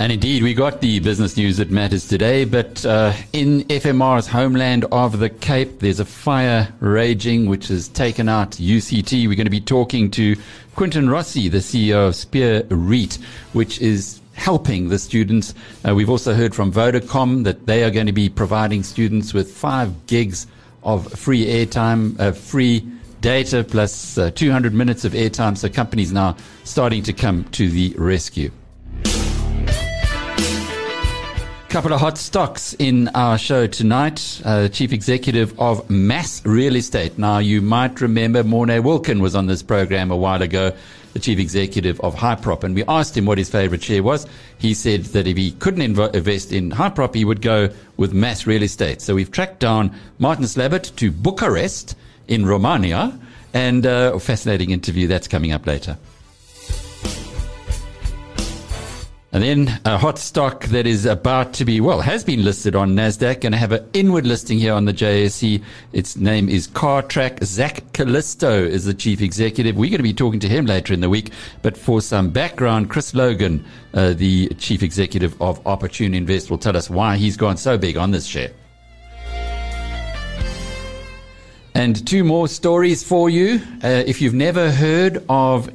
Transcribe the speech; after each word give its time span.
And 0.00 0.10
indeed, 0.10 0.42
we 0.42 0.54
got 0.54 0.80
the 0.80 0.98
business 1.00 1.36
news 1.36 1.58
that 1.58 1.70
matters 1.70 2.08
today, 2.08 2.46
but 2.46 2.86
uh, 2.86 3.12
in 3.34 3.64
FMR's 3.64 4.26
homeland 4.26 4.86
of 4.90 5.18
the 5.18 5.28
Cape, 5.28 5.80
there's 5.80 6.00
a 6.00 6.06
fire 6.06 6.72
raging 6.80 7.50
which 7.50 7.68
has 7.68 7.86
taken 7.86 8.26
out 8.26 8.52
UCT. 8.52 9.28
We're 9.28 9.34
going 9.34 9.44
to 9.44 9.50
be 9.50 9.60
talking 9.60 10.10
to 10.12 10.36
Quintin 10.74 11.10
Rossi, 11.10 11.50
the 11.50 11.58
CEO 11.58 12.08
of 12.08 12.16
Spear 12.16 12.62
REIT, 12.70 13.18
which 13.52 13.78
is 13.82 14.22
helping 14.32 14.88
the 14.88 14.98
students. 14.98 15.52
Uh, 15.86 15.94
we've 15.94 16.08
also 16.08 16.32
heard 16.32 16.54
from 16.54 16.72
Vodacom 16.72 17.44
that 17.44 17.66
they 17.66 17.84
are 17.84 17.90
going 17.90 18.06
to 18.06 18.12
be 18.12 18.30
providing 18.30 18.82
students 18.82 19.34
with 19.34 19.52
five 19.52 20.06
gigs 20.06 20.46
of 20.82 21.12
free 21.12 21.44
airtime, 21.44 22.18
uh, 22.18 22.32
free 22.32 22.88
data 23.20 23.64
plus 23.64 24.16
uh, 24.16 24.30
200 24.30 24.72
minutes 24.72 25.04
of 25.04 25.12
airtime. 25.12 25.58
So 25.58 25.68
companies 25.68 26.10
now 26.10 26.38
starting 26.64 27.02
to 27.02 27.12
come 27.12 27.44
to 27.50 27.68
the 27.68 27.94
rescue. 27.98 28.50
Couple 31.70 31.92
of 31.92 32.00
hot 32.00 32.18
stocks 32.18 32.74
in 32.80 33.06
our 33.14 33.38
show 33.38 33.68
tonight. 33.68 34.42
Uh, 34.44 34.66
Chief 34.66 34.92
Executive 34.92 35.56
of 35.60 35.88
MAS 35.88 36.42
Real 36.44 36.74
Estate. 36.74 37.16
Now, 37.16 37.38
you 37.38 37.62
might 37.62 38.00
remember 38.00 38.42
Morné 38.42 38.82
Wilken 38.82 39.20
was 39.20 39.36
on 39.36 39.46
this 39.46 39.62
program 39.62 40.10
a 40.10 40.16
while 40.16 40.42
ago, 40.42 40.72
the 41.12 41.20
Chief 41.20 41.38
Executive 41.38 42.00
of 42.00 42.16
Hyprop, 42.16 42.64
and 42.64 42.74
we 42.74 42.82
asked 42.88 43.16
him 43.16 43.24
what 43.24 43.38
his 43.38 43.48
favorite 43.48 43.84
share 43.84 44.02
was. 44.02 44.26
He 44.58 44.74
said 44.74 45.04
that 45.14 45.28
if 45.28 45.36
he 45.36 45.52
couldn't 45.52 45.94
inv- 45.94 46.12
invest 46.12 46.52
in 46.52 46.72
Hyprop, 46.72 47.14
he 47.14 47.24
would 47.24 47.40
go 47.40 47.70
with 47.96 48.12
MAS 48.12 48.48
Real 48.48 48.64
Estate. 48.64 49.00
So 49.00 49.14
we've 49.14 49.30
tracked 49.30 49.60
down 49.60 49.94
Martin 50.18 50.46
Slabbert 50.46 50.96
to 50.96 51.12
Bucharest 51.12 51.96
in 52.26 52.46
Romania, 52.46 53.16
and 53.54 53.86
uh, 53.86 54.10
a 54.14 54.18
fascinating 54.18 54.70
interview 54.70 55.06
that's 55.06 55.28
coming 55.28 55.52
up 55.52 55.68
later. 55.68 55.96
And 59.32 59.44
then 59.44 59.80
a 59.84 59.96
hot 59.96 60.18
stock 60.18 60.64
that 60.66 60.88
is 60.88 61.06
about 61.06 61.52
to 61.54 61.64
be, 61.64 61.80
well, 61.80 62.00
has 62.00 62.24
been 62.24 62.42
listed 62.42 62.74
on 62.74 62.96
NASDAQ 62.96 63.44
and 63.44 63.54
have 63.54 63.70
an 63.70 63.88
inward 63.92 64.26
listing 64.26 64.58
here 64.58 64.74
on 64.74 64.86
the 64.86 64.92
JSE. 64.92 65.62
Its 65.92 66.16
name 66.16 66.48
is 66.48 66.66
Cartrack. 66.66 67.44
Zak 67.44 67.84
Calisto 67.92 68.50
is 68.64 68.86
the 68.86 68.94
chief 68.94 69.22
executive. 69.22 69.76
We're 69.76 69.90
going 69.90 69.98
to 69.98 70.02
be 70.02 70.12
talking 70.12 70.40
to 70.40 70.48
him 70.48 70.66
later 70.66 70.92
in 70.92 71.00
the 71.00 71.08
week. 71.08 71.30
But 71.62 71.76
for 71.76 72.00
some 72.00 72.30
background, 72.30 72.90
Chris 72.90 73.14
Logan, 73.14 73.64
uh, 73.94 74.14
the 74.14 74.48
chief 74.58 74.82
executive 74.82 75.40
of 75.40 75.64
Opportune 75.64 76.12
Invest, 76.12 76.50
will 76.50 76.58
tell 76.58 76.76
us 76.76 76.90
why 76.90 77.16
he's 77.16 77.36
gone 77.36 77.56
so 77.56 77.78
big 77.78 77.96
on 77.96 78.10
this 78.10 78.26
share. 78.26 78.50
And 81.76 82.04
two 82.04 82.24
more 82.24 82.48
stories 82.48 83.04
for 83.04 83.30
you. 83.30 83.60
Uh, 83.84 84.02
if 84.04 84.20
you've 84.20 84.34
never 84.34 84.72
heard 84.72 85.24
of 85.28 85.70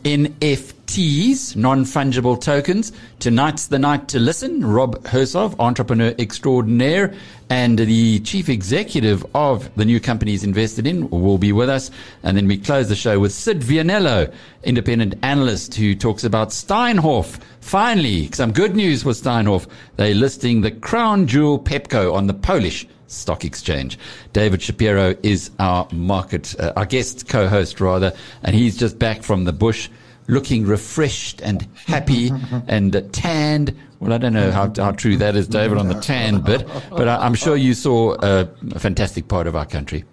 NFTs, 0.85 1.55
non-fungible 1.55 2.39
tokens, 2.39 2.91
tonight's 3.19 3.67
the 3.67 3.79
night 3.79 4.07
to 4.09 4.19
listen. 4.19 4.65
Rob 4.65 5.03
Hersov, 5.03 5.55
entrepreneur 5.59 6.13
extraordinaire 6.19 7.13
and 7.49 7.77
the 7.77 8.19
chief 8.21 8.49
executive 8.49 9.25
of 9.35 9.73
the 9.75 9.85
new 9.85 9.99
companies 9.99 10.43
invested 10.43 10.87
in 10.87 11.09
will 11.09 11.37
be 11.37 11.51
with 11.51 11.69
us. 11.69 11.91
And 12.23 12.37
then 12.37 12.47
we 12.47 12.57
close 12.57 12.87
the 12.89 12.95
show 12.95 13.19
with 13.19 13.33
Syd 13.33 13.61
Vianello, 13.61 14.33
independent 14.63 15.15
analyst 15.21 15.75
who 15.75 15.95
talks 15.95 16.23
about 16.23 16.49
Steinhoff. 16.49 17.39
Finally, 17.61 18.31
some 18.31 18.51
good 18.51 18.75
news 18.75 19.03
for 19.03 19.11
Steinhoff. 19.11 19.67
They're 19.95 20.15
listing 20.15 20.61
the 20.61 20.71
crown 20.71 21.27
jewel 21.27 21.59
Pepco 21.59 22.13
on 22.13 22.27
the 22.27 22.33
Polish 22.33 22.87
Stock 23.07 23.43
Exchange. 23.43 23.99
David 24.33 24.61
Shapiro 24.61 25.15
is 25.23 25.51
our 25.59 25.87
market, 25.91 26.59
uh, 26.59 26.73
our 26.75 26.85
guest 26.85 27.27
co-host 27.27 27.79
rather, 27.79 28.13
and 28.43 28.55
he's 28.55 28.77
just 28.77 28.97
back 28.97 29.23
from 29.23 29.43
the 29.45 29.53
bush, 29.53 29.89
looking 30.27 30.65
refreshed 30.65 31.41
and 31.41 31.67
happy 31.85 32.31
and 32.67 33.09
tanned. 33.13 33.75
Well, 33.99 34.13
I 34.13 34.17
don't 34.17 34.33
know 34.33 34.51
how, 34.51 34.71
how 34.75 34.91
true 34.91 35.17
that 35.17 35.35
is, 35.35 35.47
David, 35.47 35.77
on 35.77 35.87
the 35.87 35.99
tan 35.99 36.41
bit, 36.41 36.67
but 36.89 37.07
I, 37.07 37.25
am 37.25 37.33
sure 37.33 37.55
you 37.55 37.73
saw 37.73 38.13
uh, 38.15 38.45
a 38.71 38.79
fantastic 38.79 39.27
part 39.27 39.47
of 39.47 39.55
our 39.55 39.65
country. 39.65 40.03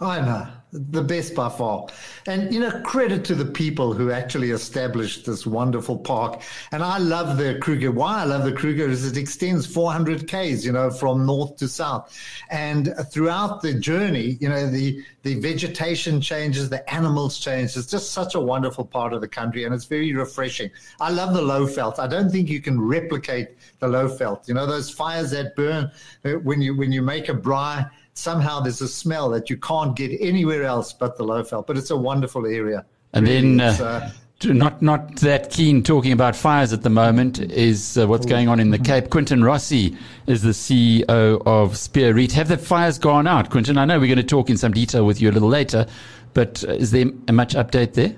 I 0.00 0.20
know 0.20 0.48
the 0.74 1.02
best 1.02 1.36
by 1.36 1.48
far. 1.48 1.86
And, 2.26 2.52
you 2.52 2.58
know, 2.58 2.80
credit 2.80 3.24
to 3.26 3.36
the 3.36 3.44
people 3.44 3.92
who 3.92 4.10
actually 4.10 4.50
established 4.50 5.24
this 5.24 5.46
wonderful 5.46 5.96
park. 5.96 6.42
And 6.72 6.82
I 6.82 6.98
love 6.98 7.38
the 7.38 7.58
Kruger. 7.60 7.92
Why 7.92 8.22
I 8.22 8.24
love 8.24 8.44
the 8.44 8.52
Kruger 8.52 8.88
is 8.88 9.06
it 9.06 9.16
extends 9.16 9.66
400 9.66 10.26
Ks, 10.26 10.64
you 10.64 10.72
know, 10.72 10.90
from 10.90 11.24
north 11.24 11.56
to 11.58 11.68
south. 11.68 12.18
And 12.50 12.92
throughout 13.12 13.62
the 13.62 13.74
journey, 13.74 14.36
you 14.40 14.48
know, 14.48 14.68
the, 14.68 15.00
the 15.22 15.38
vegetation 15.38 16.20
changes, 16.20 16.68
the 16.68 16.92
animals 16.92 17.38
change. 17.38 17.76
It's 17.76 17.86
just 17.86 18.10
such 18.10 18.34
a 18.34 18.40
wonderful 18.40 18.84
part 18.84 19.12
of 19.12 19.20
the 19.20 19.28
country 19.28 19.64
and 19.64 19.74
it's 19.74 19.84
very 19.84 20.12
refreshing. 20.12 20.70
I 21.00 21.10
love 21.10 21.34
the 21.34 21.40
Lowveld. 21.40 22.00
I 22.00 22.08
don't 22.08 22.30
think 22.30 22.48
you 22.48 22.60
can 22.60 22.80
replicate 22.80 23.50
the 23.78 23.86
Lowveld. 23.86 24.48
You 24.48 24.54
know, 24.54 24.66
those 24.66 24.90
fires 24.90 25.30
that 25.30 25.54
burn 25.54 25.92
uh, 26.24 26.30
when 26.30 26.60
you, 26.60 26.76
when 26.76 26.90
you 26.90 27.00
make 27.00 27.28
a 27.28 27.34
braai, 27.34 27.88
somehow 28.14 28.60
there's 28.60 28.80
a 28.80 28.88
smell 28.88 29.28
that 29.30 29.50
you 29.50 29.56
can't 29.56 29.94
get 29.94 30.16
anywhere 30.20 30.64
else 30.64 30.92
but 30.92 31.16
the 31.16 31.24
Lowveld. 31.24 31.66
But 31.66 31.76
it's 31.76 31.90
a 31.90 31.96
wonderful 31.96 32.46
area. 32.46 32.84
And 33.12 33.26
really, 33.26 33.56
then. 33.56 33.60
Uh, 33.60 34.10
not 34.42 34.82
not 34.82 35.16
that 35.16 35.48
keen 35.50 35.82
talking 35.82 36.12
about 36.12 36.36
fires 36.36 36.72
at 36.72 36.82
the 36.82 36.90
moment 36.90 37.38
is 37.38 37.96
uh, 37.96 38.06
what's 38.06 38.26
going 38.26 38.48
on 38.48 38.60
in 38.60 38.70
the 38.70 38.78
Cape. 38.90 39.08
Quintin 39.08 39.42
Rossi 39.42 39.96
is 40.26 40.42
the 40.42 40.50
CEO 40.50 41.40
of 41.46 41.76
Spear 41.78 42.14
REIT. 42.14 42.32
Have 42.32 42.48
the 42.48 42.58
fires 42.58 42.98
gone 42.98 43.26
out, 43.26 43.50
Quintin? 43.50 43.78
I 43.78 43.84
know 43.84 43.98
we're 43.98 44.06
going 44.06 44.16
to 44.16 44.22
talk 44.22 44.50
in 44.50 44.56
some 44.56 44.72
detail 44.72 45.06
with 45.06 45.20
you 45.20 45.30
a 45.30 45.32
little 45.32 45.48
later, 45.48 45.86
but 46.34 46.64
uh, 46.68 46.72
is 46.72 46.90
there 46.90 47.06
a 47.28 47.32
much 47.32 47.54
update 47.54 47.94
there? 47.94 48.14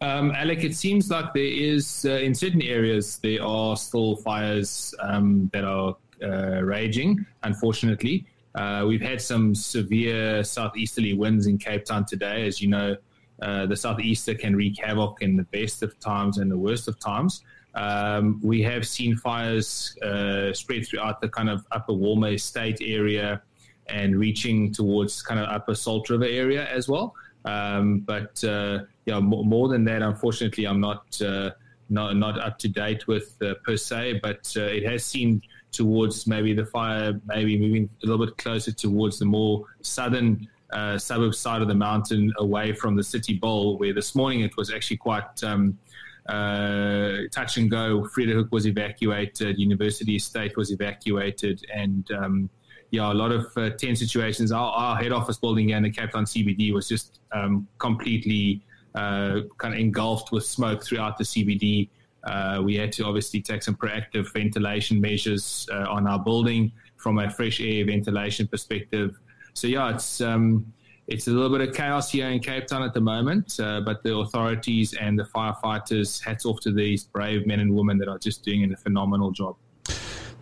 Um, 0.00 0.30
Alec, 0.30 0.64
it 0.64 0.74
seems 0.74 1.10
like 1.10 1.34
there 1.34 1.42
is 1.42 2.06
uh, 2.08 2.12
in 2.12 2.34
certain 2.34 2.62
areas 2.62 3.18
there 3.18 3.42
are 3.42 3.76
still 3.76 4.16
fires 4.16 4.94
um, 5.00 5.50
that 5.52 5.64
are 5.64 5.96
uh, 6.22 6.62
raging. 6.62 7.26
Unfortunately, 7.42 8.24
uh, 8.54 8.84
we've 8.86 9.00
had 9.00 9.20
some 9.20 9.54
severe 9.54 10.42
southeasterly 10.42 11.14
winds 11.14 11.46
in 11.46 11.58
Cape 11.58 11.84
Town 11.84 12.04
today. 12.04 12.46
As 12.46 12.60
you 12.60 12.68
know, 12.68 12.96
uh, 13.42 13.66
the 13.66 13.76
southeaster 13.76 14.34
can 14.34 14.56
wreak 14.56 14.78
havoc 14.82 15.22
in 15.22 15.36
the 15.36 15.44
best 15.44 15.82
of 15.82 15.98
times 16.00 16.38
and 16.38 16.50
the 16.50 16.58
worst 16.58 16.88
of 16.88 16.98
times. 16.98 17.42
Um, 17.74 18.40
we 18.42 18.62
have 18.62 18.86
seen 18.86 19.16
fires 19.16 19.96
uh, 20.02 20.52
spread 20.52 20.86
throughout 20.86 21.20
the 21.20 21.28
kind 21.28 21.48
of 21.48 21.64
upper 21.70 21.92
Walmer 21.92 22.34
Estate 22.34 22.78
area 22.82 23.42
and 23.86 24.18
reaching 24.18 24.72
towards 24.72 25.22
kind 25.22 25.40
of 25.40 25.48
upper 25.48 25.74
Salt 25.74 26.10
River 26.10 26.24
area 26.24 26.66
as 26.66 26.88
well. 26.88 27.14
Um, 27.44 28.00
but 28.00 28.42
uh, 28.44 28.80
yeah, 29.06 29.20
more, 29.20 29.44
more, 29.44 29.68
than 29.68 29.84
that, 29.84 30.02
unfortunately, 30.02 30.66
I'm 30.66 30.80
not 30.80 31.20
uh, 31.22 31.50
not 31.88 32.16
not 32.16 32.38
up 32.38 32.58
to 32.58 32.68
date 32.68 33.06
with 33.06 33.36
uh, 33.42 33.54
per 33.64 33.76
se. 33.76 34.20
But 34.22 34.52
it 34.56 34.84
has 34.84 35.04
seemed 35.04 35.46
towards 35.72 36.26
maybe 36.26 36.52
the 36.52 36.66
fire, 36.66 37.18
maybe 37.26 37.58
moving 37.58 37.88
a 38.02 38.06
little 38.06 38.24
bit 38.24 38.36
closer 38.36 38.72
towards 38.72 39.18
the 39.18 39.24
more 39.24 39.64
southern 39.82 40.48
uh, 40.72 40.98
suburb 40.98 41.34
side 41.34 41.62
of 41.62 41.68
the 41.68 41.74
mountain 41.74 42.32
away 42.38 42.72
from 42.72 42.96
the 42.96 43.02
city 43.02 43.34
bowl, 43.34 43.78
where 43.78 43.92
this 43.92 44.14
morning 44.14 44.40
it 44.40 44.56
was 44.56 44.72
actually 44.72 44.96
quite 44.96 45.42
um, 45.42 45.78
uh, 46.28 47.18
touch 47.32 47.56
and 47.56 47.70
go. 47.70 48.04
Hook 48.04 48.48
was 48.52 48.66
evacuated, 48.66 49.58
University 49.58 50.16
Estate 50.16 50.56
was 50.56 50.70
evacuated, 50.70 51.64
and 51.74 52.08
um, 52.12 52.50
yeah, 52.90 53.12
a 53.12 53.14
lot 53.14 53.32
of 53.32 53.46
uh, 53.56 53.70
tense 53.70 54.00
situations. 54.00 54.52
Our, 54.52 54.72
our, 54.72 54.96
head 54.96 55.12
office 55.12 55.38
building 55.38 55.70
in 55.70 55.82
the 55.82 55.90
Cape 55.90 56.10
Town 56.10 56.24
CBD 56.24 56.72
was 56.72 56.88
just 56.88 57.20
um, 57.32 57.66
completely 57.78 58.62
uh, 58.94 59.40
kind 59.58 59.74
of 59.74 59.80
engulfed 59.80 60.32
with 60.32 60.44
smoke 60.44 60.84
throughout 60.84 61.16
the 61.16 61.24
CBD. 61.24 61.88
Uh, 62.24 62.60
we 62.62 62.76
had 62.76 62.92
to 62.92 63.04
obviously 63.04 63.40
take 63.40 63.62
some 63.62 63.74
proactive 63.74 64.32
ventilation 64.32 65.00
measures 65.00 65.68
uh, 65.72 65.86
on 65.88 66.06
our 66.06 66.18
building 66.18 66.72
from 66.96 67.18
a 67.18 67.30
fresh 67.30 67.60
air 67.60 67.84
ventilation 67.84 68.46
perspective. 68.46 69.18
So 69.54 69.66
yeah, 69.66 69.94
it's 69.94 70.20
um, 70.20 70.72
it's 71.10 71.26
a 71.26 71.30
little 71.30 71.50
bit 71.50 71.68
of 71.68 71.74
chaos 71.74 72.10
here 72.10 72.28
in 72.28 72.38
Cape 72.38 72.68
Town 72.68 72.82
at 72.82 72.94
the 72.94 73.00
moment, 73.00 73.58
uh, 73.58 73.80
but 73.80 74.02
the 74.04 74.16
authorities 74.16 74.94
and 74.94 75.18
the 75.18 75.24
firefighters, 75.24 76.22
hats 76.22 76.46
off 76.46 76.60
to 76.60 76.72
these 76.72 77.04
brave 77.04 77.46
men 77.46 77.58
and 77.58 77.74
women 77.74 77.98
that 77.98 78.08
are 78.08 78.18
just 78.18 78.44
doing 78.44 78.72
a 78.72 78.76
phenomenal 78.76 79.32
job. 79.32 79.56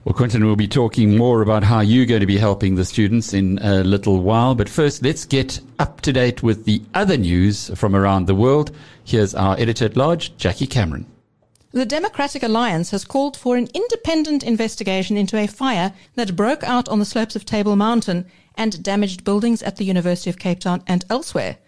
Well, 0.05 0.15
Quintin, 0.15 0.45
we'll 0.45 0.57
be 0.57 0.69
talking 0.69 1.17
more 1.17 1.43
about 1.43 1.65
how 1.65 1.81
you're 1.81 2.07
going 2.07 2.21
to 2.21 2.27
be 2.27 2.39
helping 2.39 2.77
the 2.77 2.85
students 2.85 3.35
in 3.35 3.59
a 3.61 3.83
little 3.83 4.21
while. 4.21 4.55
But 4.55 4.69
first, 4.69 5.03
let's 5.03 5.25
get 5.25 5.61
up 5.79 6.01
to 6.03 6.13
date 6.13 6.43
with 6.43 6.65
the 6.65 6.83
other 6.95 7.17
news 7.17 7.71
from 7.75 7.97
around 7.97 8.27
the 8.27 8.35
world. 8.35 8.71
Here's 9.05 9.35
our 9.35 9.59
editor 9.59 9.87
at 9.87 9.97
large, 9.97 10.37
Jackie 10.37 10.67
Cameron. 10.67 11.07
The 11.71 11.85
Democratic 11.85 12.43
Alliance 12.43 12.93
has 12.93 13.05
called 13.05 13.37
for 13.37 13.59
an 13.59 13.69
independent 13.75 14.43
investigation 14.43 15.19
into 15.19 15.37
a 15.37 15.47
fire 15.47 15.93
that 16.15 16.35
broke 16.35 16.65
out 16.65 16.89
on 16.89 16.99
the 16.99 17.05
slopes 17.05 17.37
of 17.37 17.45
Table 17.45 17.77
Mountain 17.77 18.25
and 18.55 18.83
damaged 18.83 19.23
buildings 19.23 19.63
at 19.63 19.77
the 19.77 19.85
University 19.85 20.31
of 20.31 20.39
Cape 20.39 20.61
Town 20.61 20.83
and 20.87 21.05
elsewhere. 21.11 21.59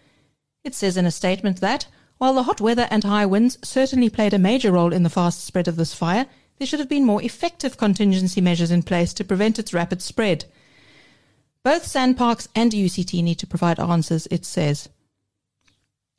It 0.64 0.74
says 0.74 0.96
in 0.96 1.04
a 1.04 1.10
statement 1.10 1.60
that, 1.60 1.86
while 2.16 2.32
the 2.32 2.44
hot 2.44 2.62
weather 2.62 2.88
and 2.90 3.04
high 3.04 3.26
winds 3.26 3.58
certainly 3.62 4.08
played 4.08 4.32
a 4.32 4.38
major 4.38 4.72
role 4.72 4.94
in 4.94 5.02
the 5.02 5.10
fast 5.10 5.44
spread 5.44 5.68
of 5.68 5.76
this 5.76 5.92
fire, 5.92 6.26
there 6.56 6.66
should 6.66 6.80
have 6.80 6.88
been 6.88 7.04
more 7.04 7.22
effective 7.22 7.76
contingency 7.76 8.40
measures 8.40 8.70
in 8.70 8.82
place 8.82 9.12
to 9.14 9.24
prevent 9.24 9.58
its 9.58 9.74
rapid 9.74 10.00
spread. 10.00 10.46
Both 11.62 11.84
SANParks 11.84 12.48
and 12.54 12.72
UCT 12.72 13.22
need 13.22 13.38
to 13.38 13.46
provide 13.46 13.78
answers, 13.78 14.26
it 14.30 14.46
says. 14.46 14.88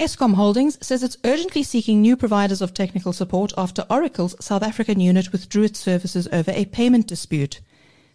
Eskom 0.01 0.33
Holdings 0.33 0.80
says 0.83 1.03
it's 1.03 1.18
urgently 1.24 1.62
seeking 1.62 2.01
new 2.01 2.18
providers 2.18 2.59
of 2.59 2.74
technical 2.74 3.13
support 3.13 3.53
after 3.56 3.86
Oracle's 3.88 4.36
South 4.44 4.63
African 4.63 5.00
unit 5.00 5.31
withdrew 5.31 5.62
its 5.62 5.80
services 5.80 6.27
over 6.31 6.50
a 6.56 6.65
payment 6.65 7.06
dispute. 7.06 7.62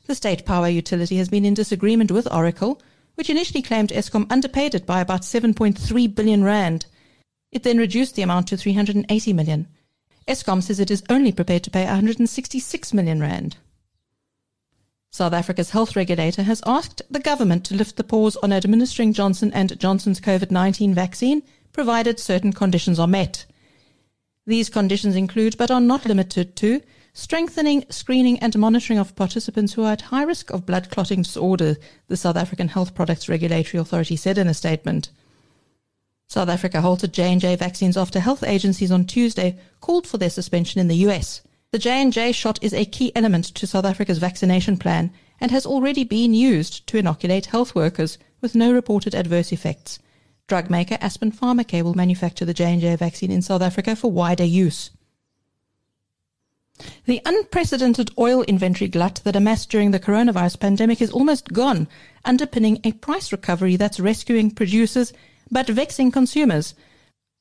The 0.06 0.16
state 0.16 0.44
power 0.44 0.68
utility 0.68 1.16
has 1.18 1.28
been 1.28 1.44
in 1.44 1.54
disagreement 1.54 2.10
with 2.10 2.26
Oracle, 2.34 2.82
which 3.14 3.30
initially 3.30 3.62
claimed 3.62 3.90
Eskom 3.90 4.26
underpaid 4.32 4.74
it 4.74 4.84
by 4.84 5.00
about 5.00 5.20
7.3 5.22 6.12
billion 6.12 6.42
rand. 6.42 6.86
It 7.52 7.62
then 7.62 7.78
reduced 7.78 8.16
the 8.16 8.22
amount 8.22 8.48
to 8.48 8.56
380 8.56 9.32
million. 9.32 9.68
Eskom 10.26 10.64
says 10.64 10.80
it 10.80 10.90
is 10.90 11.04
only 11.08 11.30
prepared 11.30 11.62
to 11.62 11.70
pay 11.70 11.84
166 11.84 12.94
million 12.94 13.20
rand. 13.20 13.58
South 15.12 15.32
Africa's 15.32 15.70
health 15.70 15.94
regulator 15.94 16.42
has 16.42 16.60
asked 16.66 17.00
the 17.08 17.20
government 17.20 17.64
to 17.66 17.76
lift 17.76 17.94
the 17.94 18.02
pause 18.02 18.34
on 18.42 18.52
administering 18.52 19.12
Johnson 19.12 19.52
and 19.54 19.78
Johnson's 19.78 20.20
COVID-19 20.20 20.92
vaccine 20.92 21.44
provided 21.76 22.18
certain 22.18 22.54
conditions 22.54 22.98
are 22.98 23.06
met. 23.06 23.44
These 24.46 24.70
conditions 24.70 25.14
include, 25.14 25.58
but 25.58 25.70
are 25.70 25.78
not 25.78 26.06
limited 26.06 26.56
to, 26.56 26.80
strengthening 27.12 27.84
screening 27.90 28.38
and 28.38 28.58
monitoring 28.58 28.98
of 28.98 29.14
participants 29.14 29.74
who 29.74 29.82
are 29.82 29.92
at 29.92 30.08
high 30.08 30.22
risk 30.22 30.50
of 30.50 30.64
blood 30.64 30.88
clotting 30.88 31.20
disorder, 31.20 31.76
the 32.08 32.16
South 32.16 32.36
African 32.36 32.68
Health 32.68 32.94
Products 32.94 33.28
Regulatory 33.28 33.78
Authority 33.78 34.16
said 34.16 34.38
in 34.38 34.48
a 34.48 34.54
statement. 34.54 35.10
South 36.26 36.48
Africa 36.48 36.80
halted 36.80 37.12
J&J 37.12 37.56
vaccines 37.56 37.98
after 37.98 38.20
health 38.20 38.42
agencies 38.42 38.90
on 38.90 39.04
Tuesday 39.04 39.58
called 39.82 40.06
for 40.06 40.16
their 40.16 40.30
suspension 40.30 40.80
in 40.80 40.88
the 40.88 41.04
US. 41.08 41.42
The 41.72 41.78
J&J 41.78 42.32
shot 42.32 42.58
is 42.62 42.72
a 42.72 42.86
key 42.86 43.12
element 43.14 43.44
to 43.54 43.66
South 43.66 43.84
Africa's 43.84 44.16
vaccination 44.16 44.78
plan 44.78 45.12
and 45.42 45.50
has 45.50 45.66
already 45.66 46.04
been 46.04 46.32
used 46.32 46.86
to 46.86 46.96
inoculate 46.96 47.52
health 47.52 47.74
workers 47.74 48.16
with 48.40 48.54
no 48.54 48.72
reported 48.72 49.14
adverse 49.14 49.52
effects. 49.52 49.98
Drug 50.48 50.70
maker 50.70 50.96
Aspen 51.00 51.32
Pharmacare 51.32 51.82
will 51.82 51.94
manufacture 51.94 52.44
the 52.44 52.54
J&J 52.54 52.94
vaccine 52.96 53.32
in 53.32 53.42
South 53.42 53.62
Africa 53.62 53.96
for 53.96 54.12
wider 54.12 54.44
use. 54.44 54.90
The 57.06 57.20
unprecedented 57.24 58.12
oil 58.16 58.42
inventory 58.42 58.86
glut 58.86 59.20
that 59.24 59.34
amassed 59.34 59.70
during 59.70 59.90
the 59.90 59.98
coronavirus 59.98 60.60
pandemic 60.60 61.02
is 61.02 61.10
almost 61.10 61.52
gone, 61.52 61.88
underpinning 62.24 62.78
a 62.84 62.92
price 62.92 63.32
recovery 63.32 63.74
that's 63.74 63.98
rescuing 63.98 64.52
producers 64.52 65.12
but 65.50 65.66
vexing 65.66 66.12
consumers. 66.12 66.74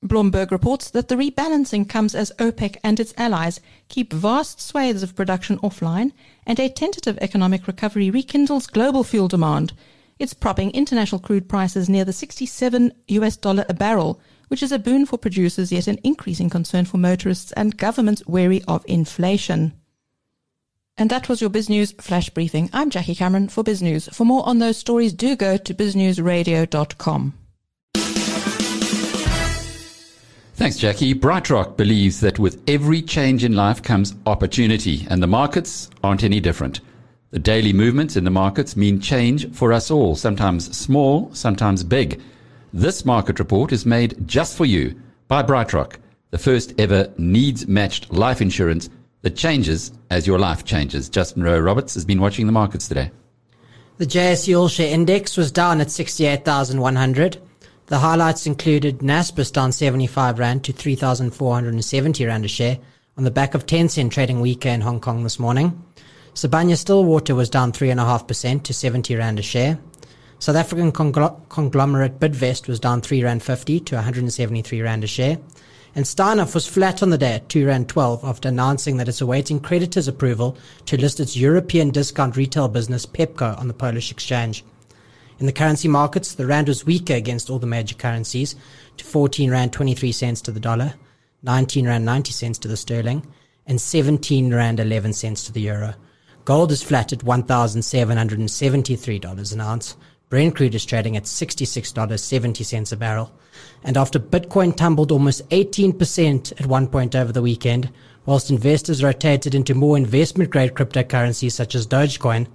Bloomberg 0.03 0.49
reports 0.49 0.89
that 0.89 1.07
the 1.07 1.15
rebalancing 1.15 1.87
comes 1.87 2.15
as 2.15 2.31
OPEC 2.39 2.77
and 2.83 2.99
its 2.99 3.13
allies 3.17 3.59
keep 3.87 4.13
vast 4.13 4.59
swathes 4.59 5.03
of 5.03 5.15
production 5.15 5.59
offline 5.59 6.11
and 6.47 6.59
a 6.59 6.69
tentative 6.69 7.19
economic 7.21 7.67
recovery 7.67 8.09
rekindles 8.09 8.65
global 8.65 9.03
fuel 9.03 9.27
demand– 9.27 9.73
it's 10.17 10.33
propping 10.33 10.71
international 10.71 11.19
crude 11.19 11.50
prices 11.50 11.89
near 11.89 12.06
the 12.06 12.13
67 12.13 12.91
US 13.07 13.35
dollar 13.35 13.65
a 13.67 13.73
barrel, 13.73 14.19
which 14.47 14.63
is 14.63 14.71
a 14.71 14.79
boon 14.79 15.06
for 15.06 15.17
producers 15.17 15.71
yet 15.71 15.88
an 15.88 16.00
increasing 16.03 16.50
concern 16.50 16.85
for 16.85 16.97
motorists 16.97 17.51
and 17.53 17.77
governments 17.77 18.23
wary 18.25 18.62
of 18.67 18.85
inflation. 18.88 19.73
And 20.97 21.09
that 21.09 21.27
was 21.27 21.41
your 21.41 21.50
BizNews 21.50 22.01
flash 22.01 22.29
briefing. 22.29 22.69
I'm 22.71 22.89
Jackie 22.89 23.15
Cameron 23.15 23.50
for 23.50 23.63
BizNews. 23.63 24.13
For 24.13 24.23
more 24.23 24.47
on 24.47 24.59
those 24.59 24.77
stories, 24.77 25.12
do 25.12 25.35
go 25.35 25.57
to 25.57 25.73
biznewsradio.com. 25.73 27.33
Thanks, 30.53 30.77
Jackie. 30.77 31.13
BrightRock 31.13 31.75
believes 31.75 32.21
that 32.21 32.39
with 32.39 32.63
every 32.69 33.01
change 33.01 33.44
in 33.44 33.57
life 33.57 33.83
comes 33.83 34.15
opportunity, 34.25 35.06
and 35.09 35.21
the 35.21 35.27
markets 35.27 35.89
aren't 36.01 36.23
any 36.23 36.39
different. 36.39 36.79
The 37.35 37.39
daily 37.39 37.73
movements 37.73 38.15
in 38.15 38.23
the 38.23 38.31
markets 38.31 38.77
mean 38.77 39.01
change 39.01 39.51
for 39.51 39.73
us 39.73 39.91
all, 39.91 40.15
sometimes 40.15 40.73
small, 40.73 41.29
sometimes 41.33 41.83
big. 41.83 42.21
This 42.71 43.03
market 43.03 43.39
report 43.39 43.73
is 43.73 43.85
made 43.85 44.25
just 44.25 44.55
for 44.55 44.63
you 44.63 44.95
by 45.27 45.43
BrightRock, 45.43 45.97
the 46.31 46.37
first 46.37 46.73
ever 46.79 47.11
needs 47.17 47.67
matched 47.67 48.09
life 48.09 48.39
insurance 48.39 48.89
that 49.21 49.35
changes 49.35 49.91
as 50.09 50.25
your 50.25 50.39
life 50.39 50.63
changes. 50.63 51.09
Justin 51.09 51.43
Rowe 51.43 51.59
Roberts 51.59 51.95
has 51.95 52.05
been 52.05 52.21
watching 52.21 52.45
the 52.45 52.53
markets 52.53 52.87
today. 52.87 53.11
The 53.97 54.05
JSE 54.05 54.57
All 54.57 54.69
Share 54.69 54.93
Index 54.93 55.35
was 55.35 55.51
down 55.51 55.81
at 55.81 55.91
68,100. 55.91 57.38
The 57.88 57.99
highlights 57.99 58.47
included 58.47 58.99
Naspers 58.99 59.51
down 59.51 59.73
75 59.73 60.39
Rand 60.39 60.63
to 60.63 60.71
3,470 60.71 62.25
Rand 62.25 62.45
a 62.45 62.47
share 62.47 62.79
on 63.17 63.25
the 63.25 63.29
back 63.29 63.53
of 63.53 63.65
Tencent 63.65 64.11
trading 64.11 64.39
weaker 64.39 64.69
in 64.69 64.79
Hong 64.79 65.01
Kong 65.01 65.23
this 65.23 65.38
morning. 65.38 65.81
Sibanye 66.35 66.75
Stillwater 66.75 67.33
was 67.33 67.49
down 67.49 67.71
3.5% 67.71 68.63
to 68.63 68.73
70 68.73 69.15
Rand 69.15 69.39
a 69.39 69.41
share. 69.41 69.79
South 70.39 70.57
African 70.57 70.91
conglomerate 70.91 72.19
Bidvest 72.19 72.67
was 72.67 72.77
down 72.77 72.99
3 72.99 73.23
Rand 73.23 73.41
50 73.41 73.79
to 73.79 73.95
173 73.95 74.81
Rand 74.81 75.05
a 75.05 75.07
share. 75.07 75.37
And 75.95 76.03
Steinhoff 76.03 76.53
was 76.53 76.67
flat 76.67 77.01
on 77.01 77.09
the 77.09 77.17
day 77.17 77.35
at 77.35 77.47
2 77.47 77.67
Rand 77.67 77.87
12 77.87 78.25
after 78.25 78.49
announcing 78.49 78.97
that 78.97 79.07
it's 79.07 79.21
awaiting 79.21 79.61
creditors' 79.61 80.09
approval 80.09 80.57
to 80.87 80.99
list 80.99 81.21
its 81.21 81.37
European 81.37 81.89
discount 81.89 82.35
retail 82.35 82.67
business 82.67 83.05
Pepco 83.05 83.57
on 83.57 83.69
the 83.69 83.73
Polish 83.73 84.11
exchange. 84.11 84.65
In 85.39 85.45
the 85.45 85.53
currency 85.53 85.88
markets, 85.88 86.35
the 86.35 86.45
rand 86.45 86.67
was 86.67 86.85
weaker 86.85 87.13
against 87.13 87.49
all 87.49 87.59
the 87.59 87.65
major 87.65 87.95
currencies 87.95 88.57
to 88.97 89.05
14 89.05 89.51
rand 89.51 89.71
23 89.71 90.11
cents 90.11 90.41
to 90.41 90.51
the 90.51 90.59
dollar, 90.59 90.95
19 91.43 91.88
rand 91.88 92.03
90 92.03 92.33
cents 92.33 92.57
to 92.57 92.67
the 92.67 92.75
sterling, 92.75 93.25
and 93.65 93.79
17 93.79 94.53
rand 94.53 94.81
11 94.81 95.13
cents 95.13 95.45
to 95.45 95.53
the 95.53 95.61
euro. 95.61 95.95
Gold 96.45 96.71
is 96.71 96.81
flat 96.83 97.12
at 97.12 97.19
$1,773 97.19 99.53
an 99.53 99.62
ounce. 99.62 99.97
Brent 100.30 100.56
crude 100.56 100.75
is 100.75 100.86
trading 100.86 101.18
at 101.18 101.24
$66.70 101.24 102.92
a 102.92 102.95
barrel. 102.95 103.31
And 103.83 103.97
after 103.97 104.19
Bitcoin 104.19 104.75
tumbled 104.75 105.12
almost 105.12 105.50
18% 105.50 106.59
at 106.59 106.68
one 106.68 106.88
point 106.88 107.15
over 107.15 107.31
the 107.31 107.42
weekend, 107.42 107.92
whilst 108.27 108.51
investors 108.51 109.03
rotated 109.03 109.56
into 109.56 109.74
more 109.74 109.97
investment 109.97 110.51
grade 110.51 110.75
cryptocurrencies 110.75 111.53
such 111.53 111.74
as 111.74 111.88
Dogecoin, 111.88 112.45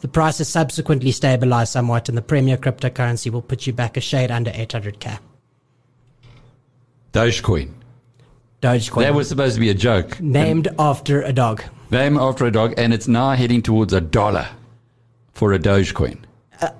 the 0.00 0.08
price 0.08 0.38
has 0.38 0.48
subsequently 0.48 1.12
stabilized 1.12 1.72
somewhat 1.72 2.08
and 2.08 2.18
the 2.18 2.22
premier 2.22 2.56
cryptocurrency 2.56 3.30
will 3.30 3.42
put 3.42 3.64
you 3.64 3.72
back 3.72 3.96
a 3.96 4.00
shade 4.00 4.32
under 4.32 4.50
800k. 4.50 5.20
Dogecoin. 7.12 7.74
Dogecoin. 8.60 9.02
That 9.02 9.14
was 9.14 9.28
supposed 9.28 9.54
to 9.54 9.60
be 9.60 9.70
a 9.70 9.74
joke. 9.74 10.20
Named 10.20 10.66
after 10.80 11.22
a 11.22 11.32
dog. 11.32 11.62
Named 11.90 12.18
after 12.18 12.46
a 12.46 12.50
dog, 12.50 12.74
and 12.76 12.92
it's 12.92 13.06
now 13.06 13.30
heading 13.32 13.62
towards 13.62 13.92
a 13.92 14.00
dollar 14.00 14.48
for 15.32 15.52
a 15.52 15.58
Dogecoin. 15.58 16.18
Uh, 16.60 16.70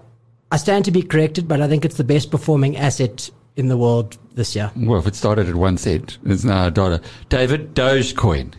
I 0.50 0.56
stand 0.56 0.84
to 0.86 0.90
be 0.90 1.02
corrected, 1.02 1.46
but 1.46 1.60
I 1.60 1.68
think 1.68 1.84
it's 1.84 1.96
the 1.96 2.04
best 2.04 2.30
performing 2.30 2.76
asset 2.76 3.30
in 3.56 3.68
the 3.68 3.76
world 3.76 4.18
this 4.34 4.54
year. 4.54 4.70
Well, 4.76 4.98
if 4.98 5.06
it 5.06 5.14
started 5.14 5.48
at 5.48 5.54
one 5.54 5.78
cent, 5.78 6.18
it's 6.26 6.44
now 6.44 6.66
a 6.66 6.70
dollar. 6.70 7.00
David, 7.28 7.74
Dogecoin. 7.74 8.52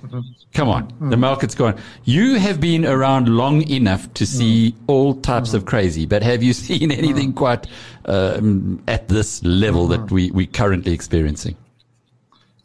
Come 0.54 0.70
on, 0.70 0.92
mm. 0.94 1.10
the 1.12 1.18
market's 1.18 1.54
gone. 1.54 1.78
You 2.04 2.40
have 2.40 2.60
been 2.60 2.86
around 2.86 3.30
long 3.30 3.68
enough 3.70 4.12
to 4.16 4.26
see 4.26 4.72
mm. 4.72 4.76
all 4.88 5.16
types 5.16 5.52
mm. 5.52 5.56
of 5.56 5.66
crazy, 5.66 6.06
but 6.06 6.24
have 6.24 6.42
you 6.42 6.54
seen 6.68 6.92
anything 6.92 7.34
quite 7.34 7.68
um, 8.06 8.82
at 8.88 9.08
this 9.08 9.44
level 9.44 9.88
that 9.88 10.10
we, 10.12 10.32
we're 10.32 10.48
currently 10.48 10.94
experiencing? 10.94 11.56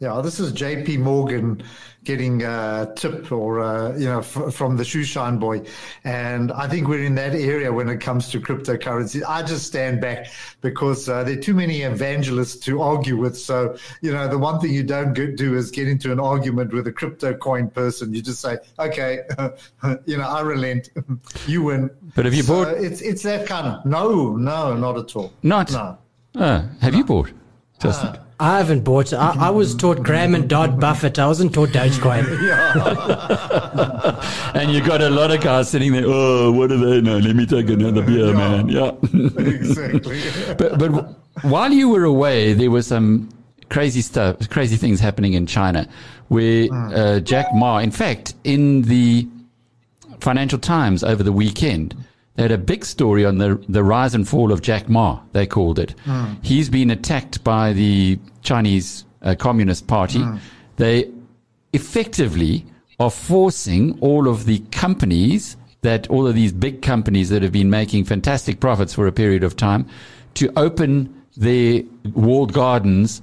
Yeah, 0.03 0.19
this 0.19 0.37
is 0.37 0.51
J.P. 0.51 0.97
Morgan 0.97 1.63
getting 2.03 2.43
a 2.43 2.91
tip 2.97 3.31
or 3.31 3.61
uh, 3.61 3.95
you 3.95 4.03
know 4.03 4.19
f- 4.19 4.53
from 4.53 4.75
the 4.75 4.83
shoe 4.83 5.05
shine 5.05 5.37
boy, 5.37 5.61
and 6.03 6.51
I 6.51 6.67
think 6.67 6.89
we're 6.89 7.05
in 7.05 7.15
that 7.15 7.33
area 7.33 7.71
when 7.71 7.87
it 7.87 8.01
comes 8.01 8.27
to 8.31 8.41
cryptocurrency. 8.41 9.23
I 9.25 9.43
just 9.43 9.65
stand 9.65 10.01
back 10.01 10.27
because 10.59 11.07
uh, 11.07 11.23
there 11.23 11.37
are 11.37 11.41
too 11.41 11.53
many 11.53 11.83
evangelists 11.83 12.57
to 12.65 12.81
argue 12.81 13.15
with. 13.15 13.37
So 13.37 13.77
you 14.01 14.11
know 14.11 14.27
the 14.27 14.37
one 14.37 14.59
thing 14.59 14.73
you 14.73 14.83
don't 14.83 15.13
do 15.13 15.55
is 15.55 15.71
get 15.71 15.87
into 15.87 16.11
an 16.11 16.19
argument 16.19 16.73
with 16.73 16.85
a 16.87 16.91
crypto 16.91 17.33
coin 17.33 17.69
person. 17.69 18.13
You 18.13 18.21
just 18.21 18.41
say, 18.41 18.57
okay, 18.79 19.19
you 20.05 20.17
know, 20.17 20.27
I 20.27 20.41
relent, 20.41 20.89
you 21.47 21.63
win. 21.63 21.89
But 22.13 22.25
have 22.25 22.33
you 22.33 22.43
so 22.43 22.65
bought? 22.65 22.73
It's 22.73 22.99
it's 22.99 23.23
that 23.23 23.47
kind 23.47 23.67
of 23.67 23.85
no, 23.85 24.35
no, 24.35 24.75
not 24.75 24.97
at 24.97 25.15
all. 25.15 25.31
Not 25.43 25.71
no. 25.71 25.97
Uh, 26.35 26.67
have 26.81 26.91
no. 26.91 26.97
you 26.97 27.05
bought? 27.05 27.31
Just. 27.83 28.03
Uh, 28.03 28.17
I 28.39 28.57
haven't 28.57 28.83
bought. 28.83 29.13
I, 29.13 29.35
I 29.39 29.49
was 29.51 29.75
taught 29.75 30.01
Graham 30.03 30.33
and 30.35 30.49
Dodd 30.49 30.79
Buffett. 30.79 31.19
I 31.19 31.27
wasn't 31.27 31.53
taught 31.53 31.69
Dogecoin. 31.69 32.25
and 34.55 34.71
you 34.71 34.81
got 34.83 35.01
a 35.01 35.09
lot 35.09 35.31
of 35.31 35.41
guys 35.41 35.69
sitting 35.69 35.91
there. 35.91 36.03
Oh, 36.05 36.51
what 36.51 36.69
do 36.69 36.77
they 36.77 36.99
know? 36.99 37.19
Let 37.19 37.35
me 37.35 37.45
take 37.45 37.69
another 37.69 38.01
beer, 38.01 38.27
yeah. 38.27 38.33
man. 38.33 38.69
Yeah, 38.69 38.91
exactly. 39.39 40.21
but 40.57 40.79
but 40.79 41.15
while 41.43 41.71
you 41.71 41.89
were 41.89 42.03
away, 42.03 42.53
there 42.53 42.71
was 42.71 42.87
some 42.87 43.29
crazy 43.69 44.01
stuff, 44.01 44.49
crazy 44.49 44.77
things 44.77 44.99
happening 44.99 45.33
in 45.33 45.45
China, 45.45 45.87
where 46.29 46.67
hmm. 46.67 46.93
uh, 46.93 47.19
Jack 47.19 47.53
Ma, 47.53 47.77
in 47.79 47.91
fact, 47.91 48.33
in 48.43 48.81
the 48.83 49.27
Financial 50.19 50.59
Times 50.59 51.03
over 51.03 51.21
the 51.21 51.31
weekend, 51.33 51.95
They 52.35 52.43
had 52.43 52.51
a 52.51 52.57
big 52.57 52.83
story 52.85 53.25
on 53.25 53.37
the 53.37 53.63
the 53.69 53.83
rise 53.83 54.15
and 54.15 54.27
fall 54.27 54.51
of 54.51 54.61
Jack 54.61 54.89
Ma. 54.89 55.19
They 55.33 55.45
called 55.45 55.77
it. 55.79 55.93
He's 56.41 56.69
been 56.69 56.89
attacked 56.91 57.43
by 57.43 57.73
the 57.73 58.17
Chinese 58.41 59.05
uh, 59.21 59.35
Communist 59.35 59.87
Party. 59.87 60.23
They 60.77 61.11
effectively 61.73 62.65
are 62.99 63.11
forcing 63.11 63.97
all 64.01 64.27
of 64.27 64.45
the 64.45 64.59
companies 64.71 65.57
that 65.81 66.07
all 66.09 66.25
of 66.27 66.33
these 66.35 66.51
big 66.53 66.81
companies 66.81 67.29
that 67.29 67.41
have 67.41 67.51
been 67.51 67.69
making 67.69 68.05
fantastic 68.05 68.59
profits 68.59 68.93
for 68.93 69.05
a 69.07 69.11
period 69.11 69.43
of 69.43 69.55
time 69.55 69.85
to 70.35 70.51
open 70.57 71.13
their 71.35 71.83
walled 72.13 72.53
gardens 72.53 73.21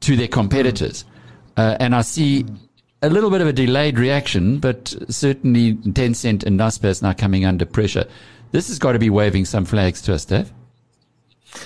to 0.00 0.16
their 0.16 0.28
competitors. 0.28 1.04
Uh, 1.56 1.76
and 1.80 1.94
I 1.94 2.02
see 2.02 2.44
a 3.02 3.08
little 3.08 3.30
bit 3.30 3.40
of 3.40 3.46
a 3.46 3.52
delayed 3.52 3.98
reaction, 3.98 4.58
but 4.58 4.94
certainly 5.08 5.74
Tencent 5.74 6.44
and 6.44 6.58
Naspers 6.58 7.02
now 7.02 7.12
coming 7.12 7.44
under 7.44 7.64
pressure. 7.64 8.06
This 8.54 8.68
has 8.68 8.78
got 8.78 8.92
to 8.92 9.00
be 9.00 9.10
waving 9.10 9.46
some 9.46 9.64
flags 9.64 10.00
to 10.02 10.14
us, 10.14 10.24
Dave. 10.24 10.52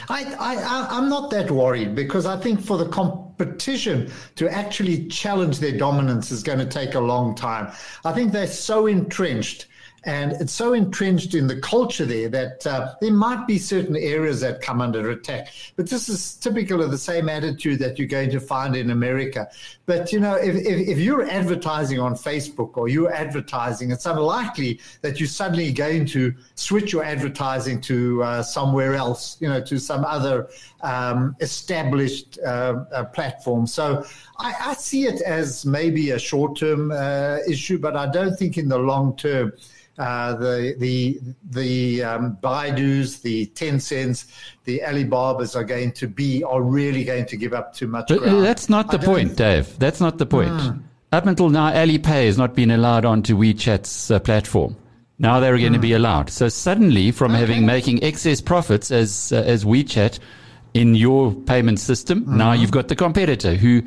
I, 0.09 0.25
I, 0.41 0.87
I'm 0.97 1.11
not 1.11 1.29
that 1.33 1.51
worried 1.51 1.95
because 1.95 2.25
I 2.25 2.39
think 2.39 2.63
for 2.63 2.79
the 2.79 2.89
competition 2.89 4.11
to 4.37 4.49
actually 4.49 5.07
challenge 5.09 5.59
their 5.59 5.77
dominance 5.77 6.31
is 6.31 6.43
going 6.43 6.61
to 6.61 6.65
take 6.65 6.95
a 6.95 7.01
long 7.01 7.35
time. 7.35 7.71
I 8.07 8.15
think 8.15 8.33
they're 8.33 8.47
so 8.47 8.87
entrenched 8.87 9.67
and 10.05 10.33
it's 10.33 10.53
so 10.53 10.75
entrenched 10.75 11.35
in 11.35 11.47
the 11.47 11.61
culture 11.61 12.05
there 12.05 12.29
that 12.29 12.67
uh, 12.67 12.95
there 13.01 13.13
might 13.13 13.47
be 13.47 13.59
certain 13.59 13.97
areas 13.97 14.41
that 14.41 14.61
come 14.61 14.81
under 14.81 15.11
attack. 15.11 15.49
But 15.77 15.91
this 15.91 16.09
is 16.09 16.37
typical 16.37 16.83
of 16.83 16.91
the 16.91 16.99
same 16.99 17.29
attitude 17.29 17.81
that 17.81 17.99
you're 17.99 18.09
going 18.09 18.31
to 18.31 18.41
find 18.41 18.77
in 18.77 18.91
America. 18.91 19.49
But, 19.87 20.13
you 20.13 20.21
know, 20.21 20.37
if, 20.37 20.55
if, 20.55 20.89
if 20.89 20.99
you're 20.99 21.29
advertising 21.29 21.99
on 21.99 22.15
Facebook 22.15 22.77
or 22.77 22.89
you're 22.89 23.13
advertising, 23.13 23.91
it's 23.91 24.07
unlikely 24.07 24.81
that 25.01 25.19
you're 25.19 25.29
suddenly 25.29 25.73
going 25.73 26.07
to 26.07 26.33
switch 26.55 26.93
your 26.93 27.03
advertising 27.03 27.81
to 27.83 28.23
uh, 28.23 28.43
somewhere 28.43 28.95
else, 28.95 29.37
you 29.41 29.49
know, 29.49 29.61
to 29.63 29.79
some 29.81 30.05
other 30.05 30.49
um, 30.83 31.35
established 31.41 32.39
uh, 32.47 32.85
uh 32.93 33.05
platform. 33.07 33.67
So 33.67 34.05
I, 34.39 34.55
I, 34.61 34.75
see 34.75 35.07
it 35.07 35.21
as 35.23 35.67
maybe 35.67 36.11
a 36.13 36.19
short 36.19 36.57
term 36.57 36.93
uh, 36.93 37.39
issue, 37.49 37.79
but 37.79 37.97
I 37.97 38.09
don't 38.09 38.39
think 38.39 38.59
in 38.59 38.69
the 38.69 38.79
long 38.79 39.17
term 39.17 39.53
uh, 39.99 40.35
the 40.35 40.75
the 40.79 41.19
the 41.51 42.03
um, 42.03 42.39
Baidu's, 42.43 43.21
the 43.21 43.47
Tencents, 43.47 44.27
the 44.65 44.81
Alibabas 44.85 45.57
are 45.57 45.65
going 45.65 45.93
to 45.93 46.07
be 46.07 46.45
are 46.45 46.63
really 46.63 47.05
going 47.05 47.27
to 47.27 47.37
give 47.37 47.53
up 47.53 47.75
too 47.75 47.89
much. 47.89 48.09
But 48.09 48.19
uh, 48.19 48.21
ground. 48.21 48.45
that's 48.45 48.69
not 48.69 48.91
the 48.91 48.99
point, 48.99 49.37
Dave. 49.37 49.79
That's 49.79 50.01
not 50.01 50.19
the 50.19 50.27
point. 50.27 50.51
Mm. 50.51 50.83
Up 51.11 51.27
until 51.27 51.49
now, 51.49 51.73
Alipay 51.73 52.27
has 52.27 52.39
not 52.39 52.55
been 52.55 52.71
allowed 52.71 53.05
onto 53.05 53.37
WeChat's 53.37 54.11
uh, 54.11 54.21
platform. 54.21 54.77
Now 55.19 55.41
they're 55.41 55.59
going 55.59 55.73
mm. 55.73 55.77
to 55.77 55.81
be 55.81 55.95
allowed. 55.95 56.31
So 56.31 56.49
suddenly, 56.49 57.11
from 57.11 57.33
okay. 57.33 57.41
having 57.41 57.67
making 57.67 58.05
excess 58.05 58.41
profits 58.41 58.91
as 58.91 59.33
uh, 59.33 59.43
as 59.47 59.65
WeChat 59.65 60.21
in 60.75 60.95
your 60.95 61.33
payment 61.33 61.81
system, 61.81 62.25
mm. 62.25 62.37
now 62.37 62.53
you've 62.53 62.71
got 62.71 62.89
the 62.89 62.97
competitor 62.97 63.55
who 63.55 63.83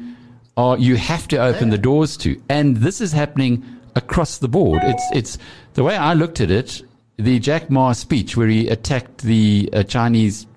are 0.57 0.77
you 0.77 0.97
have 0.97 1.27
to 1.29 1.37
open 1.37 1.69
yeah. 1.69 1.75
the 1.75 1.77
doors 1.77 2.17
to, 2.17 2.41
and 2.49 2.77
this 2.77 2.99
is 2.99 3.13
happening 3.13 3.63
across 3.95 4.37
the 4.37 4.47
board. 4.47 4.81
It's 4.83 5.03
it's 5.13 5.37
the 5.73 5.83
way 5.83 5.95
I 5.95 6.13
looked 6.13 6.41
at 6.41 6.51
it. 6.51 6.81
The 7.17 7.39
Jack 7.39 7.69
Ma 7.69 7.91
speech, 7.91 8.35
where 8.35 8.47
he 8.47 8.67
attacked 8.67 9.19
the 9.19 9.69
uh, 9.73 9.83
Chinese 9.83 10.47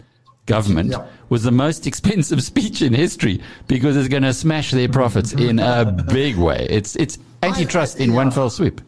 government, 0.47 0.93
yeah. 0.93 1.07
was 1.29 1.43
the 1.43 1.51
most 1.51 1.87
expensive 1.91 2.43
speech 2.43 2.81
in 2.83 2.95
history 2.95 3.43
because 3.67 3.97
it's 3.97 4.09
going 4.09 4.23
to 4.23 4.33
smash 4.33 4.71
their 4.71 4.89
profits 4.89 5.33
in 5.33 5.59
a 5.59 5.85
big 5.85 6.37
way. 6.37 6.67
It's 6.71 6.97
it's 6.97 7.19
antitrust 7.43 8.01
I, 8.01 8.05
in 8.05 8.11
yeah. 8.11 8.17
one 8.17 8.31
fell 8.31 8.51
swoop. 8.51 8.81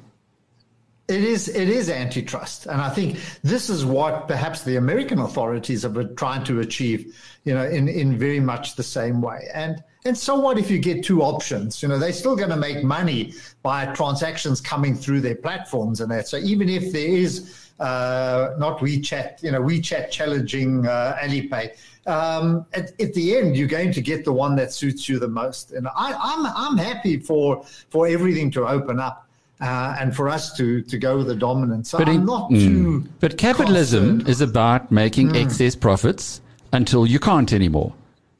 It 1.08 1.22
is 1.22 1.48
it 1.48 1.68
is 1.68 1.88
antitrust, 1.88 2.66
and 2.66 2.80
I 2.80 2.90
think 2.90 3.20
this 3.44 3.70
is 3.70 3.84
what 3.84 4.26
perhaps 4.26 4.62
the 4.62 4.76
American 4.76 5.20
authorities 5.20 5.84
are 5.84 6.04
trying 6.14 6.42
to 6.44 6.60
achieve. 6.60 7.14
You 7.44 7.54
know, 7.54 7.64
in 7.64 7.88
in 7.88 8.18
very 8.18 8.40
much 8.40 8.74
the 8.74 8.82
same 8.82 9.22
way, 9.22 9.48
and 9.54 9.84
and 10.06 10.16
so 10.16 10.36
what 10.36 10.56
if 10.58 10.70
you 10.70 10.78
get 10.78 11.04
two 11.04 11.22
options? 11.22 11.82
You 11.82 11.88
know, 11.88 11.98
they're 11.98 12.12
still 12.12 12.36
going 12.36 12.50
to 12.50 12.56
make 12.56 12.84
money 12.84 13.34
by 13.62 13.86
transactions 13.86 14.60
coming 14.60 14.94
through 14.94 15.20
their 15.20 15.34
platforms 15.34 16.00
and 16.00 16.10
that. 16.12 16.28
So 16.28 16.36
even 16.36 16.68
if 16.68 16.92
there 16.92 17.08
is 17.08 17.70
uh, 17.80 18.54
not 18.56 18.78
WeChat, 18.78 19.42
you 19.42 19.50
know, 19.50 19.60
WeChat 19.60 20.10
challenging 20.10 20.86
uh, 20.86 21.18
Alipay, 21.20 21.76
um, 22.06 22.64
at, 22.72 22.98
at, 23.00 23.12
the 23.14 23.36
end, 23.36 23.56
you're 23.56 23.66
going 23.66 23.92
to 23.92 24.00
get 24.00 24.24
the 24.24 24.32
one 24.32 24.54
that 24.56 24.72
suits 24.72 25.08
you 25.08 25.18
the 25.18 25.28
most. 25.28 25.72
And 25.72 25.88
I, 25.88 26.10
am 26.12 26.46
I'm, 26.46 26.52
I'm 26.54 26.76
happy 26.78 27.18
for 27.18 27.64
for 27.90 28.06
everything 28.06 28.50
to 28.52 28.66
open 28.66 29.00
up. 29.00 29.24
Uh, 29.58 29.96
and 29.98 30.14
for 30.14 30.28
us 30.28 30.54
to, 30.54 30.82
to 30.82 30.98
go 30.98 31.16
with 31.16 31.28
the 31.28 31.34
dominance. 31.34 31.88
So 31.88 31.96
but 31.96 32.10
I'm 32.10 32.26
not 32.26 32.50
mm, 32.50 32.60
too. 32.60 33.04
But 33.20 33.38
capitalism 33.38 34.18
concerned. 34.18 34.28
is 34.28 34.42
about 34.42 34.92
making 34.92 35.30
mm. 35.30 35.42
excess 35.42 35.74
profits 35.74 36.42
until 36.74 37.06
you 37.06 37.18
can't 37.18 37.50
anymore 37.54 37.94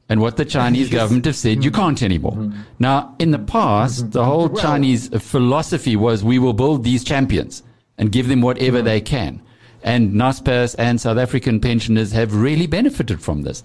and 0.09 0.21
what 0.21 0.37
the 0.37 0.45
Chinese 0.57 0.89
government 0.89 1.25
have 1.25 1.35
said 1.35 1.63
you 1.63 1.71
can't 1.71 2.01
anymore. 2.01 2.33
Mm-hmm. 2.33 2.61
Now, 2.79 3.15
in 3.19 3.31
the 3.31 3.39
past, 3.39 4.03
mm-hmm. 4.03 4.11
the 4.11 4.25
whole 4.25 4.49
Chinese 4.49 5.09
philosophy 5.09 5.95
was 5.95 6.23
we 6.23 6.39
will 6.39 6.53
build 6.53 6.83
these 6.83 7.03
champions 7.03 7.63
and 7.97 8.11
give 8.11 8.27
them 8.27 8.41
whatever 8.41 8.77
mm-hmm. 8.77 8.85
they 8.85 9.01
can. 9.01 9.41
And 9.83 10.13
Naspers 10.13 10.75
and 10.77 10.99
South 10.99 11.17
African 11.17 11.59
pensioners 11.59 12.11
have 12.11 12.35
really 12.35 12.67
benefited 12.67 13.21
from 13.21 13.43
this. 13.43 13.63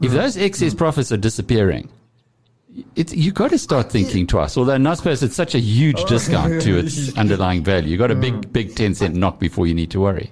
If 0.00 0.08
mm-hmm. 0.08 0.16
those 0.16 0.36
excess 0.36 0.70
mm-hmm. 0.70 0.78
profits 0.78 1.12
are 1.12 1.16
disappearing, 1.16 1.90
it's, 2.94 3.12
you 3.12 3.32
got 3.32 3.50
to 3.50 3.58
start 3.58 3.90
thinking 3.90 4.26
twice. 4.26 4.56
Although 4.56 4.76
Naspers, 4.76 5.22
it's 5.22 5.34
such 5.34 5.54
a 5.54 5.58
huge 5.58 5.98
oh. 5.98 6.06
discount 6.06 6.62
to 6.62 6.78
its 6.78 7.16
underlying 7.18 7.64
value. 7.64 7.90
You've 7.90 7.98
got 7.98 8.10
a 8.10 8.14
big, 8.14 8.52
big 8.52 8.74
Tencent 8.74 9.14
knock 9.14 9.38
before 9.38 9.66
you 9.66 9.74
need 9.74 9.90
to 9.90 10.00
worry. 10.00 10.30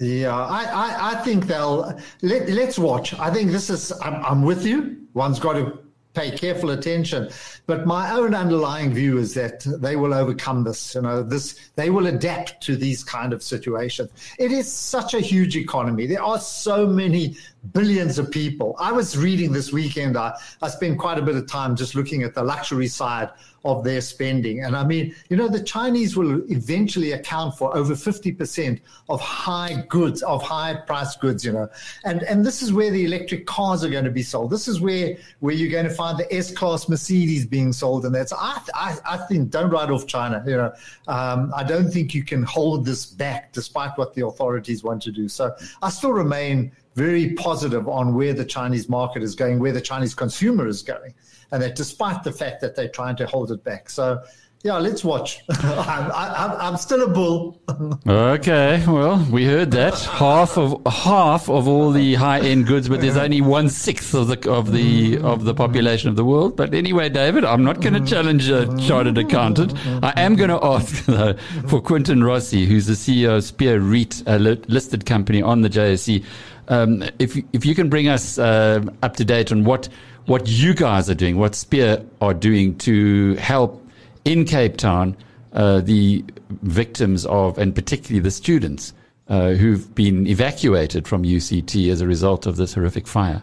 Yeah, 0.00 0.36
I, 0.36 0.62
I, 0.64 1.10
I, 1.12 1.14
think 1.22 1.46
they'll 1.46 1.98
let, 2.22 2.48
let's 2.48 2.78
watch. 2.78 3.14
I 3.14 3.32
think 3.32 3.50
this 3.50 3.68
is, 3.68 3.90
I'm, 4.00 4.24
I'm 4.24 4.42
with 4.42 4.64
you. 4.64 4.98
One's 5.14 5.40
got 5.40 5.54
to 5.54 5.78
pay 6.14 6.30
careful 6.30 6.70
attention. 6.70 7.30
But 7.66 7.86
my 7.86 8.12
own 8.12 8.34
underlying 8.34 8.92
view 8.92 9.18
is 9.18 9.34
that 9.34 9.60
they 9.80 9.96
will 9.96 10.14
overcome 10.14 10.64
this. 10.64 10.94
You 10.94 11.02
know, 11.02 11.22
this 11.22 11.70
they 11.76 11.90
will 11.90 12.06
adapt 12.06 12.62
to 12.64 12.76
these 12.76 13.04
kind 13.04 13.32
of 13.32 13.42
situations. 13.42 14.10
It 14.38 14.52
is 14.52 14.70
such 14.72 15.14
a 15.14 15.20
huge 15.20 15.56
economy. 15.56 16.06
There 16.06 16.22
are 16.22 16.38
so 16.38 16.86
many 16.86 17.36
billions 17.72 18.18
of 18.18 18.30
people. 18.30 18.76
I 18.78 18.92
was 18.92 19.16
reading 19.16 19.52
this 19.52 19.72
weekend. 19.72 20.16
I, 20.16 20.34
I 20.62 20.68
spent 20.68 20.98
quite 20.98 21.18
a 21.18 21.22
bit 21.22 21.36
of 21.36 21.46
time 21.46 21.76
just 21.76 21.94
looking 21.94 22.22
at 22.22 22.34
the 22.34 22.42
luxury 22.42 22.88
side 22.88 23.30
of 23.64 23.82
their 23.82 24.00
spending. 24.00 24.64
And 24.64 24.76
I 24.76 24.84
mean, 24.84 25.14
you 25.28 25.36
know, 25.36 25.48
the 25.48 25.62
Chinese 25.62 26.16
will 26.16 26.42
eventually 26.50 27.12
account 27.12 27.58
for 27.58 27.76
over 27.76 27.94
50% 27.94 28.80
of 29.08 29.20
high 29.20 29.84
goods, 29.88 30.22
of 30.22 30.42
high 30.42 30.74
price 30.74 31.16
goods, 31.16 31.44
you 31.44 31.52
know. 31.52 31.68
And 32.04 32.22
and 32.22 32.44
this 32.44 32.62
is 32.62 32.72
where 32.72 32.90
the 32.90 33.04
electric 33.04 33.46
cars 33.46 33.84
are 33.84 33.90
going 33.90 34.04
to 34.04 34.10
be 34.10 34.22
sold. 34.22 34.50
This 34.50 34.68
is 34.68 34.80
where 34.80 35.16
where 35.40 35.54
you're 35.54 35.70
going 35.70 35.88
to 35.88 35.94
find 35.94 36.18
the 36.18 36.32
S-Class 36.32 36.88
Mercedes 36.88 37.46
being 37.46 37.72
sold. 37.72 38.06
And 38.06 38.14
that's, 38.14 38.32
I, 38.32 38.60
I, 38.74 38.96
I 39.04 39.16
think, 39.16 39.50
don't 39.50 39.70
write 39.70 39.90
off 39.90 40.06
China. 40.06 40.42
You 40.46 40.56
know, 40.56 40.72
um, 41.08 41.52
I 41.54 41.64
don't 41.64 41.90
think 41.90 42.14
you 42.14 42.24
can 42.24 42.44
hold 42.44 42.84
this 42.84 43.06
back 43.06 43.52
despite 43.52 43.98
what 43.98 44.14
the 44.14 44.24
authorities 44.26 44.84
want 44.84 45.02
to 45.02 45.10
do. 45.10 45.28
So 45.28 45.54
I 45.82 45.90
still 45.90 46.12
remain 46.12 46.72
very 46.94 47.34
positive 47.34 47.88
on 47.88 48.14
where 48.14 48.32
the 48.32 48.44
Chinese 48.44 48.88
market 48.88 49.22
is 49.22 49.34
going, 49.34 49.58
where 49.58 49.72
the 49.72 49.80
Chinese 49.80 50.14
consumer 50.14 50.66
is 50.66 50.82
going 50.82 51.14
and 51.52 51.62
that 51.62 51.76
despite 51.76 52.22
the 52.22 52.32
fact 52.32 52.60
that 52.60 52.76
they're 52.76 52.88
trying 52.88 53.16
to 53.16 53.26
hold 53.26 53.50
it 53.50 53.64
back. 53.64 53.90
So, 53.90 54.22
yeah, 54.64 54.76
let's 54.78 55.04
watch. 55.04 55.40
I'm, 55.50 56.10
I'm, 56.12 56.60
I'm, 56.60 56.76
still 56.76 57.02
a 57.02 57.08
bull. 57.08 57.60
okay, 58.08 58.84
well, 58.88 59.24
we 59.30 59.44
heard 59.44 59.70
that 59.70 59.94
half 60.00 60.58
of 60.58 60.82
half 60.92 61.48
of 61.48 61.68
all 61.68 61.92
the 61.92 62.14
high 62.16 62.40
end 62.40 62.66
goods, 62.66 62.88
but 62.88 63.00
there's 63.00 63.16
only 63.16 63.40
one 63.40 63.68
sixth 63.68 64.14
of 64.14 64.26
the 64.26 64.50
of 64.50 64.72
the 64.72 65.18
of 65.18 65.44
the 65.44 65.54
population 65.54 66.08
of 66.08 66.16
the 66.16 66.24
world. 66.24 66.56
But 66.56 66.74
anyway, 66.74 67.08
David, 67.08 67.44
I'm 67.44 67.62
not 67.62 67.80
going 67.80 67.94
to 67.94 68.04
challenge 68.04 68.48
a 68.48 68.66
chartered 68.78 69.16
accountant. 69.16 69.74
I 70.02 70.12
am 70.16 70.34
going 70.34 70.50
to 70.50 70.64
ask 70.64 71.04
though 71.06 71.34
for 71.68 71.80
Quintin 71.80 72.24
Rossi, 72.24 72.66
who's 72.66 72.86
the 72.86 72.94
CEO 72.94 73.36
of 73.36 73.44
Spear 73.44 73.78
REIT, 73.78 74.24
a 74.26 74.40
listed 74.40 75.06
company 75.06 75.40
on 75.40 75.60
the 75.60 75.70
JSE. 75.70 76.24
Um, 76.66 77.04
if 77.20 77.36
if 77.52 77.64
you 77.64 77.76
can 77.76 77.88
bring 77.88 78.08
us 78.08 78.38
uh, 78.38 78.84
up 79.04 79.14
to 79.16 79.24
date 79.24 79.52
on 79.52 79.62
what 79.62 79.88
what 80.26 80.48
you 80.48 80.74
guys 80.74 81.08
are 81.08 81.14
doing, 81.14 81.38
what 81.38 81.54
Spear 81.54 82.04
are 82.20 82.34
doing 82.34 82.76
to 82.78 83.36
help 83.36 83.84
in 84.28 84.44
Cape 84.44 84.76
Town 84.76 85.16
uh, 85.54 85.80
the 85.80 86.22
victims 86.62 87.24
of, 87.26 87.56
and 87.56 87.74
particularly 87.74 88.20
the 88.20 88.30
students 88.30 88.92
uh, 89.28 89.52
who've 89.52 89.94
been 89.94 90.26
evacuated 90.26 91.08
from 91.08 91.22
UCT 91.22 91.90
as 91.90 92.02
a 92.02 92.06
result 92.06 92.46
of 92.46 92.56
this 92.56 92.74
horrific 92.74 93.06
fire. 93.06 93.42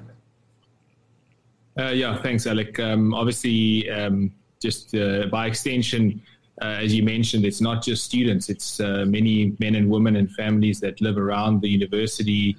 Uh, 1.77 1.89
yeah, 1.89 2.21
thanks, 2.21 2.45
Alec. 2.45 2.79
Um, 2.79 3.13
obviously, 3.15 3.89
um, 3.89 4.31
just 4.61 4.95
uh, 4.95 5.25
by 5.31 5.47
extension, 5.47 6.21
uh, 6.61 6.77
as 6.83 6.93
you 6.93 7.03
mentioned, 7.03 7.45
it's 7.45 7.61
not 7.61 7.83
just 7.83 8.05
students; 8.05 8.49
it's 8.49 8.79
uh, 8.79 9.05
many 9.07 9.55
men 9.59 9.75
and 9.75 9.89
women 9.89 10.15
and 10.15 10.31
families 10.31 10.79
that 10.79 11.01
live 11.01 11.17
around 11.17 11.61
the 11.61 11.67
university, 11.67 12.55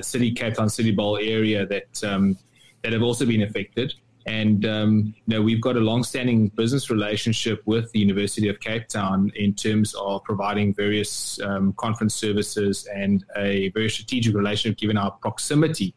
city, 0.00 0.32
Cape 0.32 0.54
Town 0.54 0.70
City 0.70 0.90
Bowl 0.90 1.18
area 1.18 1.66
that. 1.66 2.02
Um, 2.02 2.36
that 2.82 2.92
have 2.92 3.02
also 3.02 3.24
been 3.24 3.42
affected. 3.42 3.94
And 4.26 4.64
um, 4.66 5.14
you 5.26 5.34
know, 5.34 5.42
we've 5.42 5.60
got 5.60 5.76
a 5.76 5.80
long-standing 5.80 6.48
business 6.48 6.90
relationship 6.90 7.62
with 7.66 7.90
the 7.92 7.98
University 7.98 8.48
of 8.48 8.60
Cape 8.60 8.88
Town 8.88 9.32
in 9.34 9.54
terms 9.54 9.94
of 9.94 10.22
providing 10.24 10.74
various 10.74 11.40
um, 11.42 11.72
conference 11.74 12.14
services 12.14 12.86
and 12.94 13.24
a 13.36 13.70
very 13.70 13.90
strategic 13.90 14.34
relationship, 14.34 14.78
given 14.78 14.96
our 14.96 15.10
proximity 15.10 15.94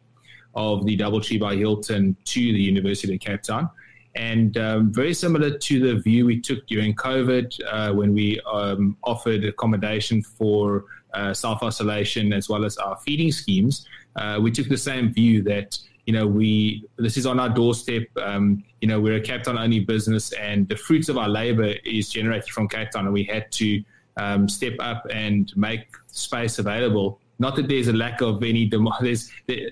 of 0.56 0.86
the 0.86 0.98
DoubleTree 0.98 1.40
by 1.40 1.56
Hilton 1.56 2.16
to 2.26 2.40
the 2.40 2.62
University 2.62 3.14
of 3.14 3.20
Cape 3.20 3.44
Town. 3.44 3.70
And 4.16 4.58
um, 4.58 4.94
very 4.94 5.14
similar 5.14 5.58
to 5.58 5.80
the 5.80 6.00
view 6.00 6.26
we 6.26 6.40
took 6.40 6.66
during 6.68 6.96
COVID 6.96 7.60
uh, 7.70 7.94
when 7.94 8.14
we 8.14 8.40
um, 8.52 8.98
offered 9.04 9.44
accommodation 9.44 10.22
for 10.22 10.86
uh, 11.14 11.34
self 11.34 11.62
isolation 11.64 12.32
as 12.34 12.48
well 12.48 12.66
as 12.66 12.78
our 12.78 12.98
feeding 12.98 13.32
schemes, 13.32 13.86
uh, 14.16 14.40
we 14.42 14.52
took 14.52 14.68
the 14.68 14.78
same 14.78 15.14
view 15.14 15.42
that 15.44 15.78
you 16.06 16.14
know 16.14 16.28
we 16.28 16.86
this 16.98 17.18
is 17.18 17.26
on 17.26 17.40
our 17.40 17.50
doorstep. 17.50 18.04
Um, 18.22 18.64
you 18.82 18.88
know 18.88 19.00
we're 19.00 19.16
a 19.16 19.22
Cape 19.22 19.44
Town 19.44 19.58
only 19.58 19.80
business, 19.80 20.32
and 20.34 20.68
the 20.68 20.76
fruits 20.76 21.10
of 21.10 21.18
our 21.18 21.30
labor 21.30 21.74
is 21.84 22.10
generated 22.10 22.50
from 22.50 22.68
Cape 22.68 22.92
Town, 22.92 23.06
and 23.06 23.14
we 23.14 23.24
had 23.24 23.52
to 23.54 23.84
um, 24.18 24.48
step 24.48 24.74
up 24.80 25.06
and 25.12 25.52
make 25.56 25.88
space 26.08 26.60
available 26.60 27.20
not 27.40 27.56
that 27.58 27.68
there's 27.68 27.88
a 27.88 27.94
lack 27.94 28.22
of 28.22 28.44
any 28.44 28.66
demand. 28.66 28.96
There's 29.02 29.30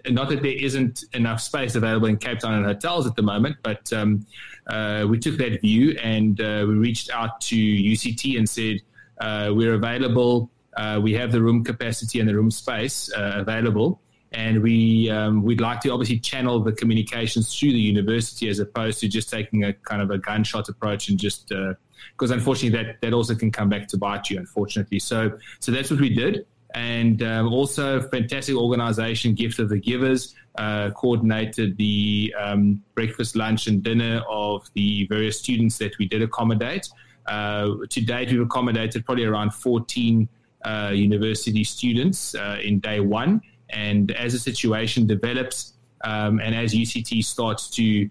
not 0.10 0.30
that 0.30 0.42
there 0.42 0.52
isn't 0.52 1.06
enough 1.14 1.42
space 1.42 1.76
available 1.76 2.08
in 2.08 2.18
Cape 2.18 2.40
Town 2.40 2.54
and 2.56 2.66
hotels 2.66 3.08
at 3.08 3.16
the 3.16 3.22
moment, 3.22 3.58
but 3.64 3.92
um, 3.94 4.26
uh, 4.68 5.06
we 5.10 5.18
took 5.18 5.38
that 5.38 5.62
view 5.62 5.98
and 6.02 6.40
uh, 6.42 6.66
we 6.68 6.74
reached 6.76 7.10
out 7.12 7.40
to 7.42 7.56
UCT 7.56 8.38
and 8.38 8.50
said 8.50 8.82
uh, 9.22 9.52
we're 9.54 9.76
available. 9.76 10.50
Uh, 10.76 11.00
we 11.02 11.14
have 11.14 11.32
the 11.32 11.42
room 11.42 11.64
capacity 11.64 12.20
and 12.20 12.28
the 12.28 12.36
room 12.36 12.52
space 12.52 13.12
uh, 13.14 13.34
available, 13.36 14.02
and 14.34 14.62
we 14.62 15.10
um, 15.10 15.44
we'd 15.44 15.62
like 15.62 15.80
to 15.82 15.90
obviously 15.90 16.20
channel 16.20 16.60
the 16.60 16.72
communications 16.72 17.58
through 17.58 17.72
the 17.72 17.80
university 17.80 18.50
as 18.50 18.60
opposed 18.60 19.00
to 19.00 19.08
just 19.08 19.30
taking 19.30 19.64
a 19.64 19.74
kind 19.74 20.02
of 20.02 20.10
a 20.12 20.18
gunshot 20.18 20.70
approach 20.70 21.10
and 21.10 21.20
just 21.20 21.50
because 21.50 22.32
uh, 22.32 22.36
unfortunately 22.36 22.78
that 22.78 23.00
that 23.02 23.14
also 23.14 23.36
can 23.36 23.52
come 23.52 23.70
back 23.70 23.88
to 23.88 23.98
bite 23.98 24.30
you. 24.30 24.38
Unfortunately, 24.38 25.00
so 25.00 25.38
so 25.60 25.72
that's 25.72 25.92
what 25.92 26.00
we 26.00 26.10
did 26.10 26.46
and 26.74 27.22
um, 27.22 27.54
also 27.54 28.02
fantastic 28.02 28.56
organization, 28.56 29.34
Gift 29.34 29.60
of 29.60 29.70
the 29.70 29.80
Givers, 29.80 30.34
uh, 30.58 30.90
coordinated 30.92 31.78
the 31.78 32.34
um, 32.40 32.82
breakfast, 32.96 33.36
lunch, 33.36 33.68
and 33.68 33.84
dinner 33.84 34.24
of 34.30 34.68
the 34.74 35.06
various 35.08 35.40
students 35.40 35.78
that 35.78 35.98
we 36.00 36.08
did 36.08 36.22
accommodate. 36.22 36.90
Uh, 37.28 37.70
to 37.90 38.02
date, 38.02 38.32
we've 38.32 38.42
accommodated 38.42 39.06
probably 39.06 39.26
around 39.26 39.54
14 39.54 40.28
uh, 40.66 40.92
university 40.94 41.64
students 41.64 42.36
uh, 42.36 42.58
in 42.64 42.80
day 42.80 43.00
one. 43.00 43.42
And 43.74 44.12
as 44.12 44.34
the 44.34 44.40
situation 44.40 45.08
develops 45.08 45.74
um, 46.04 46.40
and 46.40 46.54
as 46.56 46.74
UCT 46.74 47.24
starts 47.24 47.70
to 47.72 48.10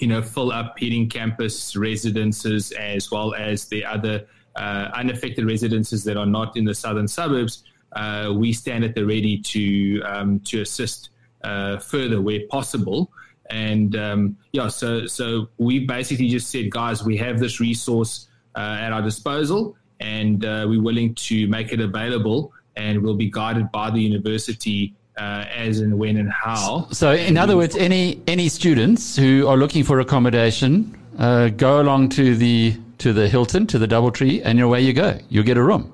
you 0.00 0.06
know, 0.06 0.22
fill 0.22 0.50
up 0.50 0.78
Hiddingh 0.78 1.10
campus 1.10 1.76
residences 1.76 2.72
as 2.72 3.10
well 3.10 3.34
as 3.34 3.66
the 3.66 3.84
other 3.84 4.26
uh, 4.56 4.88
unaffected 4.94 5.44
residences 5.44 6.04
that 6.04 6.16
are 6.16 6.26
not 6.26 6.56
in 6.56 6.64
the 6.64 6.74
southern 6.74 7.06
suburbs, 7.06 7.64
uh, 7.92 8.32
we 8.34 8.52
stand 8.52 8.84
at 8.84 8.94
the 8.94 9.04
ready 9.04 9.38
to 9.38 10.00
um, 10.02 10.40
to 10.40 10.62
assist 10.62 11.10
uh, 11.44 11.78
further 11.78 12.20
where 12.20 12.40
possible. 12.48 13.12
And 13.50 13.96
um, 13.96 14.36
yeah, 14.52 14.68
so 14.68 15.06
so 15.06 15.48
we 15.58 15.80
basically 15.80 16.28
just 16.28 16.50
said, 16.50 16.70
guys, 16.70 17.04
we 17.04 17.16
have 17.18 17.38
this 17.38 17.60
resource 17.60 18.28
uh, 18.56 18.78
at 18.80 18.92
our 18.92 19.02
disposal, 19.02 19.76
and 19.98 20.44
uh, 20.44 20.66
we're 20.68 20.82
willing 20.82 21.14
to 21.16 21.46
make 21.48 21.72
it 21.72 21.80
available, 21.80 22.52
and 22.80 23.02
we'll 23.02 23.20
be 23.26 23.30
guided 23.30 23.70
by 23.72 23.90
the 23.90 24.00
university. 24.00 24.94
Uh, 25.18 25.44
as 25.54 25.80
and 25.80 25.98
when 25.98 26.16
and 26.16 26.30
how. 26.32 26.86
So, 26.92 27.12
in 27.12 27.36
other 27.36 27.54
words, 27.54 27.76
any 27.76 28.22
any 28.26 28.48
students 28.48 29.16
who 29.16 29.46
are 29.46 29.56
looking 29.56 29.84
for 29.84 30.00
accommodation, 30.00 30.96
go 31.18 31.82
along 31.82 32.08
to 32.10 32.34
the 32.36 32.74
to 33.00 33.12
the 33.12 33.28
Hilton, 33.28 33.66
to 33.66 33.78
the 33.78 33.86
DoubleTree, 33.86 34.40
and 34.44 34.58
away 34.60 34.80
you 34.80 34.94
go. 34.94 35.18
You'll 35.28 35.44
get 35.44 35.58
a 35.58 35.62
room. 35.62 35.84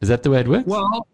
Is 0.00 0.08
that 0.08 0.22
the 0.22 0.30
way 0.30 0.40
it 0.40 0.48
works? 0.48 0.66
Well, 0.66 1.06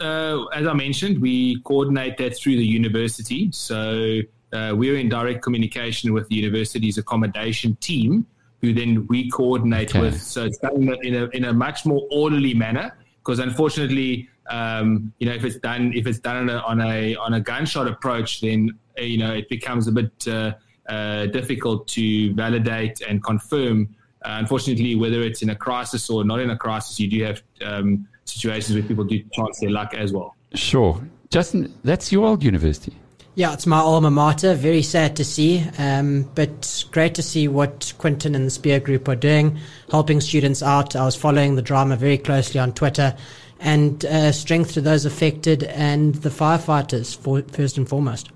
uh, 0.00 0.44
as 0.46 0.66
I 0.66 0.72
mentioned, 0.72 1.20
we 1.20 1.60
coordinate 1.62 2.16
that 2.18 2.36
through 2.36 2.56
the 2.56 2.66
university. 2.66 3.50
So 3.52 4.20
uh, 4.52 4.72
we're 4.74 4.96
in 4.96 5.08
direct 5.08 5.42
communication 5.42 6.12
with 6.12 6.28
the 6.28 6.34
university's 6.34 6.98
accommodation 6.98 7.76
team, 7.76 8.26
who 8.60 8.72
then 8.72 9.06
we 9.08 9.30
coordinate 9.30 9.90
okay. 9.90 10.00
with. 10.00 10.22
So 10.22 10.44
it's 10.44 10.58
done 10.58 10.94
in 11.02 11.14
a, 11.14 11.24
in 11.28 11.44
a 11.44 11.52
much 11.52 11.86
more 11.86 12.06
orderly 12.10 12.54
manner. 12.54 12.96
Because 13.26 13.40
unfortunately, 13.40 14.28
um, 14.48 15.12
you 15.18 15.26
know, 15.26 15.34
if 15.34 15.44
it's 15.44 15.56
done 15.56 15.92
if 15.92 16.06
it's 16.06 16.20
done 16.20 16.48
on 16.48 16.80
a 16.80 17.16
on 17.16 17.34
a, 17.34 17.40
gunshot 17.40 17.88
approach, 17.88 18.40
then 18.40 18.70
uh, 18.96 19.02
you 19.02 19.18
know 19.18 19.34
it 19.34 19.48
becomes 19.48 19.88
a 19.88 19.92
bit 19.92 20.12
uh, 20.28 20.52
uh, 20.88 21.26
difficult 21.26 21.88
to 21.88 22.32
validate 22.34 23.00
and 23.00 23.24
confirm 23.24 23.88
uh, 24.26 24.38
unfortunately, 24.40 24.96
whether 24.96 25.22
it's 25.22 25.42
in 25.42 25.50
a 25.50 25.54
crisis 25.54 26.10
or 26.10 26.24
not 26.24 26.40
in 26.40 26.50
a 26.50 26.56
crisis, 26.56 26.98
you 26.98 27.08
do 27.08 27.22
have 27.22 27.42
um, 27.64 28.08
situations 28.24 28.76
where 28.76 28.82
people 28.82 29.04
do 29.04 29.22
chance 29.32 29.60
their 29.60 29.70
luck 29.70 29.94
as 29.94 30.12
well. 30.12 30.34
Sure. 30.54 31.00
Justin, 31.30 31.72
that's 31.84 32.10
your 32.10 32.26
old 32.26 32.42
university. 32.42 32.92
Yeah, 33.36 33.52
it's 33.52 33.66
my 33.66 33.76
alma 33.76 34.10
mater. 34.10 34.54
Very 34.54 34.80
sad 34.80 35.14
to 35.16 35.24
see, 35.24 35.62
um, 35.76 36.22
but 36.34 36.86
great 36.90 37.14
to 37.16 37.22
see 37.22 37.48
what 37.48 37.92
Quintin 37.98 38.34
and 38.34 38.46
the 38.46 38.50
Spear 38.50 38.80
Group 38.80 39.08
are 39.08 39.14
doing, 39.14 39.58
helping 39.90 40.22
students 40.22 40.62
out. 40.62 40.96
I 40.96 41.04
was 41.04 41.16
following 41.16 41.54
the 41.54 41.60
drama 41.60 41.96
very 41.96 42.16
closely 42.16 42.58
on 42.58 42.72
Twitter, 42.72 43.14
and 43.60 44.02
uh, 44.06 44.32
strength 44.32 44.72
to 44.72 44.80
those 44.80 45.04
affected 45.04 45.64
and 45.64 46.14
the 46.14 46.30
firefighters, 46.30 47.14
for, 47.14 47.42
first 47.42 47.76
and 47.76 47.86
foremost. 47.86 48.30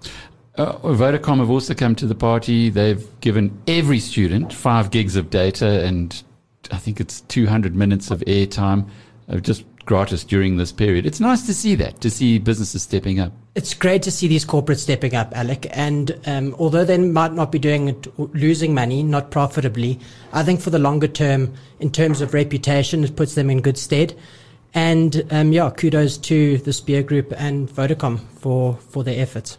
Uh, 0.56 0.74
Vodacom 0.80 1.38
have 1.38 1.48
also 1.48 1.72
come 1.72 1.94
to 1.94 2.06
the 2.06 2.14
party. 2.14 2.68
They've 2.68 3.08
given 3.22 3.58
every 3.66 4.00
student 4.00 4.52
five 4.52 4.90
gigs 4.90 5.16
of 5.16 5.30
data 5.30 5.82
and 5.82 6.22
I 6.70 6.76
think 6.76 7.00
it's 7.00 7.22
200 7.22 7.74
minutes 7.74 8.10
of 8.10 8.20
airtime, 8.26 8.86
uh, 9.30 9.38
just 9.38 9.64
gratis 9.86 10.24
during 10.24 10.58
this 10.58 10.72
period. 10.72 11.06
It's 11.06 11.20
nice 11.20 11.46
to 11.46 11.54
see 11.54 11.74
that, 11.76 12.02
to 12.02 12.10
see 12.10 12.38
businesses 12.38 12.82
stepping 12.82 13.18
up. 13.18 13.32
It's 13.56 13.74
great 13.74 14.02
to 14.02 14.12
see 14.12 14.28
these 14.28 14.44
corporates 14.44 14.78
stepping 14.78 15.16
up, 15.16 15.36
Alec. 15.36 15.66
And 15.72 16.18
um, 16.24 16.54
although 16.58 16.84
they 16.84 16.98
might 16.98 17.32
not 17.32 17.50
be 17.50 17.58
doing 17.58 17.88
it, 17.88 18.18
losing 18.18 18.74
money, 18.74 19.02
not 19.02 19.32
profitably, 19.32 19.98
I 20.32 20.44
think 20.44 20.60
for 20.60 20.70
the 20.70 20.78
longer 20.78 21.08
term, 21.08 21.54
in 21.80 21.90
terms 21.90 22.20
of 22.20 22.32
reputation, 22.32 23.02
it 23.02 23.16
puts 23.16 23.34
them 23.34 23.50
in 23.50 23.60
good 23.60 23.76
stead. 23.76 24.16
And 24.72 25.26
um, 25.32 25.52
yeah, 25.52 25.70
kudos 25.70 26.16
to 26.18 26.58
the 26.58 26.72
Spear 26.72 27.02
Group 27.02 27.32
and 27.36 27.68
Vodacom 27.68 28.20
for, 28.38 28.76
for 28.76 29.02
their 29.02 29.20
efforts. 29.20 29.58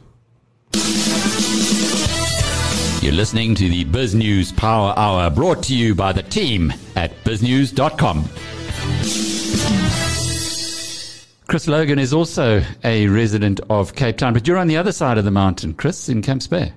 You're 3.04 3.14
listening 3.14 3.56
to 3.56 3.68
the 3.68 3.84
BizNews 3.84 4.56
Power 4.56 4.94
Hour 4.96 5.30
brought 5.30 5.64
to 5.64 5.76
you 5.76 5.96
by 5.96 6.14
the 6.14 6.24
team 6.24 6.72
at 6.96 7.12
biznews.com. 7.26 8.30
Chris 11.52 11.68
Logan 11.68 12.00
is 12.00 12.14
also 12.14 12.64
a 12.86 13.08
resident 13.08 13.60
of 13.70 13.94
Cape 13.94 14.16
Town, 14.16 14.32
but 14.32 14.48
you're 14.48 14.58
on 14.58 14.68
the 14.68 14.78
other 14.78 14.94
side 14.94 15.18
of 15.18 15.26
the 15.26 15.32
mountain, 15.32 15.74
Chris, 15.74 16.08
in 16.08 16.22
Camps 16.22 16.48
Bay. 16.48 16.72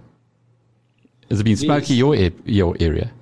Has 1.30 1.38
it 1.38 1.44
been 1.44 1.54
smoky 1.54 1.94
your, 1.94 2.16
your 2.16 2.76
area? 2.80 3.12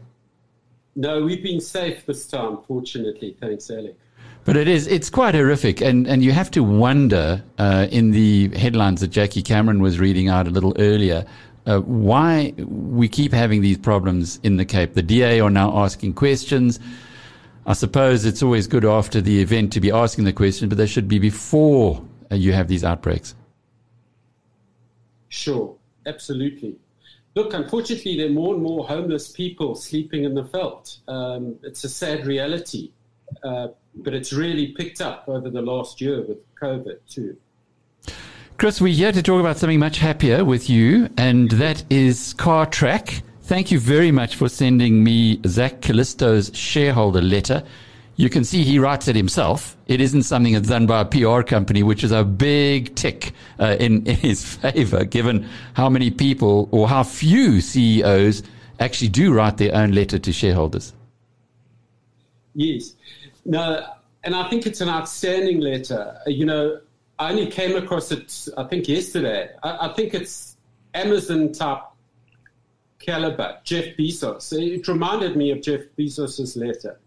No, 0.97 1.23
we've 1.23 1.43
been 1.43 1.61
safe 1.61 2.07
this 2.07 2.27
time, 2.27 2.57
fortunately. 2.67 3.37
Thanks, 3.39 3.71
Alec. 3.71 3.99
But 4.47 4.57
it 4.57 4.67
is, 4.67 4.87
it's 4.87 5.11
quite 5.11 5.35
horrific. 5.35 5.83
And, 5.83 6.07
and 6.07 6.25
you 6.25 6.33
have 6.33 6.51
to 6.53 6.65
wonder 6.65 7.45
uh, 7.59 7.87
in 7.91 8.13
the 8.13 8.49
headlines 8.57 9.03
that 9.03 9.09
Jackie 9.09 9.43
Cameron 9.43 9.83
was 9.83 10.01
reading 10.01 10.31
out 10.31 10.47
a 10.47 10.51
little 10.51 10.75
earlier 10.79 11.27
uh, 11.67 11.81
why 11.81 12.55
we 12.57 13.11
keep 13.11 13.31
having 13.31 13.61
these 13.61 13.77
problems 13.77 14.41
in 14.43 14.57
the 14.57 14.65
Cape. 14.65 14.95
The 14.95 15.03
DA 15.03 15.41
are 15.41 15.51
now 15.51 15.77
asking 15.77 16.15
questions. 16.15 16.81
I 17.67 17.75
suppose 17.75 18.25
it's 18.25 18.43
always 18.43 18.67
good 18.67 18.85
after 18.85 19.21
the 19.21 19.41
event 19.41 19.73
to 19.75 19.81
be 19.81 19.91
asking 19.91 20.25
the 20.25 20.33
question, 20.33 20.69
but 20.69 20.79
they 20.79 20.87
should 20.87 21.09
be 21.09 21.19
before 21.19 22.05
uh, 22.31 22.35
you 22.35 22.53
have 22.53 22.69
these 22.69 22.85
outbreaks. 22.85 23.35
Sure, 25.29 25.77
absolutely. 26.07 26.77
Look, 27.35 27.55
unfortunately, 27.55 28.17
there 28.17 28.27
are 28.27 28.31
more 28.31 28.55
and 28.55 28.63
more 28.63 28.87
homeless 28.87 29.31
people 29.31 29.75
sleeping 29.75 30.25
in 30.25 30.35
the 30.35 30.43
veld. 30.43 30.97
Um, 31.09 31.57
it's 31.63 31.85
a 31.85 31.89
sad 31.89 32.27
reality. 32.27 32.91
Uh, 33.43 33.69
but 33.95 34.15
it's 34.15 34.33
really 34.33 34.69
picked 34.69 35.01
up 35.01 35.29
over 35.29 35.51
the 35.51 35.63
last 35.63 36.01
year 36.01 36.23
with 36.23 36.39
COVID 36.57 36.99
too. 37.09 37.37
Chris, 38.59 38.81
we're 38.81 38.95
here 38.95 39.13
to 39.13 39.23
talk 39.23 39.41
about 39.41 39.57
something 39.57 39.79
much 39.79 39.99
happier 39.99 40.45
with 40.45 40.71
you, 40.71 41.09
and 41.17 41.51
that 41.53 41.85
is 41.91 42.35
car 42.35 42.67
Cartrack. 42.67 43.23
Thank 43.53 43.71
you 43.71 43.79
very 43.79 44.11
much 44.11 44.37
for 44.37 44.49
sending 44.49 45.05
me 45.05 45.39
Zak 45.47 45.83
Calisto's 45.83 46.51
shareholder 46.57 47.21
letter. 47.21 47.63
You 48.17 48.31
can 48.31 48.45
see 48.45 48.65
he 48.65 48.79
writes 48.79 49.09
it 49.09 49.15
himself. 49.15 49.77
It 49.87 50.01
isn't 50.01 50.23
something 50.23 50.55
that's 50.55 50.69
done 50.69 50.87
by 50.87 51.03
a 51.03 51.05
PR 51.05 51.43
company, 51.43 51.83
which 51.83 52.03
is 52.03 52.13
a 52.13 52.25
big 52.25 52.95
tick 52.95 53.35
uh, 53.61 53.77
in, 53.79 54.07
in 54.07 54.17
his 54.17 54.43
favor, 54.43 55.05
given 55.05 55.47
how 55.75 55.91
many 55.91 56.11
people 56.11 56.71
or 56.73 56.89
how 56.89 57.03
few 57.03 57.61
CEOs 57.61 58.43
actually 58.81 59.09
do 59.09 59.35
write 59.35 59.59
their 59.59 59.75
own 59.75 59.93
letter 59.93 60.19
to 60.19 60.33
shareholders. 60.33 60.95
Yes. 62.55 62.95
No, 63.45 63.87
and 64.25 64.35
I 64.35 64.49
think 64.49 64.65
it's 64.65 64.81
an 64.81 64.89
outstanding 64.89 65.61
letter. 65.61 66.17
You 66.27 66.47
know, 66.47 66.81
I 67.19 67.29
only 67.29 67.49
came 67.49 67.77
across 67.77 68.13
it, 68.13 68.49
I 68.57 68.65
think, 68.65 68.89
yesterday. 68.89 69.51
I, 69.63 69.91
I 69.91 69.93
think 69.93 70.15
it's 70.15 70.57
Amazon 70.95 71.53
type 71.53 71.83
caliber, 73.03 73.59
Jeff 73.65 73.97
Bezos. 73.99 74.53
It 74.53 74.89
reminded 74.89 75.37
me 75.37 75.51
of 75.51 75.63
Jeff 75.63 75.81
Bezos's 75.99 76.57
letter. 76.57 76.99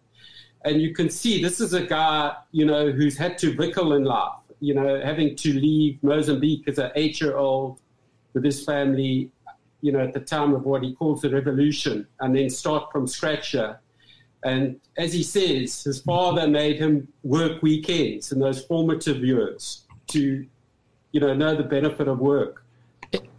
And 0.63 0.81
you 0.81 0.93
can 0.93 1.09
see 1.09 1.41
this 1.41 1.61
is 1.61 1.73
a 1.73 1.85
guy, 1.85 2.35
you 2.51 2.65
know, 2.65 2.91
who's 2.91 3.17
had 3.17 3.37
to 3.39 3.55
vickle 3.55 3.93
in 3.93 4.03
life, 4.03 4.39
you 4.59 4.73
know, 4.73 4.99
having 5.01 5.35
to 5.37 5.53
leave 5.53 6.01
Mozambique 6.03 6.67
as 6.67 6.79
an 6.79 6.91
eight 6.95 7.21
year 7.21 7.37
old 7.37 7.79
with 8.33 8.43
his 8.43 8.65
family, 8.65 9.29
you 9.81 9.91
know, 9.91 9.99
at 9.99 10.13
the 10.13 10.19
time 10.19 10.53
of 10.53 10.65
what 10.65 10.83
he 10.83 10.93
calls 10.93 11.21
the 11.21 11.29
revolution, 11.29 12.07
and 12.19 12.35
then 12.35 12.49
start 12.49 12.91
from 12.91 13.07
scratch 13.07 13.51
here. 13.51 13.79
And 14.43 14.79
as 14.97 15.13
he 15.13 15.23
says, 15.23 15.83
his 15.83 16.01
father 16.01 16.47
made 16.47 16.77
him 16.77 17.07
work 17.23 17.61
weekends 17.61 18.31
in 18.31 18.39
those 18.39 18.63
formative 18.65 19.23
years 19.23 19.85
to, 20.07 20.45
you 21.11 21.19
know, 21.19 21.33
know 21.33 21.55
the 21.55 21.63
benefit 21.63 22.07
of 22.07 22.19
work. 22.19 22.63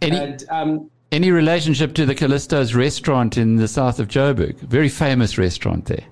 Any, 0.01 0.17
And 0.17 0.45
um, 0.49 0.91
any 1.11 1.31
relationship 1.31 1.93
to 1.95 2.05
the 2.05 2.15
Callisto's 2.15 2.75
restaurant 2.75 3.37
in 3.37 3.55
the 3.55 3.67
south 3.67 3.99
of 3.99 4.07
Joburg? 4.07 4.57
Very 4.59 4.89
famous 4.89 5.37
restaurant 5.37 5.85
there. 5.85 6.05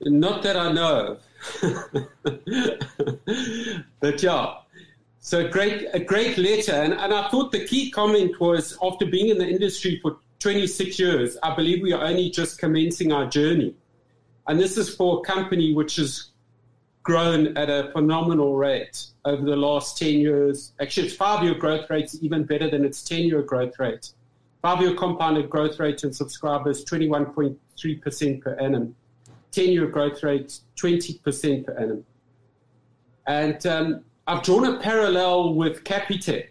Not 0.00 0.42
that 0.42 0.56
I 0.56 0.72
know 0.72 1.18
but 4.00 4.22
yeah. 4.22 4.54
So 5.18 5.48
great, 5.48 5.88
a 5.92 5.98
great 5.98 6.38
letter. 6.38 6.72
And, 6.72 6.92
and 6.92 7.12
I 7.12 7.28
thought 7.28 7.52
the 7.52 7.66
key 7.66 7.90
comment 7.90 8.38
was 8.40 8.78
after 8.82 9.06
being 9.06 9.28
in 9.28 9.38
the 9.38 9.48
industry 9.48 9.98
for 10.00 10.18
26 10.38 10.98
years, 10.98 11.36
I 11.42 11.54
believe 11.54 11.82
we 11.82 11.92
are 11.92 12.04
only 12.04 12.30
just 12.30 12.58
commencing 12.58 13.12
our 13.12 13.26
journey. 13.26 13.74
And 14.46 14.60
this 14.60 14.76
is 14.76 14.94
for 14.94 15.18
a 15.18 15.20
company 15.22 15.74
which 15.74 15.96
has 15.96 16.28
grown 17.06 17.56
at 17.56 17.70
a 17.70 17.88
phenomenal 17.92 18.56
rate 18.56 19.06
over 19.24 19.44
the 19.44 19.54
last 19.54 19.96
10 19.96 20.14
years. 20.14 20.72
Actually, 20.80 21.06
its 21.06 21.14
five 21.14 21.44
year 21.44 21.54
growth 21.54 21.88
rate 21.88 22.06
is 22.06 22.20
even 22.20 22.42
better 22.42 22.68
than 22.68 22.84
its 22.84 23.04
10 23.04 23.22
year 23.22 23.42
growth 23.42 23.78
rate. 23.78 24.10
Five 24.60 24.80
year 24.82 24.92
compounded 24.96 25.48
growth 25.48 25.78
rate 25.78 26.02
in 26.02 26.12
subscribers, 26.12 26.84
21.3% 26.84 28.42
per 28.42 28.54
annum. 28.54 28.96
10 29.52 29.68
year 29.68 29.86
growth 29.86 30.20
rate, 30.24 30.58
20% 30.76 31.64
per 31.64 31.72
annum. 31.74 32.04
And 33.28 33.64
um, 33.66 34.04
I've 34.26 34.42
drawn 34.42 34.66
a 34.66 34.80
parallel 34.80 35.54
with 35.54 35.84
Capitec. 35.84 36.48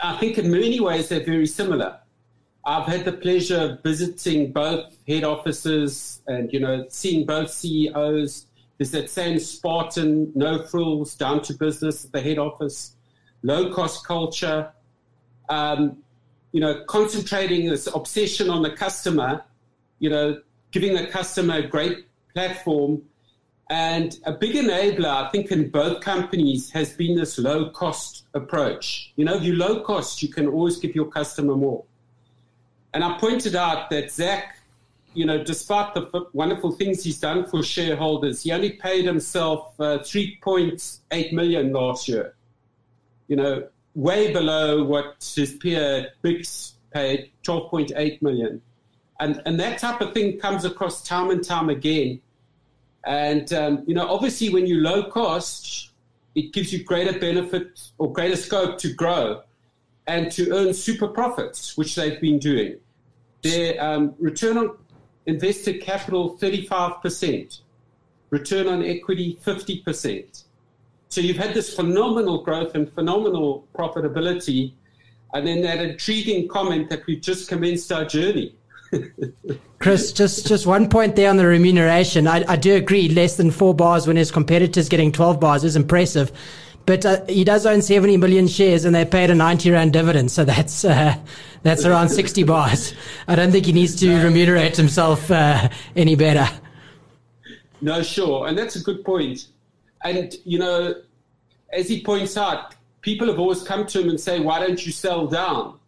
I 0.00 0.16
think 0.18 0.38
in 0.38 0.52
many 0.52 0.78
ways 0.78 1.08
they're 1.08 1.24
very 1.24 1.48
similar. 1.48 1.98
I've 2.64 2.86
had 2.86 3.04
the 3.04 3.12
pleasure 3.12 3.58
of 3.58 3.82
visiting 3.82 4.52
both 4.52 4.94
head 5.08 5.24
offices 5.24 6.22
and, 6.28 6.52
you 6.52 6.60
know, 6.60 6.86
seeing 6.88 7.26
both 7.26 7.50
CEOs. 7.50 8.46
There's 8.80 8.92
that 8.92 9.10
same 9.10 9.38
Spartan, 9.38 10.32
no 10.34 10.62
frills, 10.62 11.14
down 11.14 11.42
to 11.42 11.52
business 11.52 12.06
at 12.06 12.12
the 12.12 12.20
head 12.22 12.38
office, 12.38 12.96
low 13.42 13.74
cost 13.74 14.06
culture, 14.06 14.72
um, 15.50 15.98
you 16.52 16.62
know, 16.62 16.82
concentrating 16.88 17.68
this 17.68 17.88
obsession 17.94 18.48
on 18.48 18.62
the 18.62 18.70
customer, 18.70 19.44
you 19.98 20.08
know, 20.08 20.40
giving 20.70 20.94
the 20.94 21.06
customer 21.08 21.56
a 21.56 21.66
great 21.66 22.06
platform. 22.32 23.02
And 23.68 24.18
a 24.24 24.32
big 24.32 24.56
enabler, 24.56 25.26
I 25.26 25.28
think, 25.28 25.52
in 25.52 25.68
both 25.68 26.00
companies 26.00 26.70
has 26.70 26.90
been 26.94 27.14
this 27.14 27.38
low 27.38 27.68
cost 27.68 28.28
approach. 28.32 29.12
You 29.16 29.26
know, 29.26 29.34
if 29.34 29.42
you 29.42 29.56
low 29.56 29.80
cost, 29.80 30.22
you 30.22 30.30
can 30.30 30.48
always 30.48 30.78
give 30.78 30.94
your 30.94 31.10
customer 31.10 31.54
more. 31.54 31.84
And 32.94 33.04
I 33.04 33.18
pointed 33.18 33.56
out 33.56 33.90
that 33.90 34.10
Zak, 34.10 34.56
you 35.14 35.26
know, 35.26 35.42
despite 35.42 35.94
the 35.94 36.26
wonderful 36.32 36.70
things 36.72 37.02
he's 37.02 37.18
done 37.18 37.44
for 37.44 37.62
shareholders, 37.62 38.42
he 38.42 38.52
only 38.52 38.70
paid 38.70 39.04
himself 39.04 39.74
uh, 39.80 39.98
3.8 39.98 41.32
million 41.32 41.72
last 41.72 42.08
year. 42.08 42.34
You 43.26 43.36
know, 43.36 43.68
way 43.94 44.32
below 44.32 44.84
what 44.84 45.32
his 45.34 45.54
peer 45.54 46.10
MiX 46.22 46.74
paid, 46.92 47.30
12.8 47.44 48.22
million. 48.22 48.62
And, 49.18 49.42
and 49.46 49.58
that 49.60 49.78
type 49.78 50.00
of 50.00 50.14
thing 50.14 50.38
comes 50.38 50.64
across 50.64 51.02
time 51.02 51.30
and 51.30 51.44
time 51.44 51.68
again. 51.68 52.20
And, 53.04 53.52
um, 53.52 53.84
you 53.86 53.94
know, 53.94 54.08
obviously 54.08 54.48
when 54.50 54.66
you 54.66 54.80
low 54.80 55.10
cost, 55.10 55.90
it 56.34 56.52
gives 56.52 56.72
you 56.72 56.84
greater 56.84 57.18
benefit 57.18 57.90
or 57.98 58.12
greater 58.12 58.36
scope 58.36 58.78
to 58.78 58.92
grow 58.92 59.42
and 60.06 60.30
to 60.32 60.50
earn 60.52 60.72
super 60.72 61.08
profits, 61.08 61.76
which 61.76 61.94
they've 61.94 62.20
been 62.20 62.38
doing. 62.38 62.76
Their 63.42 63.82
um, 63.82 64.14
return 64.18 64.58
on 64.58 64.76
invested 65.26 65.82
capital, 65.82 66.36
35%. 66.38 67.60
Return 68.30 68.68
on 68.68 68.84
equity, 68.84 69.38
50%. 69.44 70.44
So 71.08 71.20
you've 71.20 71.36
had 71.36 71.54
this 71.54 71.74
phenomenal 71.74 72.42
growth 72.42 72.74
and 72.74 72.90
phenomenal 72.92 73.66
profitability. 73.76 74.72
And 75.34 75.46
then 75.46 75.62
that 75.62 75.78
intriguing 75.78 76.48
comment 76.48 76.88
that 76.90 77.06
we've 77.06 77.20
just 77.20 77.48
commenced 77.48 77.90
our 77.90 78.04
journey. 78.04 78.54
Chris, 79.78 80.12
just 80.12 80.46
just 80.46 80.66
one 80.66 80.88
point 80.88 81.16
there 81.16 81.30
on 81.30 81.36
the 81.36 81.46
remuneration. 81.46 82.26
I, 82.26 82.44
I 82.48 82.56
do 82.56 82.74
agree, 82.74 83.08
less 83.08 83.36
than 83.36 83.50
four 83.50 83.74
bars 83.74 84.06
when 84.06 84.16
his 84.16 84.30
competitors 84.30 84.88
getting 84.88 85.12
12 85.12 85.38
bars 85.38 85.64
is 85.64 85.76
impressive. 85.76 86.32
But 86.86 87.06
uh, 87.06 87.24
he 87.26 87.44
does 87.44 87.66
own 87.66 87.82
70 87.82 88.16
million 88.16 88.48
shares 88.48 88.84
and 88.84 88.94
they 88.94 89.04
paid 89.04 89.30
a 89.30 89.34
90 89.34 89.70
rand 89.70 89.92
dividend. 89.92 90.30
So 90.30 90.44
that's, 90.44 90.84
uh, 90.84 91.16
that's 91.62 91.84
around 91.84 92.08
60 92.20 92.42
bars. 92.44 92.94
I 93.28 93.36
don't 93.36 93.52
think 93.52 93.66
he 93.66 93.72
needs 93.72 93.96
to 93.96 94.22
remunerate 94.22 94.76
himself 94.76 95.30
uh, 95.30 95.68
any 95.94 96.16
better. 96.16 96.48
No, 97.80 98.02
sure. 98.02 98.46
And 98.46 98.58
that's 98.58 98.76
a 98.76 98.80
good 98.80 99.04
point. 99.04 99.48
And, 100.04 100.34
you 100.44 100.58
know, 100.58 100.94
as 101.72 101.88
he 101.88 102.02
points 102.02 102.36
out, 102.36 102.74
people 103.00 103.26
have 103.28 103.38
always 103.38 103.62
come 103.62 103.86
to 103.86 104.00
him 104.00 104.08
and 104.08 104.20
say, 104.20 104.40
why 104.40 104.58
don't 104.58 104.84
you 104.84 104.92
sell 104.92 105.26
down? 105.26 105.78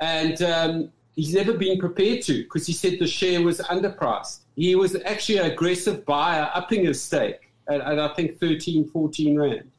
And 0.00 0.42
um, 0.42 0.92
he's 1.16 1.34
never 1.34 1.54
been 1.54 1.78
prepared 1.78 2.22
to 2.22 2.42
because 2.42 2.66
he 2.66 2.72
said 2.72 2.98
the 2.98 3.06
share 3.06 3.42
was 3.42 3.60
underpriced. 3.60 4.40
He 4.56 4.74
was 4.74 4.96
actually 5.04 5.38
an 5.38 5.50
aggressive 5.50 6.04
buyer, 6.04 6.50
upping 6.54 6.84
his 6.84 7.02
stake 7.02 7.52
at, 7.68 7.80
at 7.80 7.98
I 7.98 8.08
think 8.14 8.38
13, 8.38 8.88
14 8.88 9.38
Rand. 9.38 9.70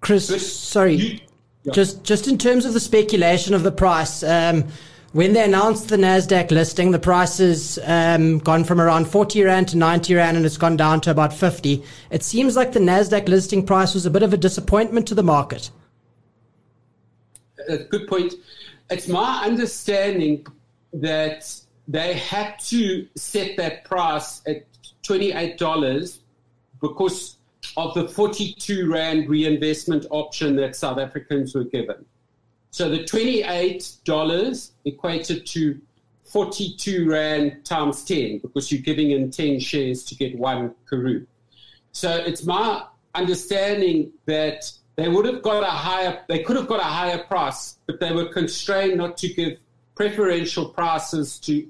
Chris, 0.00 0.30
But 0.30 0.40
sorry, 0.40 0.94
you- 0.94 1.18
yeah. 1.64 1.72
just 1.72 2.04
just 2.04 2.26
in 2.28 2.38
terms 2.38 2.64
of 2.64 2.72
the 2.74 2.80
speculation 2.80 3.54
of 3.54 3.62
the 3.62 3.72
price, 3.72 4.22
um, 4.22 4.64
when 5.12 5.32
they 5.32 5.42
announced 5.44 5.88
the 5.88 5.96
Nasdaq 5.96 6.50
listing, 6.50 6.92
the 6.92 6.98
price 6.98 7.38
has 7.38 7.78
um, 7.84 8.38
gone 8.38 8.64
from 8.64 8.80
around 8.80 9.06
forty 9.08 9.42
rand 9.42 9.68
to 9.68 9.76
ninety 9.76 10.14
rand, 10.14 10.36
and 10.36 10.46
it's 10.46 10.56
gone 10.56 10.76
down 10.76 11.00
to 11.02 11.10
about 11.10 11.32
fifty. 11.32 11.82
It 12.10 12.22
seems 12.22 12.56
like 12.56 12.72
the 12.72 12.80
Nasdaq 12.80 13.28
listing 13.28 13.66
price 13.66 13.92
was 13.94 14.06
a 14.06 14.10
bit 14.10 14.22
of 14.22 14.32
a 14.32 14.36
disappointment 14.36 15.06
to 15.08 15.14
the 15.14 15.22
market. 15.22 15.70
a 17.68 17.76
good 17.76 18.08
point. 18.08 18.34
It's 18.88 19.06
my 19.06 19.42
understanding 19.44 20.46
that 20.94 21.54
they 21.86 22.14
had 22.14 22.58
to 22.68 23.06
set 23.16 23.56
that 23.58 23.84
price 23.84 24.40
at 24.46 24.64
$28 25.06 26.18
because 26.80 27.36
of 27.76 27.94
the 27.94 28.08
42 28.08 28.90
Rand 28.90 29.28
reinvestment 29.28 30.06
option 30.10 30.56
that 30.56 30.76
South 30.76 30.98
Africans 30.98 31.54
were 31.54 31.64
given. 31.64 32.04
So 32.70 32.88
the 32.88 33.00
$28 33.00 34.70
equated 34.84 35.46
to 35.46 35.80
42 36.24 37.10
Rand 37.10 37.64
times 37.64 38.04
10 38.04 38.38
because 38.38 38.70
you're 38.70 38.82
giving 38.82 39.10
in 39.10 39.30
10 39.30 39.58
shares 39.60 40.04
to 40.04 40.14
get 40.14 40.38
one 40.38 40.74
Karooooo. 40.88 41.26
So 41.92 42.14
it's 42.14 42.44
my 42.44 42.84
understanding 43.14 44.12
that 44.26 44.70
they 44.96 45.08
would 45.08 45.26
have 45.26 45.42
got 45.42 45.62
a 45.62 45.66
higher, 45.66 46.22
they 46.28 46.42
could 46.42 46.56
have 46.56 46.68
got 46.68 46.78
a 46.78 46.84
higher 46.84 47.18
price, 47.18 47.78
but 47.86 47.98
they 47.98 48.12
were 48.12 48.26
constrained 48.26 48.98
not 48.98 49.16
to 49.18 49.28
give 49.28 49.58
preferential 49.96 50.68
prices 50.68 51.38
to 51.40 51.68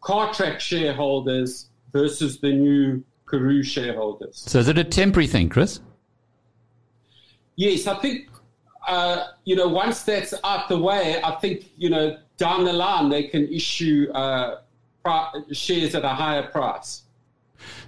Cartrack 0.00 0.60
shareholders 0.60 1.68
versus 1.92 2.38
the 2.38 2.52
new 2.52 3.02
Karooooo 3.30 3.64
shareholders. 3.64 4.42
So 4.46 4.58
is 4.58 4.68
it 4.68 4.78
a 4.78 4.84
temporary 4.84 5.26
thing, 5.26 5.48
Chris? 5.48 5.80
Yes, 7.56 7.86
I 7.86 7.94
think, 7.96 8.28
uh, 8.88 9.26
you 9.44 9.54
know, 9.54 9.68
once 9.68 10.02
that's 10.02 10.34
out 10.44 10.68
the 10.68 10.78
way, 10.78 11.20
I 11.22 11.32
think, 11.36 11.66
you 11.76 11.90
know, 11.90 12.16
down 12.38 12.64
the 12.64 12.72
line 12.72 13.10
they 13.10 13.24
can 13.24 13.46
issue 13.52 14.10
uh, 14.14 14.60
shares 15.52 15.94
at 15.94 16.04
a 16.04 16.08
higher 16.08 16.42
price. 16.48 17.02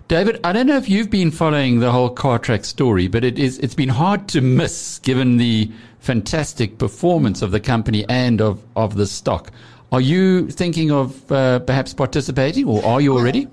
David, 0.08 0.40
I 0.44 0.52
don't 0.52 0.66
know 0.66 0.76
if 0.76 0.88
you've 0.88 1.08
been 1.08 1.30
following 1.30 1.80
the 1.80 1.90
whole 1.90 2.14
Cartrack 2.14 2.64
story, 2.64 3.08
but 3.08 3.24
it 3.24 3.38
is 3.38 3.58
it's 3.60 3.74
been 3.74 3.88
hard 3.88 4.28
to 4.28 4.42
miss 4.42 4.98
given 4.98 5.38
the 5.38 5.70
fantastic 6.00 6.76
performance 6.76 7.40
of 7.40 7.50
the 7.50 7.60
company 7.60 8.04
and 8.08 8.42
of, 8.42 8.62
of 8.76 8.96
the 8.96 9.06
stock. 9.06 9.50
Are 9.90 10.00
you 10.00 10.50
thinking 10.50 10.90
of 10.90 11.30
uh, 11.32 11.60
perhaps 11.60 11.94
participating, 11.94 12.66
or 12.66 12.84
are 12.84 13.00
you 13.00 13.16
already? 13.16 13.48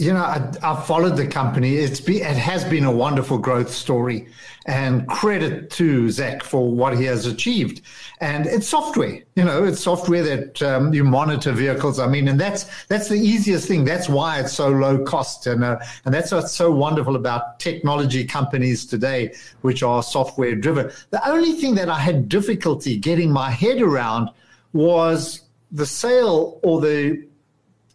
You 0.00 0.14
know, 0.14 0.22
I, 0.22 0.50
I've 0.62 0.86
followed 0.86 1.18
the 1.18 1.26
company. 1.26 1.76
It's 1.76 2.00
be, 2.00 2.22
it 2.22 2.36
has 2.38 2.64
been 2.64 2.84
a 2.84 2.90
wonderful 2.90 3.36
growth 3.36 3.70
story, 3.70 4.28
and 4.64 5.06
credit 5.08 5.68
to 5.72 6.08
Zak 6.08 6.42
for 6.42 6.70
what 6.70 6.96
he 6.96 7.04
has 7.04 7.26
achieved. 7.26 7.82
And 8.18 8.46
it's 8.46 8.66
software, 8.66 9.20
you 9.34 9.44
know, 9.44 9.62
it's 9.64 9.82
software 9.82 10.22
that 10.22 10.62
um, 10.62 10.94
you 10.94 11.04
monitor 11.04 11.52
vehicles. 11.52 11.98
I 11.98 12.06
mean, 12.06 12.28
and 12.28 12.40
that's 12.40 12.64
that's 12.86 13.10
the 13.10 13.16
easiest 13.16 13.68
thing. 13.68 13.84
That's 13.84 14.08
why 14.08 14.40
it's 14.40 14.54
so 14.54 14.70
low 14.70 15.04
cost, 15.04 15.46
and 15.46 15.62
uh, 15.62 15.78
and 16.06 16.14
that's 16.14 16.32
what's 16.32 16.52
so 16.52 16.70
wonderful 16.70 17.14
about 17.14 17.60
technology 17.60 18.24
companies 18.24 18.86
today, 18.86 19.34
which 19.60 19.82
are 19.82 20.02
software 20.02 20.54
driven. 20.54 20.90
The 21.10 21.28
only 21.28 21.52
thing 21.52 21.74
that 21.74 21.90
I 21.90 21.98
had 21.98 22.26
difficulty 22.26 22.96
getting 22.96 23.30
my 23.30 23.50
head 23.50 23.82
around 23.82 24.30
was 24.72 25.42
the 25.72 25.84
sale 25.84 26.58
or 26.62 26.80
the 26.80 27.29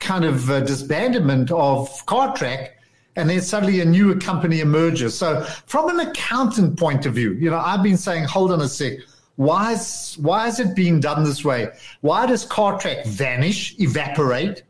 kind 0.05 0.23
of 0.23 0.49
uh, 0.49 0.61
disbandment 0.61 1.51
of 1.51 1.89
Cartrack, 2.05 2.69
and 3.17 3.29
then 3.29 3.41
suddenly 3.41 3.81
a 3.81 3.85
new 3.85 4.17
company 4.19 4.61
emerges. 4.61 5.17
So, 5.17 5.41
from 5.65 5.89
an 5.89 6.07
accountant 6.07 6.77
point 6.77 7.05
of 7.05 7.13
view, 7.15 7.33
you 7.33 7.49
know, 7.49 7.57
I've 7.59 7.83
been 7.83 7.97
saying, 7.97 8.25
hold 8.25 8.51
on 8.51 8.61
a 8.61 8.67
sec. 8.69 8.99
Why 9.37 9.73
is, 9.73 10.17
why 10.21 10.47
is 10.47 10.61
it 10.61 10.75
being 10.75 11.01
done 11.01 11.25
this 11.25 11.43
way? 11.43 11.67
Why 11.99 12.25
does 12.25 12.45
Cartrack 12.45 13.05
vanish, 13.05 13.75
evaporate? 13.79 14.63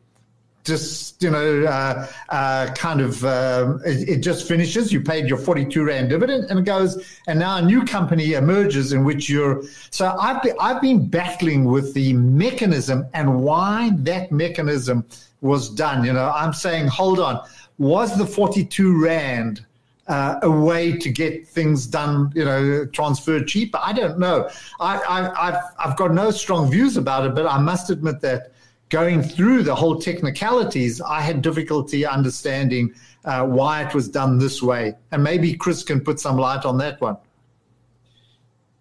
Just 0.65 1.21
you 1.23 1.29
know 1.29 1.63
uh, 1.63 2.07
uh, 2.29 2.73
kind 2.73 2.99
of 2.99 3.23
um, 3.23 3.79
it, 3.85 4.09
it, 4.09 4.17
just 4.17 4.47
finishes 4.47 4.91
you 4.91 4.99
paid 4.99 5.29
your 5.29 5.37
42 5.37 5.85
rand 5.85 6.09
dividend 6.09 6.45
and 6.45 6.59
it 6.59 6.65
goes 6.65 7.19
and 7.27 7.39
now 7.39 7.57
a 7.57 7.61
new 7.61 7.85
company 7.85 8.33
emerges 8.33 8.91
in 8.91 9.03
which 9.03 9.29
you're 9.29 9.63
so 9.91 10.15
I've 10.19 10.41
been, 10.41 10.55
I've 10.59 10.81
been 10.81 11.07
battling 11.07 11.65
with 11.65 11.93
the 11.93 12.13
mechanism 12.13 13.05
and 13.13 13.43
why 13.43 13.91
that 13.97 14.31
mechanism 14.31 15.05
was 15.41 15.69
done 15.69 16.03
you 16.03 16.13
know 16.13 16.31
I'm 16.35 16.53
saying 16.53 16.87
hold 16.87 17.19
on 17.19 17.41
was 17.77 18.17
the 18.17 18.25
42 18.25 19.03
rand 19.03 19.65
uh, 20.07 20.39
a 20.43 20.51
way 20.51 20.95
to 20.95 21.09
get 21.09 21.47
things 21.47 21.87
done, 21.87 22.31
you 22.35 22.45
know, 22.45 22.85
transferred 22.85 23.47
cheaper. 23.47 23.79
I 23.81 23.91
don't 23.91 24.19
know. 24.19 24.47
I, 24.79 24.97
I, 24.99 25.47
I've, 25.47 25.63
I've 25.79 25.97
got 25.97 26.13
no 26.13 26.29
strong 26.29 26.69
views 26.69 26.95
about 26.95 27.25
it, 27.25 27.33
but 27.33 27.47
I 27.47 27.57
must 27.57 27.89
admit 27.89 28.21
that 28.21 28.51
going 28.89 29.21
through 29.21 29.63
the 29.63 29.75
whole 29.75 29.99
technicalities, 29.99 31.01
I 31.01 31.21
had 31.21 31.41
difficulty 31.41 32.05
understanding 32.05 32.93
uh, 33.23 33.45
why 33.45 33.83
it 33.83 33.93
was 33.93 34.07
done 34.07 34.37
this 34.37 34.61
way. 34.61 34.95
And 35.11 35.23
maybe 35.23 35.53
Chris 35.55 35.83
can 35.83 36.01
put 36.01 36.19
some 36.19 36.37
light 36.37 36.65
on 36.65 36.77
that 36.77 37.01
one. 37.01 37.17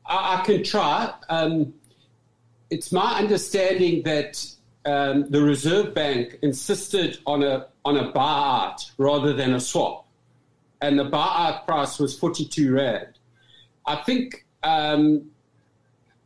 I, 0.07 0.41
I 0.41 0.45
can 0.45 0.63
try. 0.63 1.13
Um, 1.29 1.75
it's 2.71 2.93
my 2.93 3.19
understanding 3.19 4.03
that 4.03 4.45
um, 4.85 5.31
the 5.31 5.41
Reserve 5.41 5.95
Bank 5.95 6.39
insisted 6.43 7.19
on 7.27 7.43
a 7.43 7.67
on 7.85 7.97
a 7.97 8.13
buyout 8.13 8.91
rather 8.99 9.33
than 9.33 9.55
a 9.55 9.61
swap, 9.61 10.07
and 10.81 10.99
the 10.99 11.09
buyout 11.09 11.67
price 11.67 11.99
was 11.99 12.19
forty 12.19 12.45
two 12.45 12.75
rand. 12.75 13.19
I 13.87 13.97
think 13.97 14.47
um, 14.63 15.31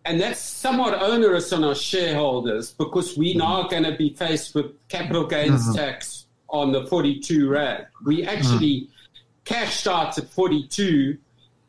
and 0.08 0.18
that's 0.18 0.40
somewhat 0.40 0.94
onerous 1.02 1.52
on 1.52 1.62
our 1.62 1.74
shareholders 1.74 2.72
because 2.72 3.16
we're 3.18 3.34
mm-hmm. 3.34 3.40
now 3.40 3.68
going 3.68 3.82
to 3.84 3.94
be 3.94 4.14
faced 4.14 4.54
with 4.54 4.72
capital 4.88 5.26
gains 5.26 5.62
mm-hmm. 5.64 5.76
tax 5.76 6.24
on 6.48 6.72
the 6.72 6.86
42 6.86 7.50
rand. 7.50 7.86
We 8.06 8.26
actually 8.26 8.80
mm-hmm. 8.80 9.24
cashed 9.44 9.86
out 9.86 10.16
at 10.16 10.26
42 10.30 11.18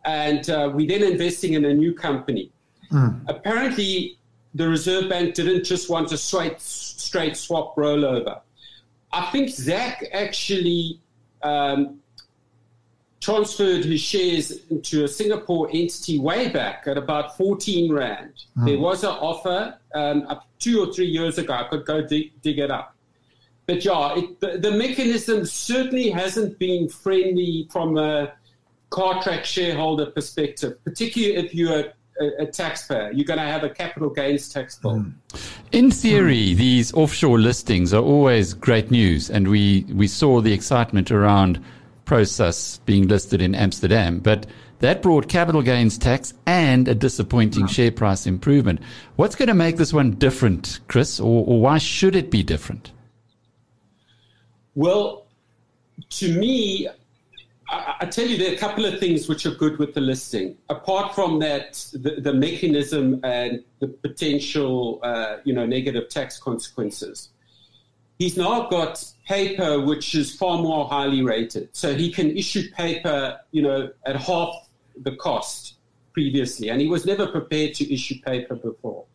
and 0.06 0.49
uh, 0.49 0.71
we're 0.73 0.88
then 0.88 1.04
investing 1.04 1.54
in 1.54 1.65
a 1.65 1.73
new 1.73 1.93
company. 1.93 2.49
Mm. 2.89 3.25
Apparently, 3.28 4.17
the 4.56 4.69
Reserve 4.69 5.10
Bank 5.10 5.36
didn't 5.36 5.65
just 5.65 5.89
want 5.89 6.13
a 6.13 6.17
straight, 6.17 6.62
straight 6.62 7.36
swap 7.36 7.75
rollover. 7.75 8.39
I 9.12 9.30
think 9.32 9.49
Zak 9.49 10.06
actually 10.13 11.02
um, 11.43 11.99
transferred 13.19 13.84
his 13.84 13.99
shares 13.99 14.51
into 14.69 15.03
a 15.03 15.08
Singapore 15.08 15.69
entity 15.73 16.19
way 16.19 16.49
back 16.49 16.84
at 16.88 16.97
about 16.97 17.36
14 17.38 17.91
Rand. 17.91 18.34
Mm. 18.58 18.65
There 18.65 18.79
was 18.79 19.03
an 19.03 19.10
offer 19.10 19.77
um, 19.93 20.23
up 20.27 20.47
two 20.60 20.82
or 20.82 20.93
three 20.93 21.08
years 21.08 21.38
ago. 21.38 21.53
I 21.53 21.63
could 21.63 21.86
go 21.86 22.01
dig, 22.05 22.41
dig 22.41 22.60
it 22.60 22.71
up. 22.71 22.95
But 23.65 23.84
yeah, 23.86 24.17
it, 24.17 24.39
the, 24.39 24.58
the, 24.58 24.71
mechanism 24.71 25.45
certainly 25.45 26.10
hasn't 26.10 26.58
been 26.58 26.89
friendly 26.89 27.67
from 27.71 27.97
a 27.97 28.34
Cartrack 28.89 29.43
shareholder 29.43 30.08
perspective, 30.08 30.84
particularly 30.84 31.36
if 31.36 31.53
you're 31.53 31.93
a, 32.19 32.27
a 32.39 32.45
taxpayer. 32.47 33.12
You're 33.12 33.25
going 33.25 33.38
to 33.38 33.45
have 33.45 33.63
a 33.63 33.69
capital 33.69 34.10
gains 34.10 34.51
tax 34.51 34.77
bill. 34.77 34.93
Mm. 34.93 35.13
In 35.71 35.91
theory, 35.91 36.53
mm. 36.53 36.55
these 36.55 36.93
offshore 36.93 37.38
listings 37.38 37.93
are 37.93 38.01
always 38.01 38.55
great 38.55 38.89
news, 38.89 39.29
and 39.29 39.47
we, 39.49 39.86
we 39.93 40.08
saw 40.08 40.41
the 40.41 40.53
excitement 40.53 41.12
around– 41.12 41.63
Prosus 42.10 42.80
being 42.86 43.08
listed 43.08 43.39
in 43.39 43.54
Amsterdam, 43.54 44.17
but 44.17 44.48
that 44.80 45.04
brought 45.04 45.30
capital 45.30 45.62
gains 45.62 45.95
tax 45.95 46.34
and 46.48 46.88
a 46.88 46.95
disappointing 46.95 47.67
share 47.67 47.91
price 47.91 48.26
improvement. 48.26 48.80
What's 49.15 49.36
going 49.36 49.50
to 49.50 49.54
make 49.54 49.78
this 49.78 49.93
one 49.93 50.13
different, 50.13 50.80
Chris, 50.88 51.19
or, 51.19 51.45
or 51.45 51.62
why 51.62 51.78
should 51.78 52.15
it 52.15 52.32
be 52.32 52.41
different? 52.41 52.91
Well, 54.74 55.28
to 56.10 56.34
me, 56.34 56.88
I, 57.69 57.98
I, 58.02 58.06
tell 58.08 58.26
you, 58.26 58.39
there 58.39 58.54
are 58.54 58.56
a 58.56 58.58
couple 58.58 58.86
of 58.86 59.00
things 59.00 59.30
which 59.30 59.45
are 59.45 59.54
good 59.54 59.78
with 59.78 59.93
the 59.93 60.02
listing. 60.02 60.58
Apart 60.69 61.13
from 61.13 61.38
that, 61.41 61.74
the, 61.93 62.22
the 62.22 62.34
mechanism 62.34 63.19
and 63.24 63.63
the 63.82 63.88
potential, 63.88 65.00
uh, 65.04 65.38
you 65.43 65.54
know, 65.54 65.67
negative 65.67 66.10
tax 66.10 66.39
consequences 66.39 67.30
he's 68.19 68.38
now 68.38 68.67
got 68.67 69.03
paper 69.25 69.79
which 69.79 70.13
is 70.13 70.36
far 70.36 70.60
more 70.60 70.88
highly 70.88 71.23
rated. 71.23 71.69
So 71.75 71.95
he 71.95 72.12
can 72.12 72.38
issue 72.38 72.69
paper, 72.71 73.39
you 73.51 73.63
know, 73.63 73.89
at 74.05 74.17
half 74.17 74.69
the 74.97 75.15
cost 75.15 75.75
previously, 76.13 76.69
and 76.69 76.79
he 76.82 76.88
was 76.88 77.05
never 77.05 77.25
prepared 77.25 77.73
to 77.75 77.91
issue 77.91 78.15
paper 78.25 78.55
before. 78.55 79.05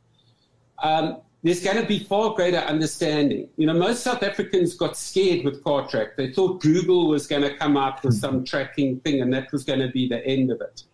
Um, 0.83 1.19
there's 1.43 1.63
going 1.63 1.77
to 1.77 1.87
be 1.87 1.99
far 1.99 2.35
greater 2.35 2.59
understanding. 2.59 3.51
You 3.59 3.67
know, 3.67 3.75
most 3.75 4.03
South 4.03 4.23
Africans 4.23 4.75
got 4.75 4.97
scared 4.97 5.45
with 5.45 5.63
Cartrack. 5.63 6.17
They 6.17 6.33
thought 6.33 6.63
Google 6.63 7.09
was 7.09 7.27
going 7.27 7.43
to 7.43 7.55
come 7.55 7.77
up 7.77 8.03
with 8.03 8.15
some 8.15 8.45
tracking 8.45 9.01
thing, 9.01 9.21
and 9.21 9.33
that 9.35 9.53
was 9.53 9.63
going 9.63 9.81
to 9.81 9.89
be 9.89 10.09
the 10.09 10.25
end 10.27 10.51
of 10.51 10.63
it. 10.63 10.85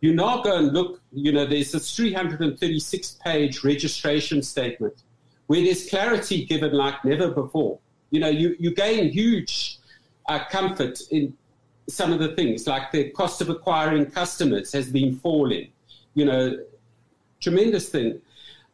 You 0.00 0.14
now 0.14 0.42
go 0.42 0.56
and 0.56 0.72
look, 0.72 1.02
you 1.12 1.32
know, 1.32 1.44
there's 1.44 1.74
a 1.74 1.80
336 1.80 3.18
page 3.24 3.64
registration 3.64 4.42
statement 4.42 5.02
where 5.48 5.62
there's 5.62 5.88
clarity 5.88 6.44
given 6.44 6.72
like 6.72 7.04
never 7.04 7.30
before. 7.30 7.78
You 8.10 8.20
know, 8.20 8.28
you, 8.28 8.54
you 8.58 8.74
gain 8.74 9.10
huge 9.10 9.78
uh, 10.28 10.44
comfort 10.50 11.00
in 11.10 11.36
some 11.88 12.12
of 12.12 12.20
the 12.20 12.34
things, 12.36 12.66
like 12.66 12.92
the 12.92 13.10
cost 13.10 13.40
of 13.40 13.48
acquiring 13.48 14.06
customers 14.06 14.72
has 14.72 14.90
been 14.90 15.16
falling. 15.16 15.68
You 16.14 16.26
know, 16.26 16.58
tremendous 17.40 17.88
thing. 17.88 18.20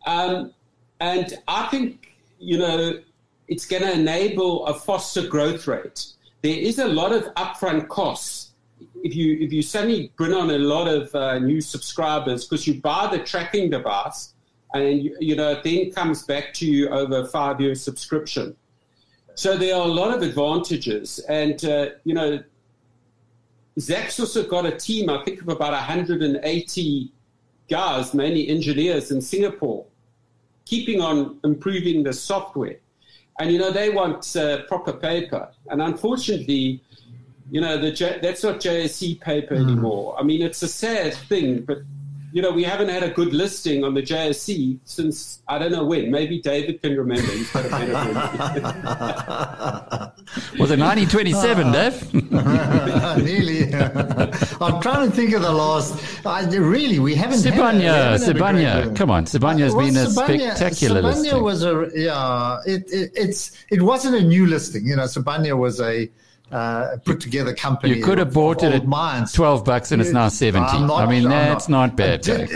Um, 0.07 0.53
and 1.01 1.35
I 1.49 1.67
think, 1.69 2.17
you 2.39 2.59
know, 2.59 3.01
it's 3.49 3.67
going 3.67 3.83
to 3.83 3.93
enable 3.93 4.67
a 4.67 4.75
faster 4.75 5.27
growth 5.27 5.67
rate. 5.67 6.07
There 6.43 6.57
is 6.57 6.79
a 6.79 6.89
lot 6.89 7.13
of 7.13 7.23
upfront 7.35 7.89
costs 7.89 8.51
if 9.03 9.15
you 9.15 9.39
if 9.41 9.53
you 9.53 9.63
suddenly 9.63 10.13
bring 10.17 10.33
on 10.33 10.51
a 10.51 10.59
lot 10.59 10.89
of 10.89 11.15
uh, 11.15 11.39
new 11.39 11.61
subscribers 11.61 12.45
because 12.45 12.67
you 12.67 12.81
buy 12.81 13.09
the 13.11 13.19
tracking 13.23 13.71
device 13.71 14.34
and 14.75 15.05
you 15.21 15.37
know 15.37 15.53
it 15.53 15.63
then 15.63 15.91
comes 15.93 16.25
back 16.25 16.53
to 16.55 16.67
you 16.67 16.89
over 16.89 17.21
a 17.21 17.27
five 17.27 17.61
year 17.61 17.75
subscription. 17.75 18.55
So 19.37 19.57
there 19.57 19.75
are 19.77 19.83
a 19.83 19.93
lot 19.93 20.15
of 20.15 20.23
advantages, 20.23 21.21
and 21.29 21.65
uh, 21.65 21.91
you 22.05 22.15
know, 22.15 22.43
Zak's 23.79 24.21
also 24.21 24.47
got 24.47 24.67
a 24.67 24.77
team. 24.77 25.09
I 25.09 25.23
think 25.25 25.41
of 25.41 25.49
about 25.49 25.73
180 25.73 27.13
guys, 27.69 28.15
mainly 28.15 28.49
engineers 28.49 29.11
in 29.11 29.21
Singapore, 29.21 29.87
keeping 30.65 31.01
on 31.01 31.39
improving 31.45 32.03
the 32.03 32.13
software. 32.13 32.77
And 33.41 33.51
you 33.51 33.59
know, 33.59 33.71
they 33.71 33.91
want 33.91 34.37
uh, 34.37 34.63
proper 34.65 34.93
paper, 34.93 35.49
and 35.69 35.83
unfortunately, 35.83 36.81
you 37.51 37.61
know, 37.61 37.77
the 37.77 37.93
J- 37.93 38.19
that's 38.21 38.43
not 38.43 38.61
JSE 38.61 39.21
paper 39.21 39.55
mm. 39.55 39.63
anymore. 39.63 40.17
I 40.19 40.23
mean, 40.23 40.43
it's 40.43 40.63
a 40.63 40.69
sad 40.69 41.15
thing, 41.15 41.63
but 41.63 41.79
you 42.35 42.43
know, 42.43 42.51
we 42.51 42.65
haven't 42.65 42.89
had 42.89 43.05
a 43.05 43.11
good 43.11 43.33
listing 43.33 43.85
on 43.85 43.95
the 43.95 44.03
JSE 44.03 44.81
since 44.85 45.41
I 45.47 45.57
don't 45.57 45.71
know 45.71 45.85
when. 45.85 46.11
Maybe 46.11 46.41
David 46.41 46.83
can 46.83 46.97
remember. 46.97 47.31
He's 47.31 47.49
got 47.53 47.65
a 47.65 47.69
better 47.69 47.87
Was 50.59 50.73
it 50.73 50.81
1927, 50.81 51.71
Dave? 51.71 52.13
Nearly. 53.25 53.73
I'm 54.61 54.83
trying 54.83 55.09
to 55.09 55.15
think 55.15 55.33
of 55.33 55.43
the 55.43 55.53
last. 55.53 56.27
I, 56.27 56.45
really, 56.47 56.99
we 56.99 57.15
haven't. 57.15 57.39
Sibanye, 57.39 58.19
Sibanye. 58.19 58.97
Come 58.97 59.13
on, 59.13 59.27
Sibanye 59.27 59.61
has 59.61 59.73
uh, 59.73 59.77
well, 59.77 59.87
been 59.87 59.97
a 59.97 60.07
Sibanye, 60.07 60.51
spectacular 60.51 61.03
Sibanye 61.03 61.05
listing. 61.05 61.43
was 61.45 61.63
a 61.63 61.89
yeah. 61.95 62.59
It, 62.67 62.91
it, 62.91 63.13
it's 63.15 63.53
it 63.71 63.81
wasn't 63.81 64.17
a 64.17 64.23
new 64.23 64.47
listing. 64.47 64.85
You 64.85 64.97
know, 64.97 65.05
Sibanye 65.05 65.57
was 65.57 65.81
a 65.81 66.11
uh, 66.55 66.97
put 67.05 67.21
together 67.21 67.53
company. 67.53 67.97
You 67.97 68.05
could 68.05 68.19
have 68.19 68.33
bought 68.33 68.63
it 68.63 68.73
at 68.73 68.87
mines. 68.87 69.33
12 69.33 69.65
bucks 69.65 69.91
and 69.91 70.01
it's 70.01 70.13
now 70.13 70.29
70. 70.29 70.87
Not, 70.87 71.03
I 71.03 71.11
mean, 71.11 71.29
that's 71.29 71.69
not, 71.69 71.89
not 71.89 71.97
bad. 71.97 72.29
Uh, 72.29 72.47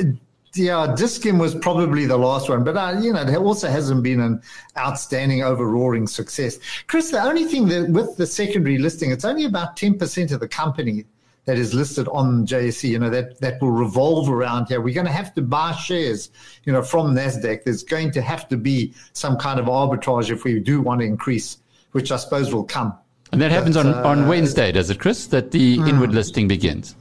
yeah, 0.54 0.94
Dis-Chem 0.96 1.38
was 1.38 1.54
probably 1.56 2.06
the 2.06 2.16
last 2.16 2.48
one, 2.48 2.62
but 2.64 2.76
uh, 2.76 2.98
you 3.00 3.12
know, 3.12 3.22
it 3.22 3.37
also 3.37 3.68
hasn't 3.68 4.02
been 4.02 4.20
an 4.20 4.40
outstanding, 4.76 5.40
overroaring 5.40 6.08
success. 6.08 6.58
Chris, 6.87 7.11
the 7.11 7.22
only 7.22 7.44
thing 7.44 7.66
that 7.68 7.90
with 7.90 8.16
the 8.16 8.26
secondary 8.26 8.78
listing, 8.78 9.11
it's 9.11 9.24
only 9.24 9.44
about 9.44 9.76
10% 9.76 10.32
of 10.32 10.40
the 10.40 10.48
company 10.48 11.04
that 11.44 11.58
is 11.58 11.74
listed 11.74 12.06
on 12.08 12.46
JSE, 12.46 12.88
you 12.88 12.98
know, 12.98 13.11
that, 13.11 13.40
that 13.40 13.61
will 13.61 13.72
revolve 13.72 14.28
around 14.30 14.66
here. 14.68 14.80
We're 14.80 14.94
going 14.94 15.06
to 15.06 15.12
have 15.12 15.34
to 15.34 15.42
buy 15.42 15.72
shares, 15.72 16.30
you 16.64 16.72
know, 16.72 16.82
from 16.82 17.14
NASDAQ. 17.14 17.64
There's 17.64 17.82
going 17.82 18.12
to 18.12 18.22
have 18.22 18.48
to 18.48 18.56
be 18.56 18.94
some 19.12 19.37
kind 19.37 19.58
of 19.58 19.66
arbitrage 19.66 20.30
if 20.30 20.44
we 20.44 20.61
do 20.61 20.80
want 20.80 21.00
to 21.00 21.06
increase, 21.06 21.58
which 21.92 22.12
I 22.12 22.16
suppose 22.16 22.54
will 22.54 22.64
come. 22.64 22.96
And 23.32 23.40
that 23.42 23.50
happens 23.50 23.76
but, 23.76 23.86
on, 23.86 23.94
uh, 23.94 24.08
on 24.08 24.28
Wednesday, 24.28 24.72
does 24.72 24.90
it, 24.90 24.98
Chris? 24.98 25.26
That 25.26 25.50
the 25.50 25.78
mm. 25.78 25.88
inward 25.88 26.12
listing 26.14 26.48
begins. 26.48 26.94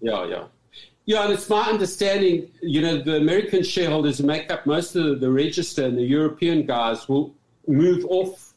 Yeah, 0.00 0.26
yeah. 0.26 0.44
Yeah, 1.06 1.24
and 1.24 1.32
it's 1.32 1.48
my 1.48 1.62
understanding, 1.62 2.50
you 2.60 2.82
know, 2.82 3.00
the 3.00 3.16
American 3.16 3.62
shareholders 3.62 4.18
who 4.18 4.26
make 4.26 4.52
up 4.52 4.66
most 4.66 4.94
of 4.94 5.04
the, 5.04 5.14
the 5.14 5.30
register 5.30 5.86
and 5.86 5.96
the 5.96 6.02
European 6.02 6.66
guys 6.66 7.08
will 7.08 7.34
move 7.66 8.04
off 8.10 8.52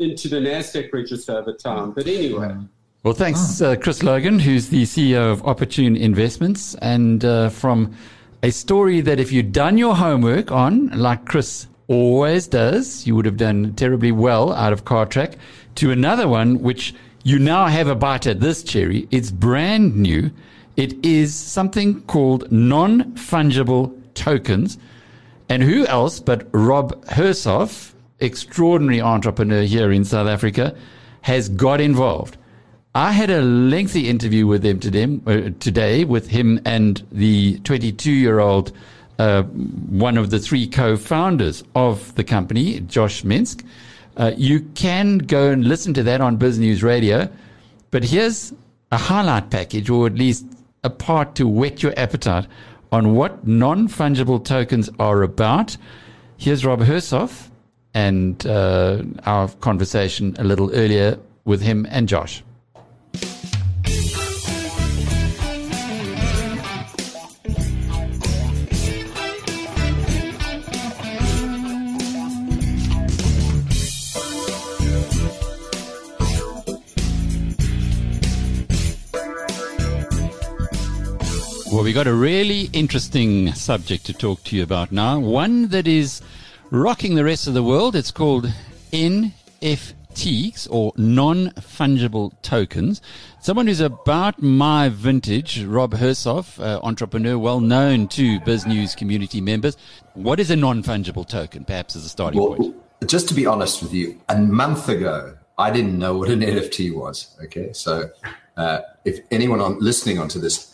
into 0.00 0.28
the 0.28 0.36
NASDAQ 0.38 0.92
register 0.92 1.38
over 1.38 1.52
time. 1.52 1.92
But 1.92 2.08
anyway. 2.08 2.56
Well, 3.04 3.14
thanks, 3.14 3.60
uh, 3.60 3.76
Chris 3.76 4.02
Logan, 4.02 4.38
who's 4.38 4.70
the 4.70 4.82
CEO 4.84 5.30
of 5.30 5.46
Opportune 5.46 5.96
Investments. 5.96 6.74
And 6.76 7.24
uh, 7.24 7.50
from 7.50 7.94
a 8.42 8.50
story 8.50 9.00
that 9.02 9.20
if 9.20 9.30
you'd 9.30 9.52
done 9.52 9.78
your 9.78 9.94
homework 9.94 10.50
on, 10.50 10.88
like 10.88 11.26
Chris 11.26 11.66
always 11.86 12.48
does, 12.48 13.06
you 13.06 13.14
would 13.14 13.26
have 13.26 13.36
done 13.36 13.74
terribly 13.74 14.10
well 14.10 14.52
out 14.52 14.72
of 14.72 14.84
Cartrack, 14.84 15.36
to 15.76 15.90
another 15.90 16.28
one 16.28 16.60
which 16.60 16.94
you 17.22 17.38
now 17.38 17.66
have 17.66 17.88
a 17.88 17.94
bite 17.94 18.26
at 18.26 18.40
this 18.40 18.62
cherry. 18.62 19.08
It's 19.10 19.30
brand 19.30 19.96
new. 19.96 20.30
It 20.76 21.04
is 21.04 21.34
something 21.34 22.02
called 22.02 22.50
non 22.52 23.14
fungible 23.14 23.94
tokens. 24.14 24.78
And 25.48 25.62
who 25.62 25.86
else 25.86 26.20
but 26.20 26.48
Rob 26.52 27.04
Hersov, 27.06 27.92
extraordinary 28.20 29.00
entrepreneur 29.00 29.62
here 29.62 29.92
in 29.92 30.04
South 30.04 30.26
Africa, 30.26 30.74
has 31.22 31.48
got 31.48 31.80
involved. 31.80 32.36
I 32.94 33.12
had 33.12 33.30
a 33.30 33.42
lengthy 33.42 34.08
interview 34.08 34.46
with 34.46 34.64
him 34.64 34.78
today, 34.78 36.02
uh, 36.04 36.06
with 36.06 36.28
him 36.28 36.60
and 36.64 37.04
the 37.10 37.58
22 37.60 38.12
year 38.12 38.38
old, 38.38 38.72
uh, 39.18 39.42
one 39.42 40.16
of 40.16 40.30
the 40.30 40.38
three 40.38 40.66
co-founders 40.66 41.64
of 41.74 42.14
the 42.14 42.22
company, 42.22 42.80
Josh 42.80 43.24
Minsk. 43.24 43.64
Uh, 44.16 44.32
you 44.36 44.60
can 44.74 45.18
go 45.18 45.50
and 45.50 45.64
listen 45.64 45.92
to 45.94 46.02
that 46.04 46.20
on 46.20 46.38
BizNews 46.38 46.82
Radio, 46.82 47.28
but 47.90 48.04
here's 48.04 48.52
a 48.92 48.96
highlight 48.96 49.50
package, 49.50 49.90
or 49.90 50.06
at 50.06 50.14
least 50.14 50.46
a 50.84 50.90
part 50.90 51.34
to 51.36 51.48
whet 51.48 51.82
your 51.82 51.92
appetite 51.96 52.46
on 52.92 53.14
what 53.14 53.46
non-fungible 53.46 54.44
tokens 54.44 54.88
are 55.00 55.22
about. 55.22 55.76
Here's 56.36 56.64
Rob 56.64 56.80
Hersov 56.80 57.50
and 57.92 58.46
uh, 58.46 59.02
our 59.24 59.48
conversation 59.48 60.36
a 60.38 60.44
little 60.44 60.72
earlier 60.72 61.18
with 61.44 61.62
him 61.62 61.86
and 61.90 62.08
Josh. 62.08 62.44
We 81.84 81.92
got 81.92 82.06
a 82.06 82.14
really 82.14 82.70
interesting 82.72 83.52
subject 83.52 84.06
to 84.06 84.14
talk 84.14 84.42
to 84.44 84.56
you 84.56 84.62
about 84.62 84.90
now. 84.90 85.18
One 85.18 85.68
that 85.68 85.86
is 85.86 86.22
rocking 86.70 87.14
the 87.14 87.24
rest 87.24 87.46
of 87.46 87.52
the 87.52 87.62
world. 87.62 87.94
It's 87.94 88.10
called 88.10 88.50
NFTs 88.90 90.66
or 90.70 90.94
non 90.96 91.50
fungible 91.50 92.32
tokens. 92.40 93.02
Someone 93.42 93.66
who's 93.66 93.80
about 93.80 94.40
my 94.40 94.88
vintage, 94.88 95.62
Rob 95.62 95.92
Hersov, 95.92 96.58
uh, 96.58 96.80
entrepreneur, 96.82 97.36
well 97.38 97.60
known 97.60 98.08
to 98.08 98.40
BizNews 98.40 98.96
community 98.96 99.42
members. 99.42 99.76
What 100.14 100.40
is 100.40 100.50
a 100.50 100.56
non 100.56 100.82
fungible 100.82 101.28
token, 101.28 101.66
perhaps 101.66 101.96
as 101.96 102.06
a 102.06 102.08
starting 102.08 102.40
Well, 102.40 102.56
point? 102.56 102.76
just 103.06 103.28
to 103.28 103.34
be 103.34 103.44
honest 103.44 103.82
with 103.82 103.92
you, 103.92 104.18
a 104.30 104.38
month 104.38 104.88
ago, 104.88 105.36
I 105.58 105.70
didn't 105.70 105.98
know 105.98 106.16
what 106.16 106.30
an 106.30 106.40
NFT 106.40 106.94
was. 106.94 107.36
Okay. 107.44 107.74
So 107.74 108.08
uh, 108.56 108.78
if 109.04 109.18
anyone 109.30 109.60
on 109.60 109.78
listening 109.80 110.18
onto 110.18 110.40
this 110.40 110.73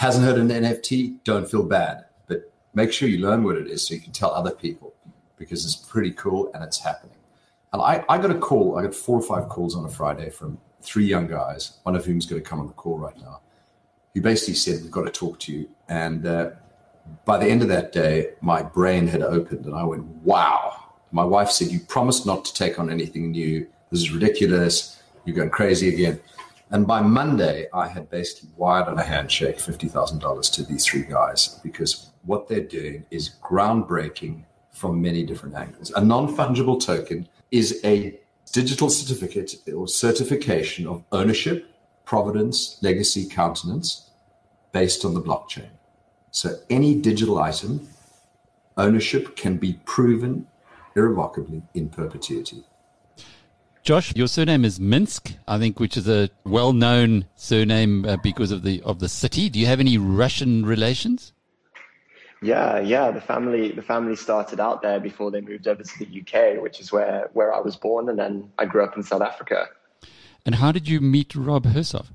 hasn't 0.00 0.24
heard 0.24 0.38
an 0.38 0.48
NFT, 0.48 1.22
don't 1.24 1.46
feel 1.48 1.62
bad. 1.62 2.06
But 2.26 2.50
make 2.72 2.90
sure 2.90 3.06
you 3.06 3.18
learn 3.18 3.44
what 3.44 3.56
it 3.56 3.66
is 3.66 3.86
so 3.86 3.92
you 3.92 4.00
can 4.00 4.12
tell 4.12 4.30
other 4.30 4.50
people 4.50 4.94
because 5.36 5.66
it's 5.66 5.76
pretty 5.76 6.12
cool 6.12 6.50
and 6.54 6.64
it's 6.64 6.78
happening. 6.78 7.18
And 7.74 7.82
I, 7.82 8.02
I 8.08 8.16
got 8.16 8.30
a 8.30 8.38
call, 8.38 8.78
I 8.78 8.82
got 8.84 8.94
four 8.94 9.18
or 9.18 9.22
five 9.22 9.50
calls 9.50 9.76
on 9.76 9.84
a 9.84 9.90
Friday 9.90 10.30
from 10.30 10.56
three 10.80 11.04
young 11.04 11.26
guys, 11.26 11.80
one 11.82 11.96
of 11.96 12.06
whom's 12.06 12.24
going 12.24 12.42
to 12.42 12.48
come 12.48 12.60
on 12.60 12.66
the 12.66 12.72
call 12.72 12.96
right 12.96 13.16
now, 13.18 13.42
who 14.14 14.22
basically 14.22 14.54
said, 14.54 14.80
We've 14.80 14.90
got 14.90 15.04
to 15.04 15.12
talk 15.12 15.38
to 15.40 15.52
you. 15.52 15.68
And 15.90 16.26
uh, 16.26 16.52
by 17.26 17.36
the 17.36 17.50
end 17.50 17.60
of 17.60 17.68
that 17.68 17.92
day, 17.92 18.30
my 18.40 18.62
brain 18.62 19.06
had 19.06 19.20
opened 19.20 19.66
and 19.66 19.74
I 19.74 19.84
went, 19.84 20.04
Wow. 20.24 20.82
My 21.12 21.24
wife 21.24 21.50
said, 21.50 21.68
You 21.68 21.78
promised 21.78 22.24
not 22.24 22.46
to 22.46 22.54
take 22.54 22.78
on 22.78 22.88
anything 22.88 23.32
new. 23.32 23.68
This 23.90 24.00
is 24.00 24.12
ridiculous. 24.12 25.02
You're 25.26 25.36
going 25.36 25.50
crazy 25.50 25.92
again. 25.92 26.20
And 26.70 26.86
by 26.86 27.00
Monday, 27.00 27.66
I 27.74 27.88
had 27.88 28.08
basically 28.10 28.50
wired 28.56 28.86
on 28.86 28.98
a 28.98 29.02
handshake 29.02 29.58
$50,000 29.58 30.52
to 30.52 30.62
these 30.62 30.86
three 30.86 31.02
guys 31.02 31.60
because 31.64 32.10
what 32.24 32.48
they're 32.48 32.60
doing 32.60 33.04
is 33.10 33.30
groundbreaking 33.42 34.44
from 34.70 35.02
many 35.02 35.24
different 35.24 35.56
angles. 35.56 35.90
A 35.96 36.04
non 36.04 36.34
fungible 36.36 36.80
token 36.80 37.28
is 37.50 37.80
a 37.84 38.18
digital 38.52 38.88
certificate 38.88 39.56
or 39.74 39.88
certification 39.88 40.86
of 40.86 41.02
ownership, 41.10 41.66
providence, 42.04 42.78
legacy, 42.82 43.26
countenance 43.26 44.10
based 44.72 45.04
on 45.04 45.14
the 45.14 45.20
blockchain. 45.20 45.70
So 46.30 46.56
any 46.70 46.94
digital 46.94 47.38
item, 47.38 47.88
ownership 48.76 49.36
can 49.36 49.56
be 49.56 49.80
proven 49.84 50.46
irrevocably 50.94 51.62
in 51.74 51.88
perpetuity. 51.88 52.64
Josh, 53.82 54.14
your 54.14 54.28
surname 54.28 54.64
is 54.64 54.78
Minsk, 54.78 55.32
I 55.48 55.58
think, 55.58 55.80
which 55.80 55.96
is 55.96 56.06
a 56.06 56.28
well-known 56.44 57.24
surname 57.34 58.04
uh, 58.04 58.18
because 58.18 58.52
of 58.52 58.62
the 58.62 58.82
of 58.82 58.98
the 58.98 59.08
city. 59.08 59.48
Do 59.48 59.58
you 59.58 59.66
have 59.66 59.80
any 59.80 59.96
Russian 59.96 60.66
relations? 60.66 61.32
Yeah, 62.42 62.78
yeah. 62.78 63.10
The 63.10 63.22
family 63.22 63.72
the 63.72 63.82
family 63.82 64.16
started 64.16 64.60
out 64.60 64.82
there 64.82 65.00
before 65.00 65.30
they 65.30 65.40
moved 65.40 65.66
over 65.66 65.82
to 65.82 65.98
the 65.98 66.20
UK, 66.20 66.62
which 66.62 66.78
is 66.80 66.92
where 66.92 67.30
where 67.32 67.54
I 67.54 67.60
was 67.60 67.76
born, 67.76 68.10
and 68.10 68.18
then 68.18 68.50
I 68.58 68.66
grew 68.66 68.84
up 68.84 68.96
in 68.96 69.02
South 69.02 69.22
Africa. 69.22 69.68
And 70.44 70.54
how 70.56 70.72
did 70.72 70.86
you 70.86 71.00
meet 71.00 71.34
Rob 71.34 71.64
Hersov? 71.64 72.06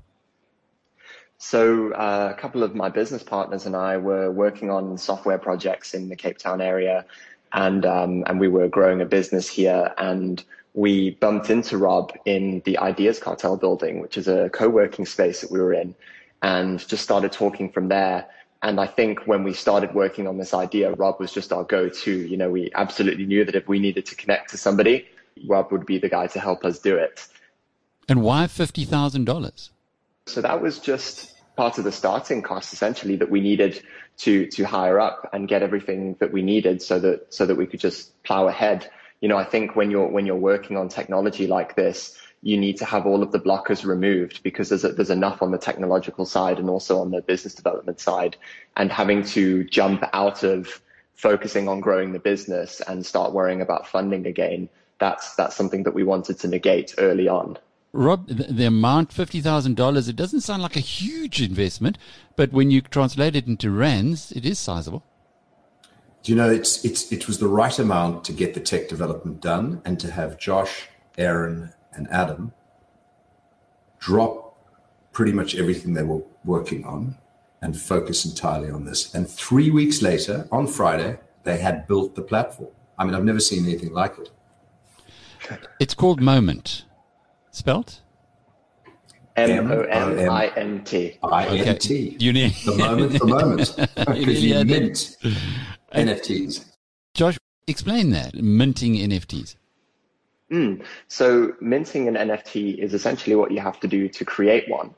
So 1.38 1.92
uh, 1.92 2.32
a 2.36 2.40
couple 2.40 2.62
of 2.62 2.74
my 2.74 2.88
business 2.88 3.22
partners 3.22 3.66
and 3.66 3.76
I 3.76 3.96
were 3.98 4.30
working 4.30 4.70
on 4.70 4.96
software 4.98 5.38
projects 5.38 5.94
in 5.94 6.08
the 6.08 6.16
Cape 6.16 6.38
Town 6.38 6.60
area, 6.60 7.04
and 7.52 7.84
um, 7.84 8.24
and 8.26 8.38
we 8.38 8.48
were 8.48 8.68
growing 8.68 9.00
a 9.00 9.04
business 9.06 9.48
here, 9.48 9.92
and 9.98 10.42
we 10.76 11.10
bumped 11.10 11.48
into 11.48 11.78
Rob 11.78 12.12
in 12.26 12.60
the 12.66 12.78
Ideas 12.78 13.18
Cartel 13.18 13.56
building, 13.56 13.98
which 14.00 14.18
is 14.18 14.28
a 14.28 14.50
co-working 14.50 15.06
space 15.06 15.40
that 15.40 15.50
we 15.50 15.58
were 15.58 15.72
in, 15.72 15.94
and 16.42 16.86
just 16.86 17.02
started 17.02 17.32
talking 17.32 17.72
from 17.72 17.88
there. 17.88 18.26
And 18.62 18.78
I 18.78 18.86
think 18.86 19.26
when 19.26 19.42
we 19.42 19.54
started 19.54 19.94
working 19.94 20.28
on 20.28 20.36
this 20.36 20.52
idea, 20.52 20.92
Rob 20.92 21.18
was 21.18 21.32
just 21.32 21.50
our 21.50 21.64
go-to. 21.64 22.12
You 22.12 22.36
know, 22.36 22.50
we 22.50 22.70
absolutely 22.74 23.24
knew 23.24 23.44
that 23.46 23.54
if 23.54 23.66
we 23.66 23.78
needed 23.78 24.04
to 24.06 24.14
connect 24.14 24.50
to 24.50 24.58
somebody, 24.58 25.08
Rob 25.48 25.72
would 25.72 25.86
be 25.86 25.98
the 25.98 26.10
guy 26.10 26.26
to 26.28 26.40
help 26.40 26.62
us 26.64 26.78
do 26.78 26.96
it. 26.96 27.26
And 28.06 28.22
why 28.22 28.46
fifty 28.46 28.84
thousand 28.84 29.24
dollars? 29.24 29.70
So 30.26 30.42
that 30.42 30.60
was 30.60 30.78
just 30.78 31.34
part 31.56 31.78
of 31.78 31.84
the 31.84 31.92
starting 31.92 32.42
cost 32.42 32.74
essentially 32.74 33.16
that 33.16 33.30
we 33.30 33.40
needed 33.40 33.82
to 34.18 34.46
to 34.48 34.64
hire 34.64 35.00
up 35.00 35.30
and 35.32 35.48
get 35.48 35.62
everything 35.62 36.16
that 36.20 36.32
we 36.32 36.42
needed 36.42 36.82
so 36.82 36.98
that 36.98 37.32
so 37.32 37.46
that 37.46 37.56
we 37.56 37.66
could 37.66 37.80
just 37.80 38.22
plow 38.24 38.46
ahead. 38.46 38.90
You 39.20 39.28
know, 39.28 39.36
I 39.36 39.44
think 39.44 39.76
when 39.76 39.90
you're 39.90 40.06
when 40.06 40.26
you're 40.26 40.36
working 40.36 40.76
on 40.76 40.88
technology 40.88 41.46
like 41.46 41.74
this, 41.74 42.16
you 42.42 42.56
need 42.58 42.76
to 42.78 42.84
have 42.84 43.06
all 43.06 43.22
of 43.22 43.32
the 43.32 43.40
blockers 43.40 43.84
removed 43.84 44.42
because 44.42 44.68
there's 44.68 44.84
a, 44.84 44.92
there's 44.92 45.10
enough 45.10 45.42
on 45.42 45.50
the 45.50 45.58
technological 45.58 46.24
side 46.26 46.58
and 46.58 46.68
also 46.68 47.00
on 47.00 47.10
the 47.10 47.22
business 47.22 47.54
development 47.54 47.98
side, 47.98 48.36
and 48.76 48.92
having 48.92 49.24
to 49.24 49.64
jump 49.64 50.04
out 50.12 50.42
of 50.42 50.80
focusing 51.14 51.66
on 51.68 51.80
growing 51.80 52.12
the 52.12 52.18
business 52.18 52.80
and 52.86 53.04
start 53.04 53.32
worrying 53.32 53.62
about 53.62 53.86
funding 53.86 54.26
again. 54.26 54.68
That's 54.98 55.34
that's 55.34 55.56
something 55.56 55.82
that 55.84 55.94
we 55.94 56.04
wanted 56.04 56.38
to 56.40 56.48
negate 56.48 56.94
early 56.98 57.28
on. 57.28 57.58
Rob, 57.92 58.28
the, 58.28 58.66
amount 58.66 59.12
fifty 59.12 59.40
thousand 59.40 59.76
dollars. 59.76 60.08
It 60.08 60.16
doesn't 60.16 60.42
sound 60.42 60.62
like 60.62 60.76
a 60.76 60.80
huge 60.80 61.40
investment, 61.40 61.96
but 62.36 62.52
when 62.52 62.70
you 62.70 62.82
translate 62.82 63.34
it 63.34 63.46
into 63.46 63.70
rands, 63.70 64.32
it 64.32 64.44
is 64.44 64.58
sizable. 64.58 65.02
Do 66.26 66.32
you 66.32 66.36
know 66.36 66.50
it's 66.50 66.84
it's 66.84 67.12
it 67.12 67.28
was 67.28 67.38
the 67.38 67.46
right 67.46 67.78
amount 67.78 68.24
to 68.24 68.32
get 68.32 68.52
the 68.52 68.58
tech 68.58 68.88
development 68.88 69.40
done 69.40 69.80
and 69.84 70.00
to 70.00 70.10
have 70.10 70.36
Josh, 70.40 70.88
Aaron, 71.16 71.72
and 71.92 72.10
Adam 72.10 72.52
drop 74.00 74.58
pretty 75.12 75.30
much 75.30 75.54
everything 75.54 75.94
they 75.94 76.02
were 76.02 76.22
working 76.44 76.84
on 76.84 77.16
and 77.62 77.80
focus 77.80 78.24
entirely 78.24 78.72
on 78.72 78.86
this. 78.86 79.14
And 79.14 79.30
three 79.30 79.70
weeks 79.70 80.02
later, 80.02 80.48
on 80.50 80.66
Friday, 80.66 81.20
they 81.44 81.58
had 81.58 81.86
built 81.86 82.16
the 82.16 82.22
platform. 82.22 82.72
I 82.98 83.04
mean, 83.04 83.14
I've 83.14 83.22
never 83.22 83.38
seen 83.38 83.64
anything 83.64 83.92
like 83.92 84.16
it. 84.18 84.32
It's 85.78 85.94
called 85.94 86.20
Momint. 86.20 86.82
Spelt? 87.52 88.02
M 89.36 89.70
O 89.70 89.82
M 89.82 90.28
I 90.28 90.48
N 90.56 90.82
T. 90.82 91.18
I 91.22 91.46
N 91.46 91.78
T. 91.78 92.16
You 92.18 92.32
need 92.32 92.52
The 92.64 92.74
moment, 92.74 93.12
the 93.12 93.26
moment. 93.26 93.76
Because 93.94 94.16
nearly 94.16 94.38
you 94.38 94.54
had 94.54 94.66
mint 94.66 95.16
NFTs. 95.94 96.64
Josh, 97.14 97.38
explain 97.66 98.10
that 98.10 98.34
minting 98.34 98.94
NFTs. 98.94 99.56
Mm. 100.50 100.84
So 101.08 101.54
minting 101.60 102.06
an 102.08 102.14
NFT 102.14 102.78
is 102.78 102.94
essentially 102.94 103.34
what 103.34 103.50
you 103.50 103.60
have 103.60 103.80
to 103.80 103.88
do 103.88 104.08
to 104.08 104.24
create 104.24 104.68
one. 104.68 104.94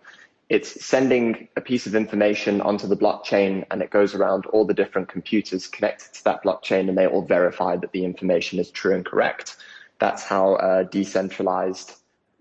it's 0.49 0.83
sending 0.83 1.49
a 1.57 1.61
piece 1.61 1.87
of 1.87 1.95
information 1.95 2.61
onto 2.63 2.87
the 2.87 2.97
blockchain 2.97 3.67
and 3.71 3.83
it 3.83 3.91
goes 3.91 4.15
around 4.15 4.47
all 4.47 4.65
the 4.65 4.75
different 4.75 5.09
computers 5.09 5.67
connected 5.67 6.13
to 6.15 6.25
that 6.25 6.43
blockchain 6.43 6.89
and 6.89 6.97
they 6.97 7.07
all 7.07 7.23
verify 7.23 7.77
that 7.77 7.93
the 7.93 8.05
information 8.05 8.59
is 8.59 8.71
true 8.71 8.95
and 8.95 9.05
correct. 9.05 9.57
That's 9.99 10.23
how 10.23 10.55
uh, 10.55 10.85
decentralized 10.85 11.97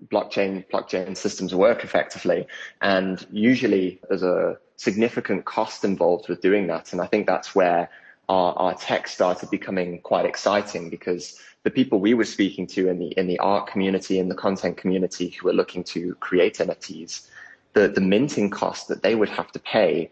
blockchain 0.05 0.65
blockchain 0.69 1.17
systems 1.17 1.53
work 1.53 1.83
effectively. 1.83 2.47
And 2.81 3.25
usually 3.31 3.99
there's 4.07 4.23
a 4.23 4.57
significant 4.77 5.45
cost 5.45 5.83
involved 5.83 6.29
with 6.29 6.39
doing 6.39 6.67
that. 6.67 6.93
And 6.93 7.01
I 7.01 7.07
think 7.07 7.27
that's 7.27 7.55
where 7.55 7.89
our, 8.29 8.53
our 8.53 8.73
tech 8.75 9.07
started 9.07 9.49
becoming 9.49 9.99
quite 10.01 10.25
exciting 10.25 10.89
because 10.89 11.39
the 11.63 11.71
people 11.71 11.99
we 11.99 12.13
were 12.13 12.25
speaking 12.25 12.67
to 12.67 12.89
in 12.89 12.99
the 12.99 13.07
in 13.17 13.27
the 13.27 13.39
art 13.39 13.67
community 13.67 14.19
and 14.19 14.29
the 14.29 14.35
content 14.35 14.77
community 14.77 15.29
who 15.29 15.47
were 15.47 15.53
looking 15.53 15.83
to 15.83 16.15
create 16.15 16.57
NFTs, 16.57 17.27
the, 17.73 17.87
the 17.87 18.01
minting 18.01 18.49
cost 18.49 18.87
that 18.87 19.03
they 19.03 19.15
would 19.15 19.29
have 19.29 19.51
to 19.51 19.59
pay 19.59 20.11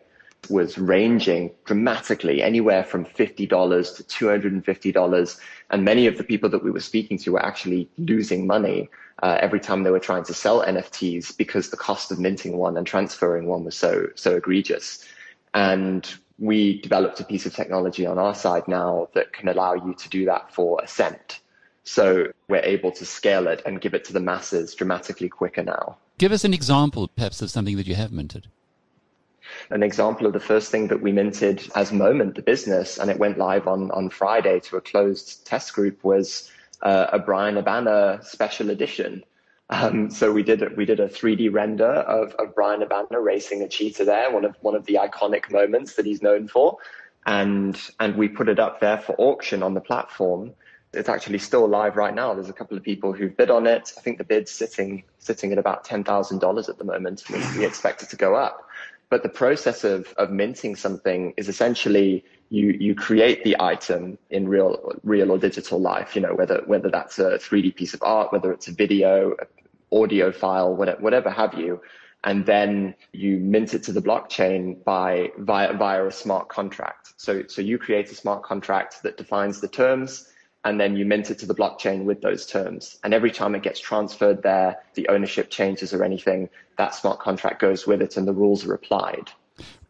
was 0.50 0.78
ranging 0.78 1.52
dramatically, 1.66 2.42
anywhere 2.42 2.84
from 2.84 3.06
$50 3.06 3.36
to 3.38 4.04
$250. 4.04 5.40
And 5.72 5.84
many 5.84 6.08
of 6.08 6.18
the 6.18 6.24
people 6.24 6.50
that 6.50 6.64
we 6.64 6.72
were 6.72 6.80
speaking 6.80 7.18
to 7.20 7.32
were 7.32 7.46
actually 7.46 7.90
losing 7.98 8.46
money 8.46 8.90
uh, 9.24 9.38
every 9.40 9.60
time 9.60 9.84
they 9.84 9.92
were 9.92 10.00
trying 10.00 10.24
to 10.26 10.34
sell 10.34 10.64
NFTs 10.64 11.36
because 11.38 11.70
the 11.70 11.78
cost 11.78 12.12
of 12.12 12.20
minting 12.20 12.58
one 12.58 12.78
and 12.78 12.86
transferring 12.86 13.48
one 13.48 13.64
was 13.64 13.76
so, 13.76 14.08
so 14.16 14.36
egregious. 14.36 15.04
And 15.54 16.14
we 16.38 16.82
developed 16.82 17.20
a 17.20 17.24
piece 17.24 17.46
of 17.46 17.54
technology 17.54 18.06
on 18.06 18.18
our 18.18 18.36
side 18.36 18.68
now 18.68 19.08
that 19.14 19.32
can 19.34 19.48
allow 19.48 19.74
you 19.74 19.94
to 19.94 20.10
do 20.10 20.26
that 20.26 20.54
for 20.54 20.82
a 20.84 20.88
cent. 20.88 21.40
So 21.84 22.28
we're 22.48 22.64
able 22.64 22.92
to 22.94 23.06
scale 23.06 23.48
it 23.48 23.62
and 23.66 23.80
give 23.80 23.94
it 23.94 24.06
to 24.06 24.14
the 24.14 24.20
masses 24.20 24.74
dramatically 24.74 25.30
quicker 25.30 25.64
now. 25.64 25.98
Give 26.18 26.32
us 26.32 26.44
an 26.44 26.54
example, 26.54 27.08
perhaps, 27.08 27.42
of 27.42 27.52
something 27.52 27.78
that 27.78 27.88
you 27.88 27.96
have 27.96 28.12
minted. 28.12 28.48
An 29.70 29.84
example 29.84 30.26
of 30.26 30.34
the 30.34 30.40
first 30.40 30.72
thing 30.72 30.88
that 30.88 31.02
we 31.02 31.12
minted 31.12 31.70
as 31.76 31.92
Momint, 31.92 32.36
the 32.36 32.42
business, 32.42 32.98
and 32.98 33.12
it 33.12 33.20
went 33.20 33.38
live 33.38 33.68
on, 33.68 33.92
on 33.92 34.10
Friday 34.10 34.60
to 34.62 34.78
a 34.78 34.82
closed 34.82 35.46
test 35.46 35.74
group 35.74 36.04
was 36.04 36.50
uh, 36.82 37.08
a 37.14 37.20
Bryan 37.20 37.56
Habana 37.56 38.20
special 38.24 38.72
edition. 38.72 39.24
Um, 39.70 40.12
so 40.12 40.32
we 40.32 40.44
did 40.44 40.62
a, 40.62 40.70
we 40.76 40.86
did 40.86 41.00
a 41.00 41.08
3D 41.08 41.52
render 41.52 41.86
of, 41.86 42.34
of 42.36 42.54
Bryan 42.54 42.82
Habana 42.82 43.20
racing 43.20 43.64
a 43.64 43.68
cheetah 43.68 44.06
there, 44.06 44.32
one 44.32 44.46
of 44.46 44.56
one 44.62 44.76
of 44.76 44.86
the 44.86 45.00
iconic 45.02 45.52
moments 45.52 45.96
that 45.96 46.06
he's 46.06 46.22
known 46.22 46.48
for, 46.48 46.78
and 47.26 47.80
and 48.00 48.16
we 48.16 48.28
put 48.28 48.48
it 48.48 48.60
up 48.60 48.80
there 48.80 49.00
for 49.00 49.16
auction 49.18 49.64
on 49.64 49.74
the 49.74 49.82
platform. 49.82 50.52
It's 50.94 51.10
actually 51.10 51.40
still 51.40 51.68
live 51.68 51.98
right 51.98 52.14
now. 52.14 52.34
There's 52.36 52.48
a 52.48 52.54
couple 52.54 52.78
of 52.78 52.84
people 52.84 53.12
who've 53.12 53.36
bid 53.36 53.50
on 53.50 53.66
it. 53.68 53.92
I 53.98 54.02
think 54.02 54.18
the 54.18 54.24
bid's 54.24 54.52
sitting 54.52 55.04
sitting 55.18 55.52
at 55.52 55.58
about 55.58 55.84
ten 55.84 56.04
thousand 56.04 56.40
dollars 56.40 56.70
at 56.70 56.78
the 56.78 56.86
moment. 56.86 57.24
We 57.58 57.66
expect 57.66 58.04
it 58.04 58.10
to 58.10 58.16
go 58.16 58.36
up. 58.36 58.66
But 59.10 59.24
the 59.24 59.30
process 59.30 59.84
of, 59.84 60.14
of 60.18 60.32
minting 60.32 60.76
something 60.76 61.34
is 61.38 61.48
essentially 61.48 62.26
you, 62.50 62.70
you 62.72 62.96
create 62.96 63.44
the 63.44 63.56
item 63.60 64.18
in 64.30 64.48
real, 64.48 64.94
real 65.04 65.32
or 65.32 65.38
digital 65.38 65.80
life, 65.80 66.16
you 66.16 66.22
know, 66.22 66.34
whether, 66.34 66.62
whether 66.66 66.90
that's 66.90 67.20
a 67.20 67.38
3D 67.38 67.76
piece 67.76 67.94
of 67.94 68.02
art, 68.04 68.32
whether 68.32 68.52
it's 68.52 68.68
a 68.68 68.72
video, 68.72 69.36
audio 69.96 70.32
file, 70.32 70.76
whatever, 70.76 71.30
have 71.30 71.54
you. 71.54 71.82
And 72.24 72.46
then 72.46 72.96
you 73.12 73.38
mint 73.38 73.74
it 73.76 73.84
to 73.84 73.92
the 73.92 74.02
blockchain 74.02 74.84
by 74.84 75.32
via, 75.38 75.74
via 75.74 76.08
a 76.08 76.12
smart 76.12 76.50
contract. 76.50 77.14
So, 77.18 77.44
so 77.48 77.62
you 77.62 77.78
create 77.78 78.12
a 78.12 78.16
smart 78.16 78.44
contract 78.44 79.04
that 79.04 79.18
defines 79.18 79.62
the 79.62 79.68
terms 79.68 80.28
and 80.64 80.80
then 80.80 80.96
you 80.96 81.06
mint 81.06 81.30
it 81.30 81.38
to 81.40 81.46
the 81.46 81.54
blockchain 81.54 82.06
with 82.06 82.22
those 82.22 82.48
terms. 82.48 82.98
And 83.04 83.14
every 83.14 83.30
time 83.30 83.54
it 83.54 83.62
gets 83.62 83.80
transferred 83.80 84.42
there, 84.42 84.78
the 84.96 85.08
ownership 85.10 85.52
changes 85.52 85.94
or 85.94 86.04
anything, 86.04 86.50
that 86.80 86.96
smart 86.96 87.20
contract 87.20 87.62
goes 87.62 87.86
with 87.86 88.02
it 88.02 88.18
and 88.18 88.28
the 88.28 88.34
rules 88.34 88.66
are 88.66 88.74
applied. 88.74 89.30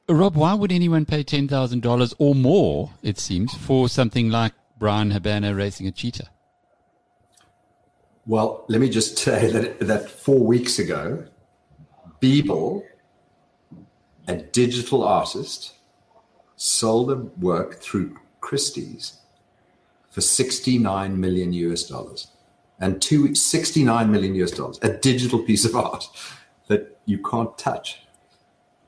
Rob, 0.09 0.35
why 0.35 0.53
would 0.53 0.73
anyone 0.73 1.05
pay 1.05 1.23
$10,000 1.23 2.13
or 2.19 2.35
more, 2.35 2.91
it 3.01 3.17
seems, 3.17 3.55
for 3.55 3.87
something 3.87 4.29
like 4.29 4.53
Bryan 4.77 5.11
Habana 5.11 5.55
racing 5.55 5.87
a 5.87 5.91
cheetah? 5.91 6.29
Well, 8.25 8.65
let 8.67 8.81
me 8.81 8.89
just 8.89 9.17
say 9.17 9.51
that, 9.51 9.79
that 9.79 10.09
four 10.09 10.39
weeks 10.39 10.79
ago, 10.79 11.25
Beeple, 12.21 12.83
a 14.27 14.35
digital 14.37 15.03
artist, 15.03 15.73
sold 16.55 17.11
a 17.11 17.15
work 17.15 17.75
through 17.75 18.17
Christie's 18.39 19.19
for 20.09 20.21
69 20.21 21.19
million 21.19 21.53
US 21.53 21.83
dollars. 21.83 22.27
And 22.79 23.01
two, 23.01 23.35
69 23.35 24.11
million 24.11 24.35
US 24.35 24.51
dollars, 24.51 24.79
a 24.81 24.89
digital 24.89 25.39
piece 25.39 25.65
of 25.65 25.75
art 25.75 26.05
that 26.67 26.97
you 27.05 27.21
can't 27.21 27.57
touch. 27.57 28.01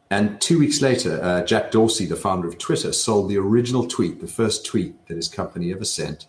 And 0.10 0.40
two 0.40 0.60
weeks 0.60 0.82
later, 0.82 1.20
uh, 1.22 1.44
Jack 1.44 1.72
Dorsey, 1.72 2.06
the 2.06 2.16
founder 2.16 2.48
of 2.48 2.58
Twitter, 2.58 2.94
sold 2.94 3.30
the 3.30 3.38
original 3.38 3.86
tweet, 3.86 4.22
the 4.22 4.28
first 4.28 4.66
tweet 4.66 5.06
that 5.08 5.18
his 5.18 5.28
company 5.28 5.74
ever 5.74 5.84
sent, 5.84 6.28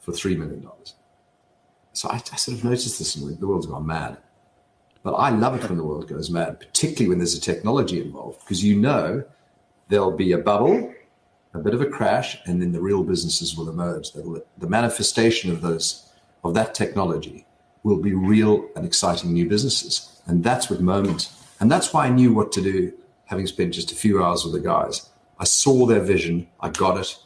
for 0.00 0.12
$3 0.12 0.38
million. 0.38 0.66
So 1.94 2.08
I, 2.10 2.16
I 2.16 2.36
sort 2.36 2.58
of 2.58 2.64
noticed 2.64 2.98
this 2.98 3.16
and 3.16 3.38
the 3.38 3.46
world's 3.46 3.66
gone 3.66 3.86
mad. 3.86 4.18
But 5.02 5.14
I 5.14 5.30
love 5.30 5.54
it 5.56 5.68
when 5.68 5.78
the 5.78 5.84
world 5.84 6.08
goes 6.08 6.30
mad, 6.30 6.60
particularly 6.60 7.08
when 7.08 7.18
there's 7.18 7.34
a 7.34 7.40
technology 7.40 8.00
involved, 8.00 8.40
because 8.40 8.62
you 8.62 8.78
know 8.78 9.24
there'll 9.88 10.16
be 10.16 10.32
a 10.32 10.38
bubble 10.38 10.94
a 11.54 11.58
bit 11.58 11.74
of 11.74 11.80
a 11.80 11.86
crash, 11.86 12.36
and 12.46 12.60
then 12.60 12.72
the 12.72 12.80
real 12.80 13.04
businesses 13.04 13.56
will 13.56 13.68
emerge. 13.68 14.12
Will, 14.14 14.42
the 14.58 14.66
manifestation 14.66 15.50
of 15.50 15.62
those 15.62 16.10
of 16.42 16.52
that 16.54 16.74
technology 16.74 17.46
will 17.84 17.98
be 17.98 18.12
real 18.12 18.68
and 18.74 18.84
exciting 18.84 19.32
new 19.32 19.48
businesses, 19.48 20.20
and 20.26 20.42
that's 20.42 20.68
what 20.68 20.80
Momint. 20.80 21.30
And 21.60 21.70
that's 21.70 21.92
why 21.92 22.06
I 22.06 22.10
knew 22.10 22.34
what 22.34 22.50
to 22.52 22.60
do, 22.60 22.92
having 23.26 23.46
spent 23.46 23.74
just 23.74 23.92
a 23.92 23.94
few 23.94 24.22
hours 24.22 24.44
with 24.44 24.52
the 24.52 24.60
guys. 24.60 25.08
I 25.38 25.44
saw 25.44 25.86
their 25.86 26.00
vision, 26.00 26.48
I 26.60 26.70
got 26.70 26.98
it. 26.98 27.16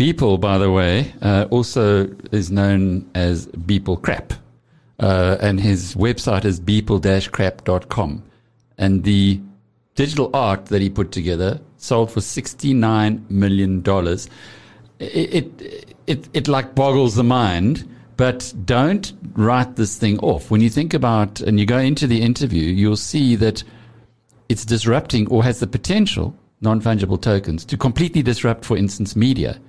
Beeple, 0.00 0.40
by 0.40 0.56
the 0.56 0.70
way, 0.70 1.12
uh, 1.20 1.46
also 1.50 2.08
is 2.32 2.50
known 2.50 3.10
as 3.14 3.48
Beeple 3.48 4.00
Crap. 4.00 4.32
Uh, 4.98 5.36
and 5.42 5.60
his 5.60 5.94
website 5.94 6.46
is 6.46 6.58
beeple-crap.com. 6.58 8.22
And 8.78 9.04
the 9.04 9.42
digital 9.96 10.30
art 10.32 10.64
that 10.66 10.80
he 10.80 10.88
put 10.88 11.12
together 11.12 11.60
sold 11.76 12.10
for 12.12 12.20
$69 12.20 13.30
million. 13.30 13.84
It, 15.00 15.34
it, 15.34 15.94
it, 16.06 16.28
it 16.32 16.48
like 16.48 16.74
boggles 16.74 17.14
the 17.14 17.22
mind, 17.22 17.86
but 18.16 18.54
don't 18.64 19.12
write 19.34 19.76
this 19.76 19.98
thing 19.98 20.18
off. 20.20 20.50
When 20.50 20.62
you 20.62 20.70
think 20.70 20.94
about, 20.94 21.42
and 21.42 21.60
you 21.60 21.66
go 21.66 21.76
into 21.76 22.06
the 22.06 22.22
interview, 22.22 22.72
you'll 22.72 22.96
see 22.96 23.36
that 23.36 23.62
it's 24.48 24.64
disrupting 24.64 25.28
or 25.28 25.44
has 25.44 25.60
the 25.60 25.66
potential, 25.66 26.34
non-fungible 26.62 27.20
tokens, 27.20 27.66
to 27.66 27.76
completely 27.76 28.22
disrupt, 28.22 28.64
for 28.64 28.78
instance, 28.78 29.14
media. 29.14 29.60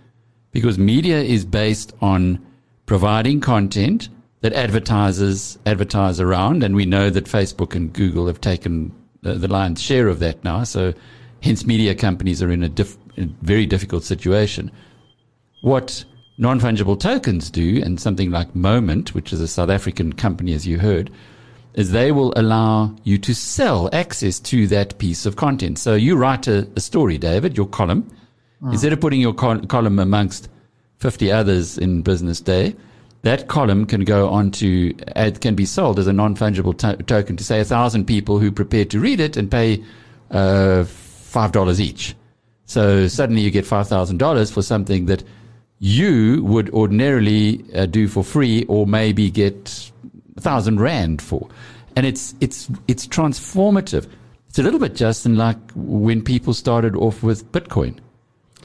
Because 0.51 0.77
media 0.77 1.21
is 1.21 1.45
based 1.45 1.93
on 2.01 2.45
providing 2.85 3.41
content– 3.41 4.09
that 4.41 4.53
advertisers 4.53 5.57
advertise 5.65 6.19
around, 6.19 6.63
and 6.63 6.75
we 6.75 6.85
know 6.85 7.09
that 7.09 7.25
Facebook 7.25 7.75
and 7.75 7.93
Google 7.93 8.27
have 8.27 8.41
taken 8.41 8.91
the, 9.21 9.35
the 9.35 9.47
lion's 9.47 9.81
share 9.81 10.07
of 10.07 10.19
that 10.19 10.43
now. 10.43 10.63
So, 10.63 10.93
hence, 11.41 11.65
media 11.65 11.95
companies 11.95 12.41
are 12.41 12.51
in 12.51 12.63
a, 12.63 12.69
diff, 12.69 12.97
a 13.17 13.25
very 13.43 13.67
difficult 13.67 14.03
situation. 14.03 14.71
What 15.61 16.03
non 16.39 16.59
fungible 16.59 16.99
tokens 16.99 17.51
do, 17.51 17.83
and 17.83 17.99
something 17.99 18.31
like 18.31 18.53
Momint, 18.55 19.09
which 19.09 19.31
is 19.31 19.41
a 19.41 19.47
South 19.47 19.69
African 19.69 20.13
company, 20.13 20.53
as 20.53 20.65
you 20.65 20.79
heard, 20.79 21.11
is 21.75 21.91
they 21.91 22.11
will 22.11 22.33
allow 22.35 22.95
you 23.03 23.19
to 23.19 23.35
sell 23.35 23.89
access 23.93 24.39
to 24.39 24.65
that 24.67 24.97
piece 24.97 25.27
of 25.27 25.35
content. 25.35 25.77
So 25.77 25.93
you 25.93 26.15
write 26.17 26.47
a, 26.47 26.67
a 26.75 26.79
story, 26.79 27.19
David, 27.19 27.55
your 27.55 27.67
column. 27.67 28.09
Mm. 28.61 28.73
Instead 28.73 28.93
of 28.93 28.99
putting 28.99 29.19
your 29.21 29.33
col- 29.33 29.65
column 29.65 29.99
amongst 29.99 30.49
50 30.99 31.31
others 31.31 31.77
in 31.77 32.01
Business 32.01 32.39
Day, 32.39 32.75
that 33.23 33.47
column 33.47 33.85
can 33.85 34.03
go 34.03 34.29
on 34.29 34.51
to, 34.51 34.93
can 35.41 35.55
be 35.55 35.65
sold 35.65 35.99
as 35.99 36.07
a 36.07 36.13
non-fungible 36.13 36.77
to- 36.79 37.03
token 37.03 37.37
to 37.37 37.43
say 37.43 37.59
a 37.59 37.65
thousand 37.65 38.05
people 38.05 38.39
who 38.39 38.51
prepared 38.51 38.89
to 38.91 38.99
read 38.99 39.19
it 39.19 39.37
and 39.37 39.49
pay 39.49 39.83
uh, 40.31 40.83
five 40.85 41.51
dollars 41.51 41.79
each. 41.79 42.15
So 42.65 43.07
suddenly 43.07 43.41
you 43.41 43.51
get 43.51 43.65
five 43.65 43.87
thousand 43.87 44.17
dollars 44.17 44.49
for 44.49 44.61
something 44.61 45.05
that 45.05 45.23
you 45.79 46.43
would 46.43 46.69
ordinarily 46.71 47.65
uh, 47.75 47.85
do 47.85 48.07
for 48.07 48.23
free, 48.23 48.65
or 48.65 48.87
maybe 48.87 49.29
get 49.29 49.91
a 50.37 50.41
thousand 50.41 50.79
rand 50.79 51.21
for, 51.21 51.47
and 51.95 52.05
it's 52.05 52.33
it's 52.39 52.69
it's 52.87 53.05
transformative. 53.05 54.07
It's 54.49 54.59
a 54.59 54.63
little 54.63 54.79
bit, 54.79 54.95
Justin, 54.95 55.35
like 55.35 55.57
when 55.75 56.21
people 56.21 56.53
started 56.53 56.95
off 56.95 57.23
with 57.23 57.51
Bitcoin 57.51 57.99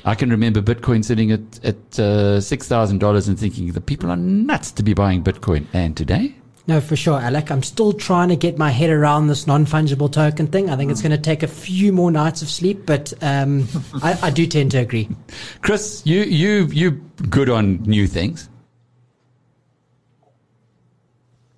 I 0.07 0.15
can 0.15 0.31
remember 0.31 0.63
Bitcoin 0.63 1.05
sitting 1.05 1.33
at, 1.33 1.41
at 1.65 1.77
uh, 1.99 2.39
$6,000 2.39 3.29
and 3.29 3.39
thinking 3.39 3.73
the 3.73 3.81
people 3.81 4.09
are 4.09 4.17
nuts 4.17 4.71
to 4.73 4.85
be 4.85 4.95
buying 4.95 5.25
Bitcoin. 5.25 5.67
And 5.73 5.97
today? 5.97 6.37
No, 6.69 6.81
for 6.81 6.95
sure, 6.95 7.19
Alec. 7.19 7.51
I'm 7.51 7.65
still 7.65 7.93
trying 7.93 8.29
to 8.29 8.37
get 8.37 8.57
my 8.57 8.71
head 8.71 8.91
around 8.91 9.27
this 9.27 9.49
non-fungible 9.49 10.13
token 10.13 10.47
thing. 10.47 10.71
I 10.71 10.77
think 10.77 10.93
it's 10.93 11.03
going 11.03 11.11
to 11.11 11.19
take 11.19 11.43
a 11.43 11.49
few 11.49 11.93
more 11.93 12.13
nights 12.13 12.41
of 12.41 12.49
sleep, 12.49 12.87
but 12.87 13.13
um, 13.21 13.67
I, 14.01 14.17
I 14.23 14.31
do 14.31 14.47
tend 14.47 14.71
to 14.73 14.79
agree. 14.79 15.09
Chris, 15.63 16.03
you 16.05 16.23
you 16.23 16.67
you 16.67 16.91
good 17.31 17.49
on 17.49 17.83
new 17.83 18.09
things? 18.09 18.49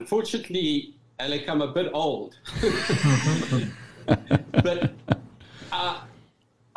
Unfortunately, 0.01 0.95
Alec, 1.19 1.49
I'm 1.49 1.63
a 1.63 1.73
bit 1.73 1.91
old. 1.95 2.39
but 4.07 4.93
uh, 5.73 6.01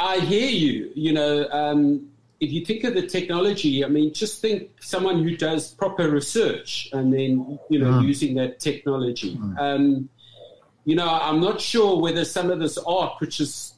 I 0.01 0.19
hear 0.19 0.49
you. 0.49 0.91
You 0.95 1.13
know, 1.13 1.47
um, 1.51 2.09
if 2.39 2.51
you 2.51 2.65
think 2.65 2.83
of 2.83 2.95
the 2.95 3.05
technology, 3.05 3.85
I 3.85 3.87
mean, 3.87 4.13
just 4.13 4.41
think 4.41 4.71
someone 4.81 5.23
who 5.23 5.37
does 5.37 5.73
proper 5.73 6.09
research 6.09 6.89
and 6.91 7.13
then, 7.13 7.59
you 7.69 7.79
know, 7.79 7.91
mm. 7.91 8.07
using 8.07 8.35
that 8.35 8.59
technology. 8.59 9.37
Mm. 9.37 9.59
Um, 9.59 10.09
you 10.85 10.95
know, 10.95 11.07
I'm 11.07 11.39
not 11.39 11.61
sure 11.61 12.01
whether 12.01 12.25
some 12.25 12.49
of 12.49 12.59
this 12.59 12.79
art, 12.79 13.13
which 13.19 13.39
is 13.39 13.75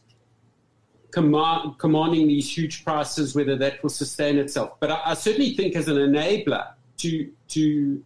command, 1.11 1.77
commanding 1.77 2.27
these 2.27 2.57
huge 2.57 2.85
prices, 2.85 3.35
whether 3.35 3.57
that 3.57 3.83
will 3.83 3.89
sustain 3.89 4.37
itself. 4.37 4.79
But 4.79 4.91
I, 4.91 5.01
I 5.07 5.13
certainly 5.13 5.53
think 5.55 5.75
as 5.75 5.89
an 5.89 5.97
enabler 5.97 6.67
to, 6.99 7.29
to, 7.49 8.03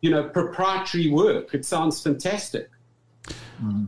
you 0.00 0.10
know, 0.10 0.22
proprietary 0.28 1.10
work, 1.10 1.52
it 1.52 1.64
sounds 1.64 2.00
fantastic. 2.00 2.70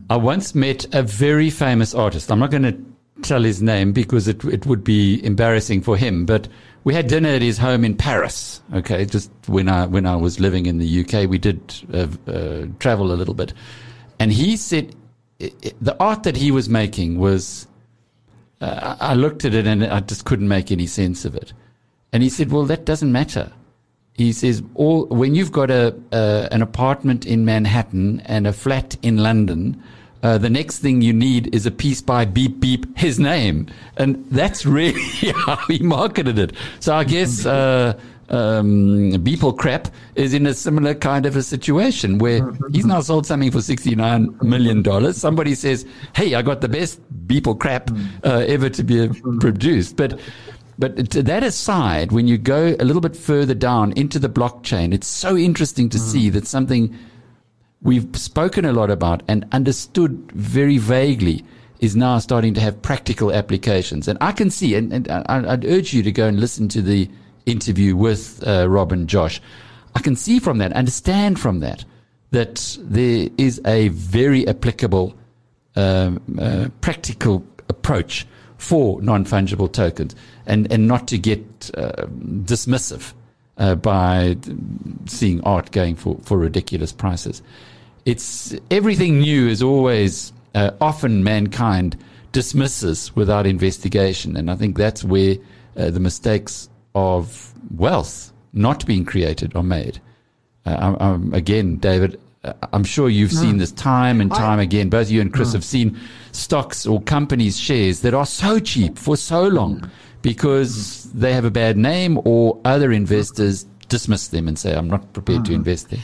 I 0.09 0.17
once 0.17 0.53
met 0.53 0.93
a 0.93 1.01
very 1.03 1.49
famous 1.49 1.95
artist. 1.95 2.29
I'm 2.29 2.39
not 2.39 2.51
going 2.51 2.63
to 2.63 2.88
tell 3.23 3.43
his 3.43 3.61
name 3.61 3.91
because 3.91 4.27
it 4.27 4.43
it 4.45 4.65
would 4.65 4.83
be 4.83 5.23
embarrassing 5.23 5.81
for 5.81 5.97
him. 5.97 6.25
But 6.25 6.47
we 6.83 6.93
had 6.93 7.07
dinner 7.07 7.29
at 7.29 7.41
his 7.41 7.57
home 7.57 7.83
in 7.83 7.95
Paris. 7.95 8.61
Okay, 8.73 9.05
just 9.05 9.31
when 9.47 9.69
I 9.69 9.85
when 9.85 10.05
I 10.05 10.15
was 10.15 10.39
living 10.39 10.65
in 10.65 10.77
the 10.77 11.01
UK, 11.01 11.29
we 11.29 11.37
did 11.37 11.59
uh, 11.93 12.07
uh, 12.31 12.65
travel 12.79 13.11
a 13.11 13.15
little 13.15 13.33
bit, 13.33 13.53
and 14.19 14.31
he 14.31 14.57
said 14.57 14.95
the 15.39 15.95
art 15.99 16.23
that 16.23 16.37
he 16.37 16.51
was 16.51 16.69
making 16.69 17.19
was. 17.19 17.67
Uh, 18.61 18.97
I 18.99 19.13
looked 19.13 19.45
at 19.45 19.53
it 19.53 19.65
and 19.65 19.85
I 19.85 20.01
just 20.01 20.25
couldn't 20.25 20.49
make 20.49 20.69
any 20.69 20.85
sense 20.85 21.23
of 21.23 21.33
it. 21.33 21.53
And 22.11 22.21
he 22.21 22.27
said, 22.27 22.51
"Well, 22.51 22.65
that 22.65 22.85
doesn't 22.85 23.11
matter." 23.11 23.53
He 24.15 24.33
says, 24.33 24.61
"All 24.75 25.05
when 25.05 25.33
you've 25.33 25.53
got 25.53 25.71
a 25.71 25.95
an 26.11 26.61
apartment 26.61 27.25
in 27.25 27.45
Manhattan 27.45 28.19
and 28.21 28.47
a 28.47 28.53
flat 28.53 28.97
in 29.01 29.17
London." 29.17 29.81
Uh, 30.21 30.37
the 30.37 30.49
next 30.49 30.79
thing 30.79 31.01
you 31.01 31.13
need 31.13 31.53
is 31.55 31.65
a 31.65 31.71
piece 31.71 32.01
by 32.01 32.25
Beep 32.25 32.59
Beep, 32.59 32.97
his 32.97 33.19
name. 33.19 33.67
And 33.97 34.25
that's 34.29 34.65
really 34.65 35.01
how 35.45 35.55
he 35.67 35.79
marketed 35.79 36.37
it. 36.37 36.53
So 36.79 36.93
I 36.93 37.03
guess, 37.03 37.45
uh, 37.45 37.97
um, 38.29 39.11
Beeple 39.23 39.57
Crap 39.57 39.87
is 40.15 40.33
in 40.33 40.45
a 40.45 40.53
similar 40.53 40.93
kind 40.93 41.25
of 41.25 41.35
a 41.35 41.43
situation 41.43 42.19
where 42.19 42.51
he's 42.71 42.85
now 42.85 43.01
sold 43.01 43.25
something 43.25 43.51
for 43.51 43.57
$69 43.59 44.41
million. 44.43 45.13
Somebody 45.13 45.55
says, 45.55 45.85
Hey, 46.15 46.35
I 46.35 46.41
got 46.41 46.61
the 46.61 46.69
best 46.69 47.01
Beeple 47.27 47.59
Crap, 47.59 47.89
uh, 48.23 48.45
ever 48.47 48.69
to 48.69 48.83
be 48.83 49.09
produced. 49.39 49.95
But, 49.95 50.19
but 50.77 51.09
to 51.11 51.23
that 51.23 51.43
aside, 51.43 52.11
when 52.11 52.27
you 52.27 52.37
go 52.37 52.75
a 52.79 52.85
little 52.85 53.01
bit 53.01 53.15
further 53.15 53.55
down 53.55 53.93
into 53.93 54.19
the 54.19 54.29
blockchain, 54.29 54.93
it's 54.93 55.07
so 55.07 55.35
interesting 55.35 55.89
to 55.89 55.97
see 55.99 56.29
that 56.29 56.45
something 56.45 56.95
we've 57.81 58.07
spoken 58.15 58.65
a 58.65 58.73
lot 58.73 58.89
about 58.89 59.23
and 59.27 59.45
understood 59.51 60.31
very 60.33 60.77
vaguely 60.77 61.43
is 61.79 61.95
now 61.95 62.19
starting 62.19 62.53
to 62.53 62.59
have 62.59 62.81
practical 62.81 63.31
applications. 63.31 64.07
And 64.07 64.17
I 64.19 64.33
can 64.33 64.49
see, 64.49 64.75
and, 64.75 64.91
and 64.91 65.09
I'd 65.09 65.65
urge 65.65 65.93
you 65.93 66.03
to 66.03 66.11
go 66.11 66.27
and 66.27 66.39
listen 66.39 66.67
to 66.69 66.81
the 66.81 67.09
interview 67.45 67.95
with 67.95 68.45
uh, 68.45 68.67
Rob 68.69 68.91
and 68.91 69.07
Josh. 69.07 69.41
I 69.95 70.01
can 70.01 70.15
see 70.15 70.39
from 70.39 70.57
that, 70.57 70.73
understand 70.73 71.39
from 71.39 71.61
that, 71.61 71.85
that 72.31 72.77
there 72.81 73.29
is 73.37 73.61
a 73.65 73.87
very 73.87 74.47
applicable, 74.47 75.15
um, 75.75 76.21
uh, 76.39 76.67
practical 76.81 77.45
approach 77.69 78.27
for 78.57 79.01
non 79.01 79.23
fungible 79.23 79.71
tokens 79.71 80.15
and, 80.45 80.71
and 80.71 80.85
not 80.85 81.07
to 81.07 81.17
get 81.17 81.71
uh, 81.77 82.05
dismissive 82.43 83.13
uh, 83.59 83.75
by 83.75 84.37
seeing 85.05 85.41
art 85.41 85.71
going 85.71 85.95
for, 85.95 86.17
for 86.23 86.37
ridiculous 86.37 86.91
prices. 86.91 87.41
It's 88.05 88.55
everything 88.71 89.19
new 89.19 89.47
is 89.47 89.61
always 89.61 90.33
uh, 90.55 90.71
often 90.81 91.23
mankind 91.23 91.97
dismisses 92.31 93.15
without 93.15 93.45
investigation, 93.45 94.35
and 94.37 94.49
I 94.49 94.55
think 94.55 94.77
that's 94.77 95.03
where 95.03 95.35
uh, 95.77 95.91
the 95.91 95.99
mistakes 95.99 96.69
of 96.95 97.53
wealth 97.75 98.31
not 98.53 98.85
being 98.85 99.05
created 99.05 99.55
are 99.55 99.63
made. 99.63 100.01
Uh, 100.65 100.77
I'm, 100.79 100.95
I'm, 100.99 101.33
again, 101.33 101.77
David, 101.77 102.19
I'm 102.71 102.85
sure 102.85 103.09
you've 103.09 103.33
seen 103.33 103.53
hmm. 103.53 103.57
this 103.57 103.71
time 103.73 104.21
and 104.21 104.31
time 104.31 104.59
I, 104.59 104.63
again. 104.63 104.89
Both 104.89 105.11
you 105.11 105.19
and 105.19 105.33
Chris 105.33 105.49
mm. 105.49 105.53
have 105.53 105.65
seen 105.65 105.99
stocks 106.31 106.85
or 106.85 107.01
companies' 107.01 107.59
shares 107.59 107.99
that 108.01 108.13
are 108.13 108.25
so 108.25 108.59
cheap 108.59 108.97
for 108.97 109.17
so 109.17 109.47
long 109.47 109.91
because 110.21 111.11
they 111.11 111.33
have 111.33 111.43
a 111.43 111.51
bad 111.51 111.77
name 111.77 112.19
or 112.23 112.59
other 112.63 112.93
investors 112.93 113.65
dismiss 113.89 114.29
them 114.29 114.47
and 114.47 114.57
say, 114.57 114.73
I'm 114.73 114.89
not 114.89 115.11
prepared 115.11 115.41
mm. 115.41 115.45
to 115.45 115.51
hmm. 115.51 115.55
invest 115.55 115.89
there. 115.89 115.99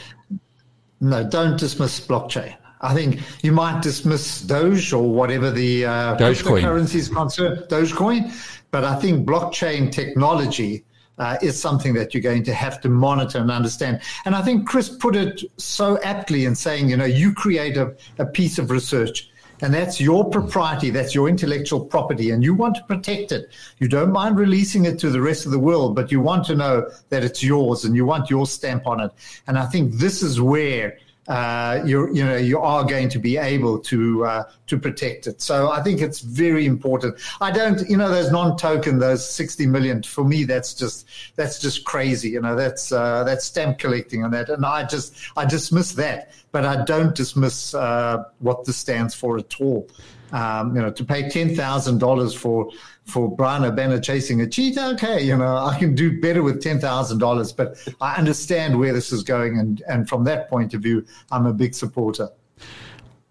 No, 1.00 1.26
don't 1.26 1.58
dismiss 1.58 2.00
blockchain. 2.00 2.54
I 2.82 2.92
think 2.92 3.20
you 3.42 3.52
might 3.52 3.82
dismiss 3.82 4.42
Doge 4.42 4.92
or 4.92 5.10
whatever 5.10 5.50
the 5.50 5.86
uh, 5.86 6.16
cryptocurrency 6.16 6.96
is 6.96 7.08
concerned, 7.08 7.64
Dogecoin, 7.68 8.30
but 8.70 8.84
I 8.84 8.96
think 8.96 9.26
blockchain 9.26 9.90
technology 9.90 10.84
uh, 11.18 11.36
is 11.42 11.60
something 11.60 11.94
that 11.94 12.14
you're 12.14 12.22
going 12.22 12.42
to 12.44 12.54
have 12.54 12.80
to 12.82 12.88
monitor 12.88 13.38
and 13.38 13.50
understand. 13.50 14.00
And 14.24 14.34
I 14.34 14.42
think 14.42 14.66
Chris 14.66 14.88
put 14.88 15.16
it 15.16 15.42
so 15.56 16.00
aptly 16.02 16.44
in 16.44 16.54
saying, 16.54 16.90
you 16.90 16.96
know, 16.96 17.04
you 17.04 17.32
create 17.32 17.76
a, 17.76 17.94
a 18.18 18.26
piece 18.26 18.58
of 18.58 18.70
research 18.70 19.30
and 19.62 19.72
that's 19.72 20.00
your 20.00 20.28
propriety, 20.28 20.90
that's 20.90 21.14
your 21.14 21.28
intellectual 21.28 21.84
property, 21.84 22.30
and 22.30 22.44
you 22.44 22.52
want 22.54 22.76
to 22.76 22.82
protect 22.84 23.32
it. 23.32 23.50
You 23.78 23.88
don't 23.88 24.12
mind 24.12 24.38
releasing 24.38 24.84
it 24.84 24.98
to 24.98 25.10
the 25.10 25.20
rest 25.20 25.46
of 25.46 25.52
the 25.52 25.58
world, 25.58 25.94
but 25.94 26.12
you 26.12 26.20
want 26.20 26.44
to 26.46 26.54
know 26.54 26.90
that 27.08 27.24
it's 27.24 27.42
yours 27.42 27.84
and 27.84 27.96
you 27.96 28.04
want 28.04 28.28
your 28.28 28.46
stamp 28.46 28.86
on 28.86 29.00
it. 29.00 29.10
And 29.46 29.58
I 29.58 29.66
think 29.66 29.94
this 29.94 30.22
is 30.22 30.40
where 30.40 30.98
uh, 31.28 31.82
you 31.84 32.12
you 32.14 32.24
know 32.24 32.36
you 32.36 32.58
are 32.58 32.84
going 32.84 33.08
to 33.08 33.18
be 33.18 33.36
able 33.36 33.78
to 33.80 34.24
uh, 34.24 34.44
to 34.66 34.78
protect 34.78 35.26
it. 35.26 35.40
So 35.40 35.70
I 35.70 35.82
think 35.82 36.00
it's 36.00 36.20
very 36.20 36.66
important. 36.66 37.18
I 37.40 37.50
don't 37.50 37.88
you 37.88 37.96
know 37.96 38.08
those 38.08 38.30
non-token 38.30 38.98
those 38.98 39.28
sixty 39.28 39.66
million 39.66 40.02
for 40.02 40.24
me 40.24 40.44
that's 40.44 40.74
just 40.74 41.06
that's 41.34 41.58
just 41.58 41.84
crazy. 41.84 42.30
You 42.30 42.40
know 42.40 42.54
that's 42.54 42.92
uh, 42.92 43.24
that's 43.24 43.44
stamp 43.44 43.78
collecting 43.78 44.24
and 44.24 44.32
that, 44.34 44.48
and 44.48 44.64
I 44.64 44.84
just 44.84 45.16
I 45.36 45.44
dismiss 45.44 45.92
that, 45.92 46.30
but 46.52 46.64
I 46.64 46.84
don't 46.84 47.14
dismiss 47.14 47.74
uh, 47.74 48.24
what 48.38 48.64
this 48.64 48.76
stands 48.76 49.14
for 49.14 49.38
at 49.38 49.60
all. 49.60 49.88
Um, 50.32 50.74
you 50.74 50.82
know, 50.82 50.90
to 50.90 51.04
pay 51.04 51.28
ten 51.28 51.54
thousand 51.54 51.98
dollars 51.98 52.34
for 52.34 52.70
for 53.06 53.34
Bryan 53.34 53.62
Habana 53.62 54.00
chasing 54.00 54.40
a 54.40 54.46
cheetah, 54.46 54.88
okay, 54.94 55.22
you 55.22 55.36
know, 55.36 55.56
I 55.56 55.78
can 55.78 55.94
do 55.94 56.20
better 56.20 56.42
with 56.42 56.60
ten 56.60 56.80
thousand 56.80 57.18
dollars. 57.18 57.52
But 57.52 57.76
I 58.00 58.16
understand 58.16 58.78
where 58.78 58.92
this 58.92 59.12
is 59.12 59.22
going, 59.22 59.58
and 59.58 59.82
and 59.88 60.08
from 60.08 60.24
that 60.24 60.50
point 60.50 60.74
of 60.74 60.82
view, 60.82 61.04
I'm 61.30 61.46
a 61.46 61.52
big 61.52 61.74
supporter. 61.74 62.28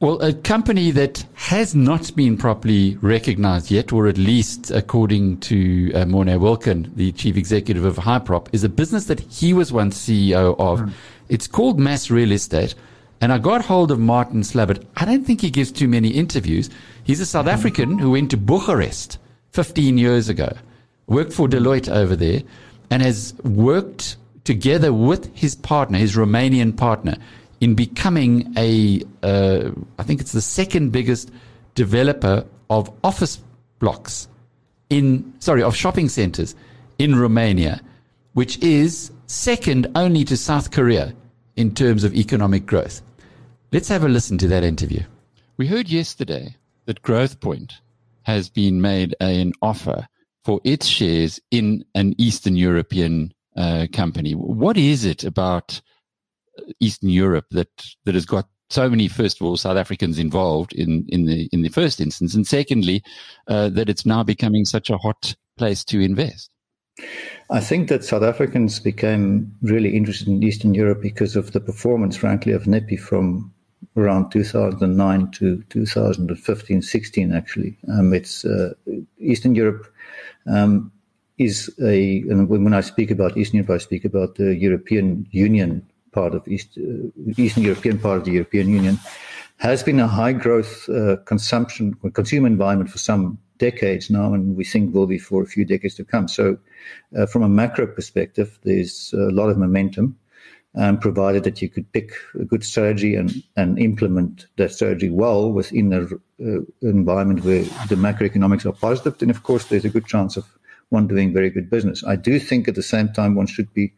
Well, 0.01 0.21
a 0.21 0.33
company 0.33 0.91
that 0.91 1.25
has 1.35 1.73
not 1.73 2.13
been 2.15 2.37
properly 2.37 2.97
recognized 3.01 3.71
yet, 3.71 3.93
or 3.93 4.07
at 4.07 4.17
least 4.17 4.69
according 4.71 5.39
to 5.41 5.91
uh, 5.93 6.05
Wilken, 6.05 6.93
the 6.95 7.13
chief 7.13 7.37
executive 7.37 7.85
of 7.85 7.95
Hyprop, 7.97 8.47
is 8.51 8.65
a 8.65 8.69
business 8.69 9.05
that 9.05 9.21
he 9.21 9.53
was 9.53 9.71
once 9.71 9.97
CEO 9.97 10.55
of. 10.59 10.81
Mm. 10.81 10.91
It's 11.29 11.47
called 11.47 11.79
MAS 11.79 12.11
Real 12.11 12.33
Estate. 12.33 12.75
And 13.21 13.31
I 13.31 13.37
got 13.37 13.63
hold 13.63 13.89
of 13.89 13.97
Martin 13.97 14.41
Slabbert. 14.41 14.85
I 14.97 15.05
don't 15.05 15.23
think 15.23 15.39
he 15.39 15.49
gives 15.49 15.71
too 15.71 15.87
many 15.87 16.09
interviews. 16.09 16.69
He's 17.05 17.21
a 17.21 17.25
South 17.25 17.47
African 17.47 17.97
who 17.97 18.11
went 18.11 18.31
to 18.31 18.37
Bucharest 18.37 19.17
15 19.55 19.97
years 19.97 20.27
ago, 20.27 20.53
worked 21.07 21.31
for 21.31 21.47
Deloitte 21.47 21.87
over 21.87 22.13
there, 22.13 22.41
and 22.91 23.01
has 23.01 23.33
worked 23.43 24.17
together 24.43 24.91
with 24.91 25.33
his 25.33 25.55
partner, 25.55 25.97
his 25.97 26.17
Romanian 26.17 26.75
partner, 26.75 27.15
in 27.61 27.73
becoming 27.73 28.53
a, 28.57 29.01
uh, 29.23 29.71
I 29.97 30.03
think 30.03 30.19
it's 30.19 30.33
the 30.33 30.41
second 30.41 30.91
biggest 30.91 31.31
developer 31.73 32.45
of 32.69 32.91
office 33.01 33.41
blocks 33.79 34.27
in, 34.89 35.33
sorry, 35.39 35.63
of 35.63 35.73
shopping 35.73 36.09
centers 36.09 36.53
in 36.99 37.15
Romania, 37.15 37.79
which 38.33 38.61
is 38.61 39.09
second 39.27 39.87
only 39.95 40.25
to 40.25 40.35
South 40.35 40.71
Korea 40.71 41.13
in 41.55 41.73
terms 41.73 42.03
of 42.03 42.13
economic 42.13 42.65
growth. 42.65 43.01
Let's 43.71 43.87
have 43.87 44.03
a 44.03 44.09
listen 44.09 44.37
to 44.39 44.49
that 44.49 44.65
interview. 44.65 45.03
We 45.55 45.67
heard 45.67 45.87
yesterday 45.87 46.57
that 46.87 47.03
Growthpoint 47.03 47.71
has 48.25 48.49
been 48.49 48.81
made 48.81 49.15
an 49.19 49.53
offer 49.61 50.07
for 50.43 50.61
its 50.63 50.85
shares 50.85 51.39
in 51.51 51.83
an 51.95 52.13
Eastern 52.17 52.55
European 52.55 53.33
uh, 53.57 53.87
company. 53.93 54.33
What 54.33 54.77
is 54.77 55.05
it 55.05 55.23
about 55.23 55.81
Eastern 56.79 57.09
Europe 57.09 57.45
that 57.51 57.69
that 58.05 58.15
has 58.15 58.25
got 58.25 58.47
so 58.69 58.89
many, 58.89 59.07
first 59.07 59.39
of 59.39 59.47
all, 59.47 59.57
South 59.57 59.77
Africans 59.77 60.19
involved 60.19 60.73
in 60.73 61.05
in 61.09 61.25
the 61.25 61.49
in 61.51 61.61
the 61.61 61.69
first 61.69 62.01
instance, 62.01 62.33
and 62.33 62.47
secondly, 62.47 63.03
uh, 63.47 63.69
that 63.69 63.89
it's 63.89 64.05
now 64.05 64.23
becoming 64.23 64.65
such 64.65 64.89
a 64.89 64.97
hot 64.97 65.35
place 65.57 65.83
to 65.85 65.99
invest? 65.99 66.51
I 67.49 67.59
think 67.59 67.89
that 67.89 68.03
South 68.03 68.23
Africans 68.23 68.79
became 68.79 69.51
really 69.61 69.95
interested 69.95 70.27
in 70.27 70.41
Eastern 70.41 70.73
Europe 70.73 71.01
because 71.01 71.35
of 71.35 71.51
the 71.51 71.59
performance, 71.59 72.15
frankly, 72.15 72.53
of 72.53 72.67
NEPI 72.67 72.97
from 72.97 73.53
around 73.97 74.29
2009 74.31 75.31
to 75.31 75.63
2015, 75.69 76.81
16, 76.81 77.33
actually. 77.33 77.77
Um, 77.91 78.13
it's 78.13 78.45
uh, 78.45 78.73
Eastern 79.19 79.55
Europe 79.55 79.91
um, 80.47 80.91
is 81.37 81.73
a, 81.81 82.19
and 82.29 82.49
when 82.49 82.73
I 82.73 82.81
speak 82.81 83.11
about 83.11 83.37
Eastern 83.37 83.57
Europe, 83.57 83.71
I 83.71 83.77
speak 83.77 84.05
about 84.05 84.35
the 84.35 84.55
European 84.55 85.27
Union 85.31 85.85
part 86.11 86.33
of 86.33 86.47
East, 86.47 86.77
uh, 86.77 87.09
Eastern 87.37 87.63
European 87.63 87.99
part 87.99 88.17
of 88.17 88.25
the 88.25 88.31
European 88.31 88.69
Union, 88.69 88.97
has 89.57 89.83
been 89.83 89.99
a 89.99 90.07
high 90.07 90.33
growth 90.33 90.89
uh, 90.89 91.17
consumption, 91.25 91.93
consumer 92.13 92.47
environment 92.47 92.89
for 92.89 92.97
some 92.97 93.37
decades 93.57 94.09
now, 94.09 94.33
and 94.33 94.57
we 94.57 94.65
think 94.65 94.93
will 94.93 95.07
be 95.07 95.17
for 95.17 95.41
a 95.41 95.45
few 95.45 95.63
decades 95.63 95.95
to 95.95 96.03
come. 96.03 96.27
So, 96.27 96.57
uh, 97.17 97.25
from 97.25 97.43
a 97.43 97.49
macro 97.49 97.87
perspective, 97.87 98.59
there's 98.63 99.13
a 99.13 99.31
lot 99.31 99.49
of 99.49 99.57
momentum, 99.57 100.17
um, 100.77 100.97
provided 100.99 101.43
that 101.43 101.61
you 101.61 101.69
could 101.69 101.91
pick 101.93 102.11
a 102.39 102.43
good 102.43 102.63
strategy 102.63 103.15
and, 103.15 103.43
and 103.55 103.79
implement 103.79 104.45
that 104.57 104.71
strategy 104.71 105.09
well 105.09 105.51
within 105.51 105.93
an 105.93 106.21
uh, 106.41 106.87
environment 106.87 107.43
where 107.43 107.63
the 107.87 107.95
macroeconomics 107.95 108.65
are 108.65 108.73
positive. 108.73 109.17
Then, 109.17 109.29
of 109.29 109.43
course, 109.43 109.65
there's 109.65 109.85
a 109.85 109.89
good 109.89 110.05
chance 110.05 110.37
of 110.37 110.45
one 110.89 111.07
doing 111.07 111.33
very 111.33 111.49
good 111.49 111.69
business. 111.69 112.03
I 112.03 112.15
do 112.15 112.39
think 112.39 112.67
at 112.67 112.75
the 112.75 112.83
same 112.83 113.09
time 113.09 113.35
one 113.35 113.47
should 113.47 113.73
be 113.73 113.93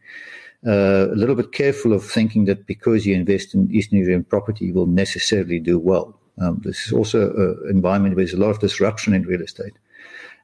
uh, 0.66 1.08
a 1.10 1.16
little 1.16 1.34
bit 1.34 1.52
careful 1.52 1.92
of 1.92 2.04
thinking 2.04 2.44
that 2.46 2.66
because 2.66 3.06
you 3.06 3.14
invest 3.14 3.54
in 3.54 3.70
Eastern 3.72 3.98
European 3.98 4.24
property, 4.24 4.66
you 4.66 4.74
will 4.74 4.86
necessarily 4.86 5.58
do 5.58 5.78
well. 5.78 6.18
Um, 6.40 6.60
this 6.64 6.86
is 6.86 6.92
also 6.92 7.30
an 7.32 7.70
environment 7.70 8.14
where 8.14 8.24
there's 8.24 8.38
a 8.38 8.40
lot 8.40 8.50
of 8.50 8.60
disruption 8.60 9.14
in 9.14 9.22
real 9.22 9.42
estate. 9.42 9.74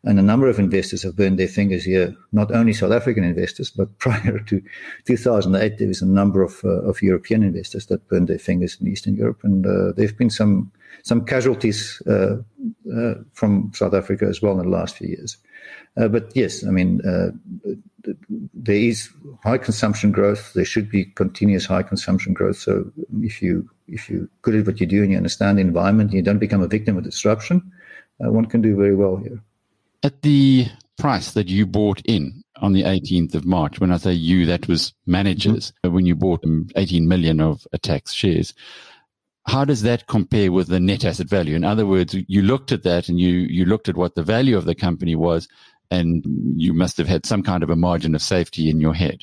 And 0.07 0.19
a 0.19 0.23
number 0.23 0.49
of 0.49 0.59
investors 0.59 1.03
have 1.03 1.17
burned 1.17 1.39
their 1.39 1.49
fingers 1.49 1.85
here, 1.85 2.15
not 2.31 2.53
only 2.53 2.75
South 2.75 2.93
African 2.93 3.25
investors, 3.25 3.71
but 3.71 3.99
prior 3.99 4.39
to 4.39 4.63
2008, 5.07 5.79
there 5.79 5.89
was 5.89 6.03
a 6.03 6.07
number 6.07 6.43
of, 6.43 6.61
uh, 6.63 6.83
of 6.83 7.03
European 7.03 7.43
investors 7.43 7.87
that 7.87 8.07
burned 8.09 8.29
their 8.29 8.39
fingers 8.39 8.77
in 8.81 8.89
Eastern 8.89 9.15
Europe. 9.17 9.41
And 9.43 9.67
uh, 9.67 9.93
there 9.93 10.07
have 10.07 10.19
been 10.19 10.31
some, 10.31 10.71
some 11.03 11.25
casualties 11.25 12.03
uh, 12.07 12.37
uh, 12.95 13.15
from 13.33 13.73
South 13.75 13.95
Africa 13.95 14.27
as 14.27 14.43
well 14.43 14.61
in 14.61 14.71
the 14.71 14.77
last 14.77 14.97
few 14.97 15.09
years. 15.09 15.39
Uh, 15.97 16.09
but 16.09 16.31
yes, 16.35 16.67
I 16.67 16.71
mean, 16.71 17.01
uh, 17.07 17.31
there 18.53 18.77
is 18.77 19.09
high 19.43 19.59
consumption 19.59 20.13
growth. 20.13 20.53
There 20.53 20.65
should 20.65 20.91
be 20.91 21.07
continuous 21.07 21.65
high 21.65 21.83
consumption 21.83 22.35
growth. 22.35 22.59
So 22.59 22.91
if 23.23 23.41
you 23.41 23.71
if 23.87 24.11
you're 24.11 24.29
good 24.43 24.57
at 24.57 24.67
what 24.67 24.81
you 24.81 24.87
do 24.87 25.03
and 25.03 25.13
you 25.13 25.17
understand 25.17 25.59
the 25.59 25.63
environment, 25.63 26.11
and 26.11 26.17
you 26.17 26.23
don't 26.23 26.39
become 26.39 26.63
a 26.63 26.69
victim 26.69 26.97
of 26.97 27.05
disruption, 27.05 27.71
one 28.19 28.47
can 28.47 28.61
do 28.61 28.77
very 28.77 28.95
well 28.95 29.17
here. 29.17 29.41
At 30.05 30.21
the 30.21 30.67
price 30.99 31.33
that 31.33 31.49
you 31.49 31.65
bought 31.65 32.03
in 32.05 32.45
on 32.57 32.75
the 32.75 32.83
18th 32.83 33.35
of 33.35 33.47
March, 33.47 33.81
when 33.81 33.91
I 33.91 33.97
say 33.97 34.13
you, 34.13 34.45
that 34.45 34.69
was 34.69 34.93
managers, 35.07 35.73
mm-hmm. 35.83 35.95
when 35.95 36.05
you 36.05 36.15
bought 36.15 36.45
18 36.77 37.09
million 37.09 37.41
of 37.41 37.67
Attacks 37.73 38.13
shares. 38.13 38.53
How 39.47 39.65
does 39.65 39.81
that 39.81 40.07
compare 40.07 40.53
with 40.53 40.69
the 40.69 40.79
net 40.79 41.07
asset 41.07 41.29
value? 41.29 41.57
In 41.57 41.65
other 41.65 41.87
words, 41.87 42.15
you 42.29 42.43
looked 42.43 42.71
at 42.71 42.83
that 42.83 43.09
and 43.09 43.19
you, 43.19 43.31
you 43.31 43.65
looked 43.65 43.89
at 43.89 43.97
what 43.97 44.15
the 44.15 44.23
value 44.23 44.59
of 44.59 44.67
the 44.67 44.75
company 44.75 45.17
was 45.17 45.49
and 45.91 46.23
you 46.55 46.75
must 46.75 46.99
have 46.99 47.09
had 47.09 47.25
some 47.25 47.43
kind 47.43 47.63
of 47.63 47.71
a 47.71 47.77
margin 47.77 48.15
of 48.15 48.21
safety 48.21 48.69
in 48.69 48.81
your 48.81 48.95
head. 48.95 49.21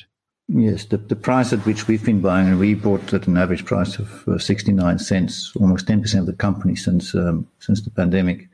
Yes, 0.48 0.84
the, 0.86 0.96
the 0.96 1.16
price 1.16 1.52
at 1.52 1.64
which 1.64 1.86
we've 1.86 2.04
been 2.04 2.20
buying, 2.20 2.48
and 2.48 2.58
we 2.58 2.74
bought 2.74 3.14
at 3.14 3.28
an 3.28 3.38
average 3.38 3.64
price 3.64 3.98
of 3.98 4.28
uh, 4.28 4.38
69 4.38 4.98
cents, 4.98 5.52
almost 5.56 5.86
10% 5.86 6.18
of 6.18 6.26
the 6.26 6.32
company 6.32 6.74
since 6.74 7.14
um, 7.14 7.48
since 7.60 7.82
the 7.82 7.90
pandemic, 7.90 8.48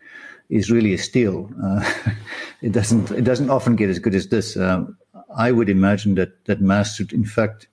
is 0.49 0.71
really 0.71 0.95
a 0.95 0.99
steal. 0.99 1.51
Uh, 1.63 1.93
it 2.63 2.73
doesn't 2.73 3.11
it 3.11 3.25
doesn't 3.25 3.51
often 3.51 3.77
get 3.77 3.91
as 3.91 3.99
good 3.99 4.15
as 4.15 4.29
this. 4.29 4.57
Um, 4.57 4.97
I 5.37 5.53
would 5.53 5.69
imagine 5.69 6.15
that 6.17 6.45
that 6.47 6.61
MAS 6.61 6.97
should, 6.97 7.13
in 7.13 7.25
fact, 7.25 7.69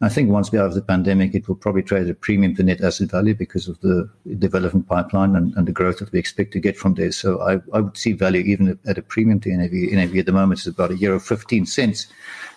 I 0.00 0.08
think 0.08 0.30
once 0.30 0.52
we're 0.52 0.60
out 0.60 0.68
of 0.68 0.74
the 0.74 0.82
pandemic, 0.82 1.34
it 1.34 1.48
will 1.48 1.56
probably 1.56 1.82
trade 1.82 2.04
at 2.04 2.10
a 2.10 2.14
premium 2.14 2.54
to 2.54 2.62
net 2.62 2.80
asset 2.80 3.10
value 3.10 3.34
because 3.34 3.66
of 3.66 3.80
the 3.80 4.08
development 4.38 4.86
pipeline 4.86 5.34
and, 5.34 5.52
and 5.56 5.66
the 5.66 5.72
growth 5.72 5.98
that 5.98 6.12
we 6.12 6.20
expect 6.20 6.52
to 6.52 6.60
get 6.60 6.76
from 6.76 6.94
there. 6.94 7.10
So 7.10 7.40
I, 7.40 7.54
I 7.76 7.80
would 7.80 7.96
see 7.96 8.12
value 8.12 8.42
even 8.42 8.78
at 8.86 8.98
a 8.98 9.02
premium 9.02 9.40
to 9.40 9.50
NAV. 9.50 9.72
NAV 9.72 10.16
at 10.18 10.26
the 10.26 10.32
moment 10.32 10.60
is 10.60 10.68
about 10.68 10.92
a 10.92 10.96
euro 10.96 11.18
15 11.18 11.66
cents, 11.66 12.06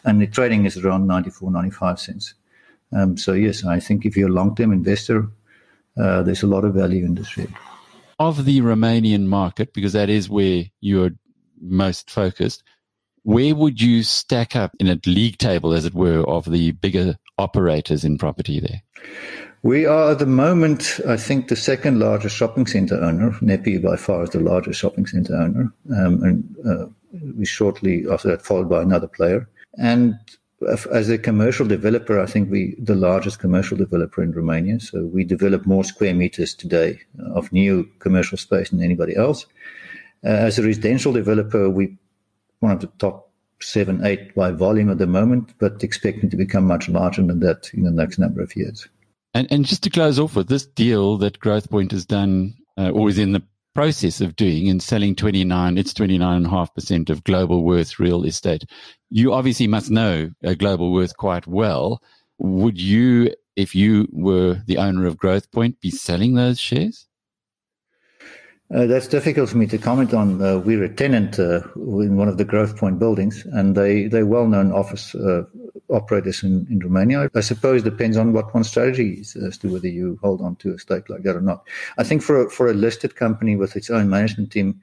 and 0.03 0.21
the 0.21 0.27
trading 0.27 0.65
is 0.65 0.77
around 0.77 1.07
94, 1.07 1.49
95 1.49 1.99
cents. 1.99 2.33
Um, 2.93 3.17
so 3.17 3.33
yes, 3.33 3.65
I 3.65 3.79
think 3.79 4.05
if 4.05 4.15
you're 4.15 4.29
a 4.29 4.33
long-term 4.33 4.71
investor, 4.71 5.27
uh, 5.97 6.21
there's 6.21 6.43
a 6.43 6.47
lot 6.47 6.63
of 6.63 6.75
value 6.75 7.05
in 7.05 7.15
this 7.15 7.27
share. 7.27 7.47
Of 8.21 8.45
the 8.45 8.61
Romanian 8.61 9.25
market, 9.25 9.73
because 9.73 9.93
that 9.93 10.07
is 10.07 10.29
where 10.29 10.65
you're 10.79 11.09
most 11.59 12.11
focused, 12.11 12.61
where 13.23 13.55
would 13.55 13.81
you 13.81 14.03
stack 14.03 14.55
up 14.55 14.75
in 14.79 14.87
a 14.87 14.99
league 15.07 15.39
table, 15.39 15.73
as 15.73 15.85
it 15.85 15.95
were, 15.95 16.21
of 16.29 16.45
the 16.45 16.71
bigger 16.73 17.15
operators 17.39 18.03
in 18.03 18.19
property 18.19 18.59
there? 18.59 18.83
We 19.63 19.87
are 19.87 20.11
at 20.11 20.19
the 20.19 20.27
moment, 20.27 20.99
I 21.07 21.17
think, 21.17 21.47
the 21.47 21.55
second 21.55 21.97
largest 21.97 22.35
shopping 22.35 22.67
center 22.67 23.03
owner. 23.03 23.35
NEPI 23.41 23.79
by 23.79 23.95
far 23.95 24.23
is 24.23 24.29
the 24.29 24.39
largest 24.39 24.79
shopping 24.79 25.07
center 25.07 25.35
owner. 25.35 25.73
Um, 25.89 26.23
and 26.23 26.55
uh, 26.63 26.85
we 27.35 27.45
shortly 27.45 28.05
after 28.07 28.27
that 28.27 28.43
followed 28.43 28.69
by 28.69 28.83
another 28.83 29.07
player. 29.07 29.49
And 29.79 30.13
as 30.69 31.09
a 31.09 31.17
commercial 31.17 31.67
developer, 31.67 32.19
I 32.19 32.25
think 32.25 32.51
we 32.51 32.75
the 32.77 32.95
largest 32.95 33.39
commercial 33.39 33.77
developer 33.77 34.23
in 34.23 34.31
Romania. 34.31 34.79
So 34.79 35.05
we 35.05 35.23
develop 35.23 35.65
more 35.65 35.83
square 35.83 36.13
meters 36.13 36.53
today 36.53 36.99
of 37.33 37.51
new 37.51 37.89
commercial 37.99 38.37
space 38.37 38.69
than 38.69 38.81
anybody 38.81 39.15
else. 39.15 39.45
Uh, 40.23 40.29
as 40.29 40.59
a 40.59 40.63
residential 40.63 41.13
developer, 41.13 41.69
we 41.69 41.97
one 42.59 42.71
of 42.71 42.79
the 42.79 42.91
top 42.99 43.31
seven, 43.59 44.05
eight 44.05 44.33
by 44.35 44.51
volume 44.51 44.89
at 44.89 44.97
the 44.97 45.07
moment, 45.07 45.53
but 45.59 45.83
expecting 45.83 46.29
to 46.29 46.37
become 46.37 46.65
much 46.65 46.89
larger 46.89 47.21
than 47.21 47.39
that 47.39 47.71
in 47.73 47.83
the 47.83 47.91
next 47.91 48.17
number 48.17 48.41
of 48.41 48.55
years. 48.55 48.87
And, 49.33 49.47
and 49.51 49.65
just 49.65 49.83
to 49.83 49.89
close 49.89 50.19
off 50.19 50.35
with 50.35 50.47
this 50.47 50.65
deal 50.65 51.17
that 51.17 51.39
Growthpoint 51.39 51.91
has 51.91 52.05
done, 52.05 52.53
uh, 52.77 52.89
or 52.89 53.09
is 53.09 53.17
in 53.17 53.31
the 53.31 53.43
process 53.73 54.21
of 54.21 54.35
doing 54.35 54.69
and 54.69 54.81
selling 54.81 55.15
29, 55.15 55.77
it's 55.77 55.93
29.5% 55.93 57.09
of 57.09 57.23
Globalworth 57.23 57.99
real 57.99 58.23
estate. 58.23 58.65
You 59.09 59.33
obviously 59.33 59.67
must 59.67 59.89
know 59.89 60.31
uh, 60.43 60.49
Globalworth 60.49 61.15
quite 61.15 61.47
well. 61.47 62.01
Would 62.39 62.79
you, 62.79 63.33
if 63.55 63.75
you 63.75 64.07
were 64.11 64.61
the 64.65 64.77
owner 64.77 65.05
of 65.05 65.17
Growthpoint, 65.17 65.79
be 65.79 65.91
selling 65.91 66.35
those 66.35 66.59
shares? 66.59 67.07
Uh, 68.73 68.85
that's 68.85 69.07
difficult 69.07 69.49
for 69.49 69.57
me 69.57 69.67
to 69.67 69.77
comment 69.77 70.13
on. 70.13 70.41
Uh, 70.41 70.57
we're 70.59 70.83
a 70.83 70.93
tenant 70.93 71.37
uh, 71.37 71.61
in 71.75 72.15
one 72.15 72.29
of 72.29 72.37
the 72.37 72.45
Growthpoint 72.45 72.99
buildings, 72.99 73.45
and 73.51 73.75
they, 73.75 74.07
they're 74.07 74.25
well 74.25 74.47
known 74.47 74.71
office 74.71 75.13
uh, 75.13 75.43
operators 75.89 76.41
in, 76.41 76.65
in 76.69 76.79
Romania. 76.79 77.29
I 77.35 77.41
suppose 77.41 77.81
it 77.81 77.89
depends 77.89 78.15
on 78.15 78.31
what 78.31 78.53
one's 78.53 78.69
strategy 78.69 79.15
is 79.15 79.35
as 79.35 79.57
to 79.57 79.73
whether 79.73 79.89
you 79.89 80.17
hold 80.21 80.39
on 80.39 80.55
to 80.57 80.73
a 80.73 80.79
stake 80.79 81.09
like 81.09 81.23
that 81.23 81.35
or 81.35 81.41
not. 81.41 81.67
I 81.97 82.05
think 82.05 82.21
for 82.21 82.45
a, 82.45 82.49
for 82.49 82.69
a 82.69 82.73
listed 82.73 83.17
company 83.17 83.57
with 83.57 83.75
its 83.75 83.89
own 83.89 84.09
management 84.09 84.53
team, 84.53 84.79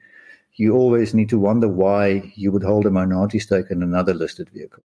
you 0.53 0.75
always 0.75 1.15
need 1.15 1.29
to 1.29 1.39
wonder 1.39 1.67
why 1.67 2.31
you 2.35 2.51
would 2.51 2.63
hold 2.63 2.85
a 2.85 2.91
minority 2.91 3.39
stake 3.39 3.71
in 3.71 3.81
another 3.81 4.13
listed 4.13 4.51
vehicle. 4.51 4.83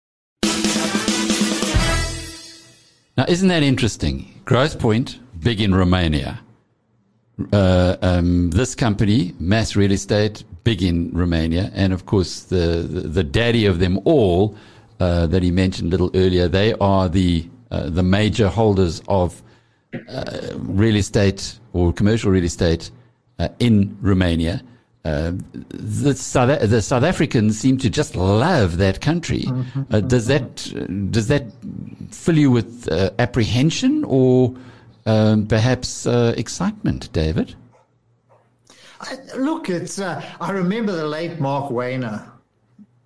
Now, 3.18 3.26
isn't 3.28 3.50
that 3.50 3.64
interesting? 3.64 4.42
Growthpoint, 4.46 5.20
big 5.42 5.60
in 5.60 5.76
Romania 5.76 6.40
uh, 7.52 7.98
um, 8.02 8.50
this 8.52 8.76
company, 8.76 9.34
MAS 9.40 9.76
Real 9.76 9.92
Estate, 9.92 10.44
big 10.64 10.82
in 10.82 11.12
Romania, 11.14 11.72
and 11.74 11.94
of 11.94 12.06
course 12.06 12.42
the 12.42 12.88
the, 12.90 13.02
the 13.02 13.24
daddy 13.24 13.66
of 13.66 13.80
them 13.80 14.00
all 14.06 14.56
uh, 15.00 15.28
that 15.28 15.44
he 15.44 15.52
mentioned 15.52 15.94
a 15.94 15.98
little 15.98 16.12
earlier. 16.14 16.48
They 16.48 16.74
are 16.76 17.10
the 17.10 17.48
uh, 17.72 17.90
the 17.90 18.04
major 18.04 18.48
holders 18.48 19.02
of 19.08 19.42
uh, 20.08 20.50
real 20.56 20.96
estate 20.96 21.60
or 21.74 21.92
commercial 21.92 22.32
real 22.32 22.44
estate 22.44 22.92
uh, 23.40 23.50
in 23.60 23.98
Romania. 24.02 24.62
Uh, 25.04 25.34
the 25.70 26.14
South 26.14 26.70
the 26.70 26.82
South 26.82 27.04
Africans 27.04 27.60
seem 27.60 27.78
to 27.80 27.90
just 27.90 28.16
love 28.16 28.78
that 28.78 29.02
country. 29.02 29.44
Mm-hmm. 29.44 30.08
does 30.08 30.28
that 30.28 31.12
does 31.12 31.28
that 31.28 31.46
fill 32.12 32.38
you 32.38 32.52
with 32.52 32.88
apprehension 33.20 34.04
or? 34.06 34.56
Um, 35.06 35.48
perhaps 35.48 36.06
uh, 36.06 36.34
excitement, 36.38 37.12
David? 37.12 37.56
I, 39.02 39.18
look, 39.38 39.70
it's. 39.70 40.00
Uh, 40.00 40.24
I 40.40 40.52
remember 40.52 40.94
the 40.94 41.06
late 41.06 41.40
Marc 41.40 41.70
Wainer, 41.72 42.30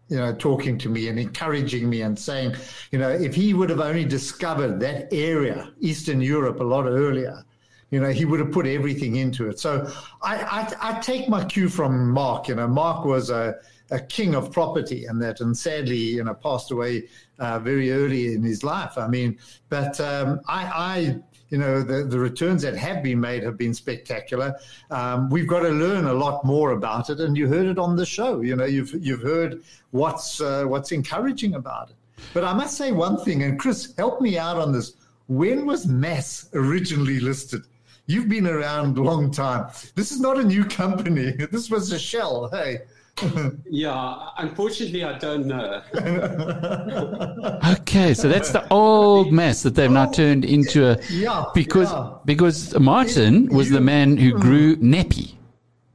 you 0.10 0.18
know, 0.18 0.34
talking 0.36 0.78
to 0.78 0.89
me 0.89 1.08
and 1.08 1.18
encouraging 1.18 1.89
me 1.89 2.02
and 2.04 2.18
saying, 2.18 2.56
you 2.91 3.00
know, 3.00 3.10
if 3.10 3.34
he 3.34 3.54
would 3.54 3.70
have 3.72 3.80
only 3.80 4.06
discovered 4.06 4.80
that 4.80 5.12
area, 5.12 5.72
Eastern 5.80 6.22
Europe, 6.22 6.60
a 6.60 6.64
lot 6.64 6.86
earlier, 6.86 7.43
you 7.89 8.00
know, 8.00 8.12
he 8.12 8.26
would 8.26 8.39
have 8.39 8.52
put 8.52 8.68
everything 8.68 9.16
into 9.16 9.50
it. 9.50 9.60
So 9.60 9.91
I, 10.22 10.38
I, 10.82 10.91
I 10.91 11.00
take 11.00 11.30
my 11.30 11.43
cue 11.45 11.70
from 11.70 12.12
Mark. 12.12 12.48
You 12.48 12.56
know, 12.56 12.68
Mark 12.68 13.06
was 13.06 13.32
a 13.32 13.56
a 13.91 14.00
king 14.00 14.36
of 14.36 14.52
property 14.52 15.06
and 15.06 15.22
that, 15.22 15.39
and 15.39 15.58
sadly, 15.58 15.98
you 15.98 16.24
know, 16.24 16.34
passed 16.34 16.72
away 16.72 17.08
uh, 17.39 17.60
very 17.60 17.91
early 17.91 18.34
in 18.34 18.43
his 18.43 18.64
life. 18.64 18.98
I 18.98 19.08
mean, 19.08 19.38
but 19.70 20.00
um, 20.00 20.41
I, 20.48 20.66
I 20.66 21.20
you 21.50 21.58
know, 21.58 21.82
the, 21.82 22.04
the 22.04 22.20
returns 22.20 22.62
that 22.64 22.76
have 22.76 23.02
been 23.02 23.20
made 23.20 23.43
have 23.43 23.58
been 23.58 23.74
spectacular. 23.74 24.56
Um, 24.91 25.30
we've 25.30 25.48
got 25.48 25.62
to 25.62 25.70
learn 25.70 26.06
a 26.06 26.14
lot 26.14 26.43
more 26.43 26.72
about 26.72 27.10
it, 27.10 27.20
and 27.20 27.38
you 27.38 27.48
heard 27.48 27.68
it 27.68 27.78
on 27.78 27.95
the 27.95 28.06
show. 28.06 28.41
You 28.41 28.56
know, 28.56 28.66
you've 28.66 28.93
you've 28.93 29.22
heard 29.22 29.64
what's 29.91 30.41
uh, 30.41 30.66
what's 30.66 30.91
encouraging 30.91 31.56
about 31.56 31.89
it. 31.89 31.95
But 32.34 32.43
I 32.43 32.54
must 32.54 32.78
say 32.78 32.91
one 32.91 33.18
thing, 33.18 33.43
and 33.43 33.60
Chris, 33.60 33.93
help 33.98 34.22
me 34.22 34.38
out 34.38 34.58
on 34.58 34.72
this. 34.72 34.93
When 35.28 35.66
was 35.66 35.88
MAS 35.88 36.50
originally 36.54 37.20
listed? 37.20 37.64
You've 38.08 38.30
been 38.30 38.48
around 38.48 38.98
a 38.98 39.02
long 39.02 39.32
time. 39.32 39.70
This 39.95 40.12
is 40.12 40.20
not 40.20 40.38
a 40.38 40.43
new 40.43 40.64
company. 40.64 41.34
This 41.52 41.70
was 41.70 41.91
a 41.91 42.00
shell. 42.00 42.50
Hey. 42.50 42.80
yeah, 43.70 44.30
unfortunately, 44.38 45.03
I 45.03 45.18
don't 45.18 45.45
know. 45.47 45.82
okay, 47.80 48.13
so 48.13 48.28
that's 48.30 48.51
the 48.51 48.68
old 48.72 49.32
mess 49.32 49.63
that 49.63 49.76
they've 49.76 49.89
now 49.91 50.05
turned 50.11 50.45
into 50.45 50.88
a. 50.88 50.97
Yeah, 51.09 51.45
because 51.53 51.91
yeah. 51.91 52.11
because 52.26 52.78
Martin 52.80 53.47
was 53.47 53.70
the 53.70 53.82
man 53.82 54.18
who 54.18 54.34
grew 54.34 54.76
NEPI. 54.78 55.34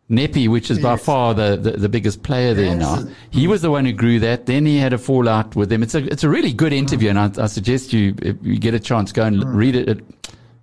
NEPI, 0.08 0.48
which 0.48 0.70
is 0.70 0.78
by 0.78 0.92
Yes. 0.92 1.04
far 1.04 1.32
the, 1.32 1.56
the, 1.56 1.70
the 1.72 1.88
biggest 1.88 2.22
player 2.22 2.52
there 2.52 2.76
Yes. 2.76 2.78
now. 2.78 3.08
He 3.30 3.46
was 3.46 3.62
the 3.62 3.70
one 3.70 3.86
who 3.86 3.92
grew 3.92 4.18
that. 4.20 4.44
Then 4.46 4.66
he 4.66 4.76
had 4.76 4.92
a 4.92 4.98
fallout 4.98 5.56
with 5.56 5.70
them. 5.70 5.82
It's 5.82 5.94
a 5.94 6.04
it's 6.04 6.24
a 6.24 6.28
really 6.28 6.52
good 6.52 6.72
interview, 6.72 7.08
and 7.08 7.18
I, 7.18 7.30
I 7.38 7.46
suggest 7.46 7.92
you 7.92 8.14
if 8.20 8.36
you 8.42 8.58
get 8.58 8.74
a 8.74 8.80
chance, 8.80 9.10
go 9.12 9.22
and 9.24 9.42
l- 9.42 9.48
read 9.48 9.74
it, 9.74 9.88
it, 9.88 10.04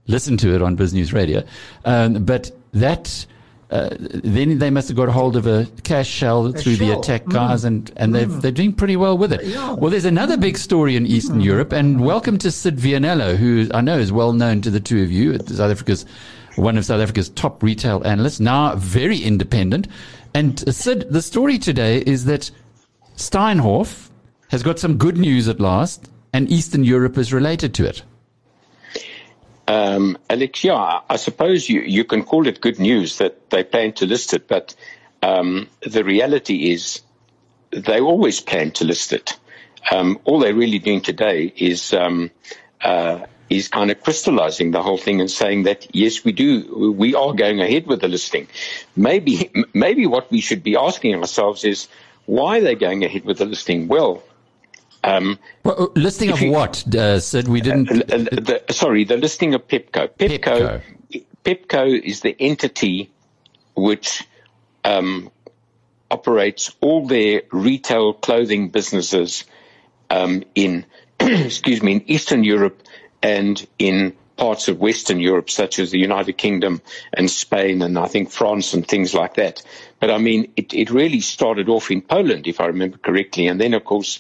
listen 0.08 0.38
to 0.38 0.54
it 0.54 0.62
on 0.62 0.78
BizNews 0.78 1.14
Radio. 1.14 1.44
Um, 1.86 2.26
but 2.26 2.52
that. 2.74 3.26
Uh, 3.70 3.90
then 4.00 4.58
they 4.58 4.72
must 4.72 4.88
have 4.88 4.98
got 4.98 5.10
a 5.10 5.12
hold 5.12 5.36
of 5.36 5.46
a 5.46 5.68
cash 5.84 6.08
shell 6.08 6.52
through 6.52 6.76
the 6.76 6.90
attack 6.90 7.26
guys, 7.28 7.64
and, 7.64 7.92
and 7.98 8.16
they've, 8.16 8.42
they're 8.42 8.52
doing 8.52 8.74
pretty 8.74 8.96
well 8.96 9.16
with 9.16 9.32
it. 9.32 9.44
Yeah. 9.46 9.74
Well, 9.74 9.92
there's 9.92 10.06
another 10.06 10.38
big 10.38 10.58
story 10.58 10.96
in 10.96 11.06
Eastern 11.06 11.40
Europe, 11.40 11.72
and 11.72 12.04
welcome 12.04 12.40
to 12.40 12.50
Syd 12.50 12.78
Vianello, 12.78 13.36
who 13.36 13.70
I 13.72 13.82
know 13.82 14.00
is 14.00 14.12
well 14.12 14.34
known 14.34 14.62
to 14.62 14.72
the 14.72 14.80
two 14.80 15.04
of 15.04 15.12
you. 15.12 15.38
South 15.38 15.72
Africa's 15.72 16.06
one 16.56 16.78
of 16.78 16.86
South 16.86 17.00
Africa's 17.00 17.30
top 17.30 17.64
retail 17.64 18.06
analysts, 18.06 18.40
now 18.40 18.76
very 18.76 19.20
independent. 19.20 19.88
And 20.34 20.68
uh, 20.68 20.72
Syd, 20.72 21.10
the 21.10 21.22
story 21.22 21.58
today 21.58 22.00
is 22.00 22.26
that 22.26 22.52
Steinhoff 23.16 24.10
has 24.50 24.64
got 24.64 24.80
some 24.80 24.98
good 24.98 25.18
news 25.18 25.48
at 25.48 25.60
last, 25.60 26.10
and 26.34 26.50
Eastern 26.50 26.84
Europe 26.84 27.18
is 27.18 27.34
related 27.34 27.74
to 27.76 27.86
it. 27.86 28.04
Um, 29.70 30.18
Alex, 30.28 30.64
yeah, 30.64 31.02
I- 31.08 31.18
suppose 31.18 31.70
you, 31.70 31.82
you 31.82 32.04
can 32.04 32.24
call 32.24 32.48
it 32.48 32.60
good 32.60 32.80
news 32.80 33.20
that 33.20 33.52
they 33.52 33.64
plan 33.64 33.94
to 33.94 34.08
list 34.08 34.34
it, 34.34 34.48
but 34.48 34.74
um, 35.22 35.68
the 35.82 36.04
reality 36.04 36.72
is 36.72 37.02
they 37.70 38.00
always 38.02 38.40
plan 38.40 38.72
to 38.72 38.84
list 38.84 39.14
it. 39.14 39.38
Um, 39.92 40.20
all 40.26 40.40
they're 40.40 40.56
really 40.56 40.80
doing 40.80 41.02
today 41.02 41.54
is 41.56 41.94
um, 41.94 42.32
uh, 42.82 43.20
is 43.52 43.68
kind 43.68 43.92
of 43.92 44.02
crystallizing 44.02 44.72
the 44.72 44.82
whole 44.82 44.98
thing 44.98 45.22
and 45.22 45.30
saying 45.30 45.64
that 45.64 45.86
yes, 45.96 46.24
we 46.26 46.32
do, 46.32 46.92
we 46.98 47.14
are 47.14 47.34
going 47.34 47.62
ahead 47.62 47.86
with 47.86 48.02
the 48.02 48.08
listing. 48.08 48.48
Maybe 48.96 49.52
maybe 49.74 50.08
what 50.08 50.32
we 50.32 50.42
should 50.42 50.64
be 50.64 50.78
asking 50.78 51.14
ourselves 51.14 51.64
is 51.64 51.88
why 52.26 52.58
are 52.58 52.62
they 52.62 52.76
going 52.76 53.04
ahead 53.06 53.24
with 53.24 53.38
the 53.38 53.46
listing? 53.46 53.88
Well. 53.88 54.24
Um, 55.04 55.40
Well, 55.64 55.84
uh, 55.84 55.88
listing 55.96 56.32
of 56.32 56.42
you- 56.42 56.52
what, 56.52 56.84
uh, 56.96 57.20
Syd? 57.20 57.48
We 57.48 57.62
didn't. 57.62 57.90
uh, 57.90 58.18
the, 58.18 58.64
sorry, 58.72 59.04
the 59.06 59.18
listing 59.18 59.54
of 59.54 59.68
Pepco. 59.68 60.10
Pepco, 60.18 60.82
Pepco 61.46 62.02
is 62.02 62.22
the 62.22 62.36
entity 62.40 63.10
which 63.76 64.24
um, 64.84 65.32
operates 66.12 66.72
all 66.82 67.08
their 67.08 67.44
retail 67.52 68.14
clothing 68.14 68.70
businesses 68.70 69.46
um, 70.10 70.44
in, 70.56 70.86
excuse 71.20 71.82
me, 71.82 71.94
in 71.94 72.12
Eastern 72.12 72.44
Europe 72.44 72.82
and 73.22 73.66
in 73.78 74.14
parts 74.38 74.70
of 74.70 74.80
Western 74.80 75.20
Europe, 75.20 75.50
such 75.50 75.80
as 75.80 75.92
the 75.92 76.00
United 76.00 76.34
Kingdom 76.38 76.82
and 77.14 77.30
Spain 77.30 77.82
and 77.82 78.00
I 78.00 78.08
think 78.08 78.32
France 78.32 78.74
and 78.74 78.88
things 78.88 79.14
like 79.14 79.36
that. 79.36 79.62
But 80.00 80.10
I 80.10 80.18
mean, 80.18 80.52
it, 80.56 80.74
it 80.74 80.90
really 80.90 81.20
started 81.20 81.68
off 81.68 81.92
in 81.92 82.02
Poland, 82.02 82.48
if 82.48 82.62
I 82.62 82.68
remember 82.68 82.98
correctly, 82.98 83.48
and 83.48 83.60
then 83.60 83.74
of 83.74 83.84
course, 83.84 84.20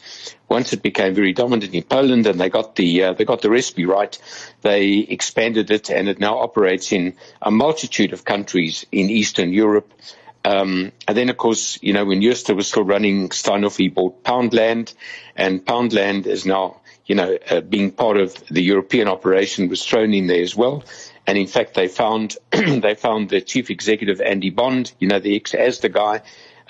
once 0.49 0.73
it 0.73 0.81
became 0.81 1.13
very 1.13 1.33
dominant 1.33 1.73
in 1.73 1.83
Poland 1.83 2.25
and 2.27 2.39
they 2.39 2.49
got 2.49 2.75
the 2.75 3.03
uh, 3.03 3.13
they 3.13 3.25
got 3.25 3.41
the 3.41 3.49
recipe 3.49 3.85
right, 3.85 4.17
they 4.61 4.97
expanded 4.97 5.71
it 5.71 5.89
and 5.89 6.09
it 6.09 6.19
now 6.19 6.39
operates 6.39 6.91
in 6.91 7.15
a 7.41 7.51
multitude 7.51 8.13
of 8.13 8.25
countries 8.25 8.85
in 8.91 9.09
Eastern 9.09 9.53
Europe. 9.53 9.93
Um, 10.45 10.91
and 11.07 11.17
then, 11.17 11.29
of 11.29 11.37
course, 11.37 11.77
you 11.81 11.93
know, 11.93 12.05
when 12.05 12.21
Jooste 12.21 12.55
was 12.55 12.67
still 12.67 12.83
running 12.83 13.29
Steinhoff, 13.29 13.93
bought 13.93 14.23
Poundland, 14.23 14.93
and 15.35 15.65
Poundland 15.65 16.25
is 16.25 16.45
now, 16.45 16.79
you 17.05 17.15
know, 17.15 17.37
uh, 17.49 17.59
being 17.61 17.91
part 17.91 18.17
of 18.17 18.33
the 18.49 18.63
European 18.63 19.07
operation 19.07 19.67
was 19.67 19.85
thrown 19.85 20.13
in 20.13 20.27
there 20.27 20.41
as 20.41 20.55
well. 20.55 20.83
And 21.27 21.37
in 21.37 21.47
fact, 21.47 21.73
they 21.73 21.87
found 21.87 22.37
they 22.51 22.95
found 22.95 23.29
the 23.29 23.41
chief 23.41 23.69
executive 23.69 24.21
Andy 24.21 24.49
Bond, 24.49 24.93
you 24.97 25.07
know, 25.07 25.19
the 25.19 25.35
ex 25.35 25.51
ASDA 25.51 25.91
guy. 25.91 26.21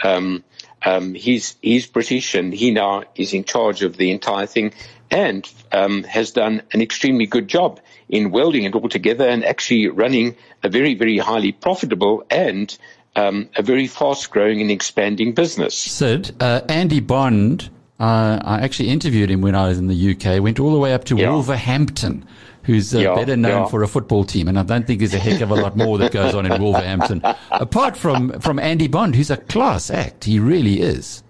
Um, 0.04 0.44
um, 0.86 1.14
he's 1.14 1.56
he's 1.62 1.88
British, 1.88 2.36
and 2.36 2.54
he 2.54 2.72
now 2.72 3.04
is 3.16 3.34
in 3.34 3.44
charge 3.44 3.82
of 3.84 3.98
the 3.98 4.12
entire 4.12 4.46
thing, 4.46 4.74
and 5.12 5.50
um, 5.72 6.04
has 6.04 6.32
done 6.32 6.62
an 6.72 6.82
extremely 6.82 7.26
good 7.26 7.48
job 7.48 7.80
in 8.08 8.32
welding 8.32 8.64
it 8.64 8.76
all 8.76 8.90
together 8.90 9.28
and 9.28 9.46
actually 9.46 9.88
running 9.88 10.36
a 10.64 10.70
very 10.70 10.96
very 10.96 11.18
highly 11.18 11.52
profitable 11.52 12.24
and 12.30 12.78
um, 13.16 13.50
a 13.56 13.62
very 13.62 13.88
fast 13.88 14.30
growing 14.32 14.62
and 14.62 14.72
expanding 14.72 15.34
business. 15.34 15.76
Syd, 15.76 16.32
uh, 16.40 16.62
Andy 16.70 17.00
Bond, 17.00 17.70
uh, 18.00 18.40
I 18.42 18.62
actually 18.62 18.90
interviewed 18.90 19.30
him 19.30 19.42
when 19.42 19.56
I 19.56 19.68
was 19.68 19.78
in 19.78 19.88
the 19.88 20.12
UK, 20.12 20.42
went 20.42 20.60
all 20.60 20.72
the 20.72 20.80
way 20.80 20.94
up 20.94 21.06
to 21.06 21.18
Yeah. 21.18 21.32
Wolverhampton, 21.32 22.26
who's 22.70 22.94
uh, 22.96 23.00
Yeah, 23.00 23.16
better 23.16 23.36
known 23.36 23.64
yeah. 23.64 23.68
for 23.68 23.84
a 23.84 23.88
football 23.88 24.24
team. 24.24 24.48
And 24.48 24.58
I 24.60 24.64
don't 24.64 24.86
think 24.86 25.00
there's 25.00 25.14
a 25.14 25.20
heck 25.20 25.42
of 25.42 25.52
a 25.52 25.56
lot 25.56 25.76
more 25.76 25.98
that 25.98 26.12
goes 26.12 26.34
on 26.36 26.46
in 26.46 26.62
Wolverhampton, 26.62 27.22
apart 27.52 27.98
from, 27.98 28.40
from 28.40 28.60
Andy 28.60 28.88
Bond, 28.88 29.16
who's 29.16 29.30
a 29.32 29.38
class 29.38 29.90
act. 29.90 30.26
He 30.26 30.40
really 30.40 30.80
is. 30.82 31.24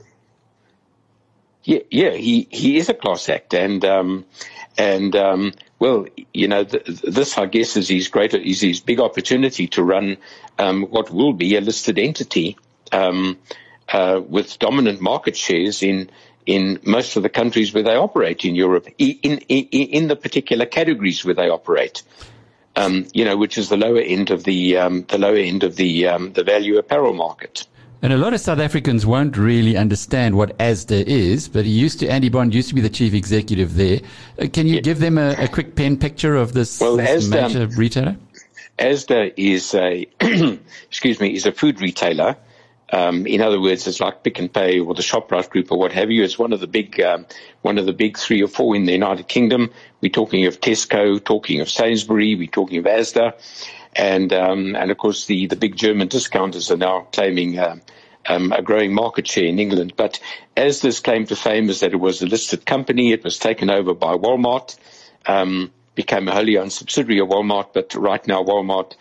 Yeah, 1.63 1.79
yeah, 1.91 2.11
he, 2.11 2.47
he 2.49 2.77
is 2.77 2.89
a 2.89 2.93
class 2.93 3.29
act, 3.29 3.53
and 3.53 3.83
um, 3.85 4.25
and 4.77 5.15
um, 5.15 5.53
well, 5.77 6.07
you 6.33 6.47
know, 6.47 6.63
th- 6.63 6.83
th- 6.83 7.01
this 7.01 7.37
I 7.37 7.45
guess 7.45 7.75
is 7.77 7.89
his 7.89 8.07
greater 8.07 8.37
is 8.37 8.61
his 8.61 8.79
big 8.79 8.99
opportunity 8.99 9.67
to 9.67 9.83
run 9.83 10.17
um, 10.57 10.83
what 10.83 11.11
will 11.11 11.33
be 11.33 11.55
a 11.57 11.61
listed 11.61 11.99
entity 11.99 12.57
um, 12.91 13.37
uh, 13.89 14.21
with 14.27 14.57
dominant 14.57 15.01
market 15.01 15.35
shares 15.35 15.83
in 15.83 16.09
in 16.45 16.79
most 16.83 17.15
of 17.15 17.23
the 17.23 17.29
countries 17.29 17.73
where 17.73 17.83
they 17.83 17.95
operate 17.95 18.45
in 18.45 18.55
Europe, 18.55 18.87
in 18.97 19.39
in, 19.49 19.65
in 19.69 20.07
the 20.07 20.15
particular 20.15 20.65
categories 20.65 21.23
where 21.25 21.35
they 21.35 21.49
operate. 21.49 22.03
Um, 22.75 23.07
you 23.13 23.25
know, 23.25 23.35
which 23.35 23.57
is 23.57 23.67
the 23.69 23.77
lower 23.77 23.99
end 23.99 24.29
of 24.29 24.43
the 24.43 24.77
um, 24.77 25.03
the 25.09 25.17
lower 25.17 25.35
end 25.35 25.63
of 25.63 25.75
the 25.75 26.07
um, 26.07 26.33
the 26.33 26.43
value 26.43 26.77
apparel 26.77 27.13
market. 27.13 27.67
And 28.01 28.13
a 28.13 28.17
lot 28.17 28.33
of 28.33 28.39
South 28.39 28.59
Africans 28.59 29.05
won't 29.05 29.35
really 29.35 29.75
understand 29.75 30.35
what 30.37 30.57
ASDA 30.57 31.03
is, 31.05 31.49
but 31.49 31.65
he 31.65 31.71
used 31.71 31.99
to, 31.99 32.07
Andy 32.07 32.29
Bond 32.29 32.55
used 32.55 32.69
to 32.69 32.75
be 32.75 32.79
the 32.79 32.89
chief 32.89 33.13
executive 33.13 33.75
there. 33.75 33.99
Uh, 34.41 34.47
can 34.53 34.67
you 34.67 34.79
give 34.81 34.99
them 34.99 35.17
a, 35.17 35.35
a 35.37 35.49
quick 35.49 35.75
pen 35.75 35.97
picture 35.97 36.37
of 36.37 36.53
this, 36.53 36.79
Well, 36.79 36.95
this 36.95 37.27
ASDA- 37.27 37.41
major 37.41 37.67
retailer? 37.75 38.15
Asda 38.77 39.33
is 39.35 39.75
a 39.75 40.07
excuse 40.87 41.19
me 41.19 41.35
is 41.35 41.45
a 41.45 41.51
food 41.51 41.81
retailer. 41.81 42.37
Um, 42.91 43.27
in 43.27 43.41
other 43.41 43.61
words, 43.61 43.87
it's 43.87 43.99
like 43.99 44.23
Pick 44.23 44.39
n 44.39 44.49
Pay 44.49 44.79
or 44.79 44.93
the 44.93 45.01
Shoprite 45.01 45.49
Group 45.49 45.71
or 45.71 45.77
what 45.77 45.91
have 45.91 46.09
you. 46.09 46.23
It's 46.23 46.39
one 46.39 46.53
of 46.53 46.59
the 46.59 46.67
big 46.67 46.99
um, 47.01 47.25
one 47.61 47.77
of 47.77 47.85
the 47.85 47.93
big 47.93 48.17
three 48.17 48.41
or 48.41 48.47
four 48.47 48.75
in 48.75 48.85
the 48.85 48.91
United 48.91 49.27
Kingdom. 49.27 49.71
We're 50.01 50.09
talking 50.09 50.45
of 50.45 50.59
Tesco, 50.59 51.23
talking 51.23 51.61
of 51.61 51.69
Sainsbury, 51.69 52.35
we're 52.35 52.47
talking 52.47 52.79
of 52.79 52.85
Asda, 52.85 53.33
and 53.95 54.33
um, 54.33 54.75
and 54.75 54.89
of 54.89 54.97
course 54.97 55.25
the 55.27 55.45
the 55.47 55.55
big 55.55 55.75
German 55.75 56.07
discounters 56.07 56.71
are 56.71 56.77
now 56.77 57.07
claiming. 57.11 57.59
Um, 57.59 57.81
um, 58.27 58.51
a 58.51 58.61
growing 58.61 58.93
market 58.93 59.25
share 59.27 59.45
in 59.45 59.59
England, 59.59 59.93
but 59.95 60.19
Asda's 60.55 60.99
claim 60.99 61.25
to 61.27 61.35
fame 61.37 61.69
is 61.69 61.79
that 61.79 61.93
it 61.93 61.99
was 61.99 62.21
a 62.21 62.27
listed 62.27 62.65
company. 62.65 63.11
It 63.11 63.23
was 63.23 63.39
taken 63.39 63.71
over 63.71 63.93
by 63.93 64.13
Walmart, 64.15 64.77
um, 65.25 65.71
became 65.95 66.27
a 66.27 66.33
wholly 66.33 66.57
owned 66.57 66.73
subsidiary 66.73 67.21
of 67.21 67.29
Walmart, 67.29 67.73
but 67.73 67.95
right 67.95 68.27
now 68.27 68.43
Walmart, 68.43 68.93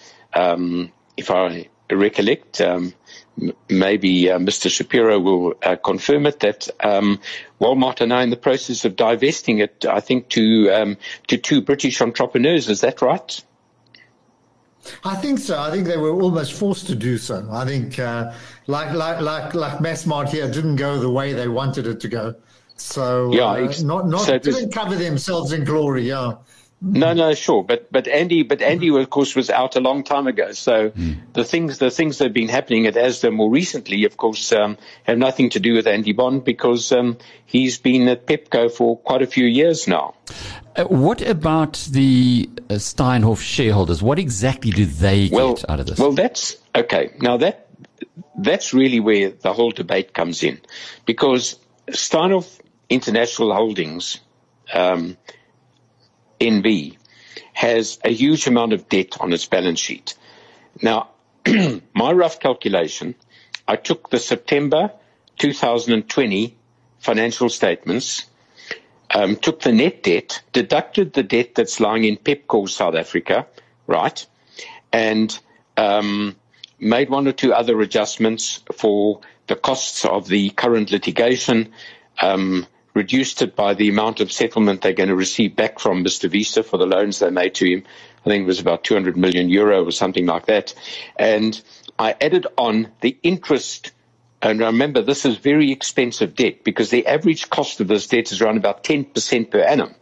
if 1.17 1.31
I 1.31 1.69
recollect, 1.91 2.61
um, 2.61 2.93
m- 3.41 3.53
maybe 3.69 4.31
uh, 4.31 4.39
Mr. 4.39 4.71
Shapiro 4.71 5.19
will 5.19 5.55
uh, 5.63 5.77
confirm 5.77 6.27
it 6.27 6.41
that 6.41 6.69
um, 6.83 7.21
Walmart 7.61 8.01
are 8.01 8.07
now 8.07 8.21
in 8.21 8.31
the 8.31 8.37
process 8.37 8.85
of 8.85 8.97
divesting 8.97 9.59
it. 9.59 9.85
I 9.87 10.01
think 10.01 10.29
to 10.31 10.71
um, 10.71 10.97
to 11.29 11.39
two 11.39 11.63
British 11.63 12.01
entrepreneurs. 12.01 12.69
Is 12.69 12.81
that 12.83 13.03
right? 13.03 13.43
I 15.05 15.17
think 15.17 15.39
so. 15.39 15.59
I 15.59 15.71
think 15.71 15.87
they 15.87 15.97
were 15.97 16.11
almost 16.11 16.53
forced 16.55 16.87
to 16.87 16.95
do 16.95 17.19
so. 17.19 17.47
I 17.51 17.65
think, 17.65 17.99
uh, 17.99 18.33
like 18.67 18.95
like 18.95 19.21
like 19.21 19.55
like 19.55 19.79
Massmart 19.79 20.31
here 20.31 20.51
didn't 20.51 20.77
go 20.77 20.99
the 20.99 21.11
way 21.11 21.33
they 21.33 21.49
wanted 21.49 21.87
it 21.87 22.01
to 22.01 22.09
go. 22.09 22.35
So 22.77 23.33
Yeah, 23.33 23.51
uh, 23.51 23.55
ex- 23.55 23.83
not 23.83 24.09
not 24.09 24.23
so 24.23 24.39
didn't 24.39 24.73
cover 24.73 24.95
themselves 24.95 25.53
in 25.53 25.65
glory. 25.65 26.09
Yeah, 26.09 26.35
No, 26.81 27.13
no, 27.13 27.35
sure, 27.35 27.65
but 27.65 27.91
but 27.91 28.07
Andy, 28.07 28.45
but 28.45 28.63
Andy, 28.63 28.89
of 28.89 29.11
course, 29.11 29.35
was 29.35 29.51
out 29.51 29.75
a 29.75 29.81
long 29.81 30.05
time 30.05 30.29
ago. 30.29 30.53
So 30.53 30.93
the 31.33 31.45
things, 31.45 31.79
the 31.79 31.91
things 31.91 32.19
that 32.19 32.27
have 32.27 32.33
been 32.33 32.49
happening 32.49 32.87
at 32.87 32.95
ASDA 32.95 33.33
more 33.35 33.51
recently, 33.51 34.05
of 34.05 34.17
course, 34.17 34.53
um, 34.53 34.77
have 35.03 35.19
nothing 35.19 35.51
to 35.51 35.61
do 35.61 35.75
with 35.75 35.89
Andy 35.89 36.13
Bond 36.13 36.45
because 36.45 36.93
um, 36.93 37.19
he's 37.47 37.79
been 37.79 38.07
at 38.07 38.27
Pepco 38.27 38.71
for 38.71 38.97
quite 38.97 39.23
a 39.23 39.27
few 39.27 39.45
years 39.45 39.89
now. 39.89 40.15
Uh, 40.77 40.85
what 40.85 41.21
about 41.21 41.73
the 41.91 42.49
uh, 42.71 42.75
Steinhoff 42.75 43.41
shareholders? 43.41 44.01
What 44.01 44.21
exactly 44.21 44.71
do 44.71 44.85
they 44.87 45.31
Well, 45.33 45.55
get 45.55 45.69
out 45.69 45.81
of 45.81 45.87
this? 45.87 45.99
well, 45.99 46.13
that's 46.13 46.59
okay. 46.77 47.11
Now 47.21 47.39
that 47.39 47.67
that's 48.39 48.73
really 48.73 49.01
where 49.01 49.31
the 49.31 49.53
whole 49.53 49.73
debate 49.73 50.15
comes 50.15 50.45
in, 50.45 50.61
because 51.07 51.59
Steinhoff 51.89 52.61
International 52.89 53.53
Holdings. 53.53 54.21
Um, 54.73 55.17
NV 56.41 56.97
has 57.55 57.99
a 58.05 58.11
huge 58.13 58.47
amount 58.47 58.73
of 58.73 58.89
debt 58.89 59.17
on 59.21 59.33
its 59.33 59.47
balance 59.47 59.81
sheet. 59.81 60.15
Now, 60.81 61.11
my 61.95 62.13
rough 62.13 62.39
calculation, 62.41 63.15
I 63.67 63.77
took 63.77 64.11
the 64.11 64.19
September 64.19 64.93
2020 65.39 66.57
financial 66.99 67.49
statements, 67.49 68.27
um, 69.11 69.37
took 69.37 69.61
the 69.61 69.73
net 69.73 70.03
debt, 70.03 70.43
deducted 70.53 71.13
the 71.13 71.23
debt 71.23 71.55
that's 71.55 71.81
lying 71.81 72.05
in 72.05 72.17
Pepco 72.17 72.69
South 72.69 72.95
Africa, 72.95 73.47
right, 73.87 74.27
and 74.93 75.39
um, 75.77 76.37
made 76.79 77.09
one 77.11 77.27
or 77.27 77.33
two 77.33 77.53
other 77.53 77.81
adjustments 77.81 78.63
for 78.75 79.21
the 79.47 79.57
costs 79.57 80.05
of 80.05 80.29
the 80.29 80.51
current 80.51 80.91
litigation. 80.91 81.73
Um, 82.21 82.67
reduced 82.99 83.41
it 83.43 83.55
by 83.55 83.73
the 83.75 83.89
amount 83.89 84.21
of 84.21 84.31
settlement 84.31 84.83
they're 84.83 84.93
going 84.93 85.09
to 85.09 85.15
receive 85.15 85.55
back 85.55 85.79
from 85.79 86.05
Mr. 86.05 86.31
Wiese 86.31 86.59
for 86.67 86.77
the 86.77 86.87
loans 86.87 87.21
they 87.21 87.31
made 87.31 87.55
to 87.55 87.65
him. 87.67 87.85
I 88.27 88.29
think 88.29 88.43
it 88.43 88.47
was 88.47 88.61
about 88.61 88.83
200 88.85 89.17
million 89.17 89.49
euro 89.49 89.85
or 89.85 89.93
something 89.93 90.27
like 90.27 90.47
that. 90.47 90.75
And 91.17 91.59
I 91.99 92.17
added 92.21 92.49
on 92.59 92.91
the 93.01 93.17
interest. 93.23 93.93
And 94.43 94.59
remember, 94.61 95.01
this 95.01 95.25
is 95.25 95.37
very 95.37 95.71
expensive 95.71 96.35
debt 96.35 96.65
because 96.65 96.91
the 96.91 97.07
average 97.07 97.49
cost 97.51 97.81
of 97.81 97.87
this 97.87 98.09
debt 98.09 98.33
is 98.33 98.43
around 98.43 98.57
about 98.57 98.83
10% 98.83 99.51
per 99.51 99.61
annum. 99.61 99.95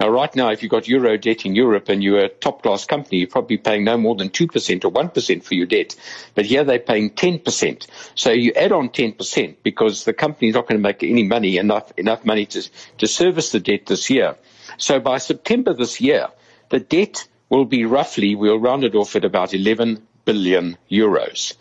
Now, 0.00 0.08
right 0.08 0.34
now, 0.34 0.50
if 0.50 0.62
you've 0.62 0.70
got 0.70 0.88
euro 0.88 1.16
debt 1.16 1.46
in 1.46 1.54
Europe 1.54 1.88
and 1.88 2.02
you're 2.02 2.24
a 2.24 2.28
top 2.28 2.62
class 2.62 2.84
company, 2.84 3.18
you're 3.18 3.28
probably 3.28 3.58
paying 3.58 3.84
no 3.84 3.96
more 3.96 4.16
than 4.16 4.28
2% 4.30 4.84
or 4.84 4.90
1% 4.90 5.44
for 5.44 5.54
your 5.54 5.66
debt. 5.66 5.94
But 6.34 6.46
here 6.46 6.64
they're 6.64 6.80
paying 6.80 7.10
10%. 7.10 7.86
So 8.16 8.30
you 8.30 8.52
add 8.54 8.72
on 8.72 8.88
10% 8.88 9.56
because 9.62 10.04
the 10.04 10.12
company's 10.12 10.54
not 10.54 10.66
going 10.66 10.78
to 10.78 10.82
make 10.82 11.02
any 11.04 11.22
money, 11.22 11.58
enough, 11.58 11.92
enough 11.96 12.24
money 12.24 12.46
to, 12.46 12.68
to 12.98 13.06
service 13.06 13.52
the 13.52 13.60
debt 13.60 13.86
this 13.86 14.10
year. 14.10 14.36
So 14.78 14.98
by 14.98 15.18
September 15.18 15.74
this 15.74 16.00
year, 16.00 16.28
the 16.70 16.80
debt 16.80 17.28
will 17.48 17.64
be 17.64 17.84
roughly, 17.84 18.34
we'll 18.34 18.58
round 18.58 18.82
it 18.82 18.96
off 18.96 19.14
at 19.14 19.24
about 19.24 19.54
11 19.54 20.04
billion 20.24 20.76
euros. 20.90 21.54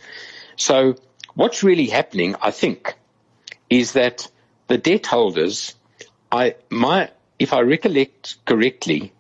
So 0.56 0.96
what's 1.36 1.62
really 1.62 1.88
happening, 1.88 2.36
I 2.42 2.50
think, 2.50 2.96
is 3.70 3.94
that 3.94 4.28
the 4.68 4.78
debt 4.78 5.06
holders, 5.06 5.76
I, 6.32 6.56
my, 6.70 7.12
if 7.44 7.52
I 7.52 7.60
recollect 7.60 8.44
correctly, 8.46 9.12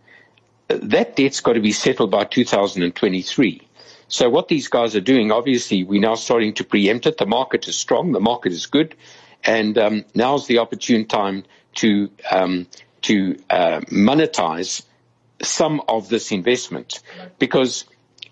that 0.69 1.15
debt's 1.17 1.41
got 1.41 1.53
to 1.53 1.59
be 1.59 1.73
settled 1.73 2.09
by 2.09 2.23
2023. 2.23 3.67
So 4.07 4.29
what 4.29 4.47
these 4.47 4.69
guys 4.69 4.95
are 4.95 5.01
doing, 5.01 5.31
obviously, 5.31 5.83
we're 5.83 5.99
now 6.01 6.15
starting 6.15 6.53
to 6.55 6.63
preempt 6.63 7.05
it. 7.05 7.17
The 7.17 7.25
market 7.25 7.67
is 7.67 7.75
strong, 7.77 8.13
the 8.13 8.21
market 8.21 8.53
is 8.53 8.65
good, 8.65 8.95
and 9.43 9.77
um, 9.77 10.05
now's 10.15 10.47
the 10.47 10.59
opportune 10.59 11.05
time 11.05 11.43
to 11.75 12.09
um, 12.31 12.67
to 13.01 13.37
uh, 13.49 13.81
monetize 13.91 14.83
some 15.41 15.81
of 15.89 16.07
this 16.07 16.31
investment, 16.31 17.01
because 17.37 17.83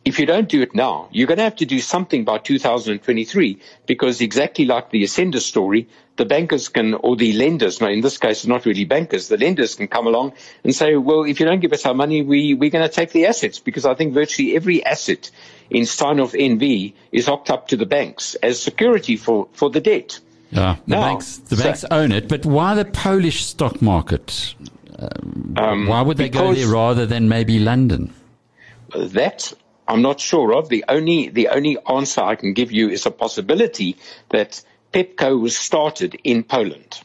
if 0.06 0.18
you 0.20 0.26
don't 0.26 0.48
do 0.48 0.62
it 0.62 0.74
now, 0.74 1.10
you're 1.12 1.28
going 1.28 1.38
to 1.38 1.44
have 1.44 1.58
to 1.58 1.66
do 1.66 1.80
something 1.80 2.24
by 2.24 2.38
2023 2.38 3.60
because 3.86 4.22
exactly 4.22 4.66
like 4.66 4.90
the 4.90 5.04
Ascender 5.04 5.42
story, 5.42 5.90
the 6.22 6.26
bankers 6.26 6.70
can, 6.70 6.94
or 6.94 7.16
the 7.16 7.34
lenders, 7.34 7.82
no, 7.82 7.88
in 7.88 8.02
this 8.02 8.20
case, 8.20 8.46
not 8.46 8.64
really 8.68 8.86
bankers, 8.86 9.28
the 9.28 9.38
lenders 9.38 9.74
can 9.74 9.88
come 9.88 10.06
along 10.06 10.34
and 10.64 10.76
say, 10.76 10.96
well, 10.96 11.24
if 11.24 11.40
you 11.40 11.48
don't 11.48 11.62
give 11.62 11.74
us 11.74 11.84
our 11.84 11.96
money, 11.96 12.22
we, 12.22 12.54
we're 12.54 12.70
going 12.70 12.88
to 12.88 12.94
take 12.94 13.12
the 13.12 13.26
assets 13.26 13.58
because 13.58 13.88
I 13.88 13.96
think 13.96 14.14
virtually 14.14 14.56
every 14.56 14.86
asset 14.86 15.32
in 15.72 15.82
Steinhoff 15.86 16.40
NV 16.40 16.94
is 17.12 17.26
hooked 17.26 17.50
up 17.50 17.70
to 17.70 17.76
the 17.76 17.88
banks 17.88 18.36
as 18.36 18.62
security 18.62 19.16
for, 19.18 19.48
for 19.54 19.72
the 19.72 19.82
debt. 19.82 20.20
Yeah, 20.52 20.76
the 20.86 20.96
Now, 20.96 21.02
banks, 21.02 21.38
the 21.38 21.56
so- 21.56 21.64
banks 21.64 21.86
own 21.90 22.12
it, 22.12 22.28
but 22.28 22.46
why 22.46 22.76
the 22.76 22.86
Polish 22.86 23.44
stock 23.44 23.82
market? 23.82 24.54
Um, 25.58 25.88
why 25.88 26.04
would 26.04 26.18
they 26.18 26.30
go 26.30 26.54
there 26.54 26.68
rather 26.68 27.08
than 27.08 27.30
maybe 27.30 27.58
London? 27.58 28.14
That 28.96 29.52
I'm 29.88 30.04
not 30.04 30.20
sure 30.20 30.54
of. 30.54 30.70
The 30.70 30.86
only 30.88 31.30
the 31.30 31.48
only 31.48 31.80
answer 31.90 32.22
I 32.22 32.36
can 32.36 32.54
give 32.54 32.72
you 32.72 32.90
is 32.90 33.08
a 33.08 33.12
possibility 33.12 33.98
that 34.30 34.62
Pepco 34.94 35.40
was 35.40 35.58
started 35.58 36.20
in 36.24 36.44
Poland, 36.44 37.02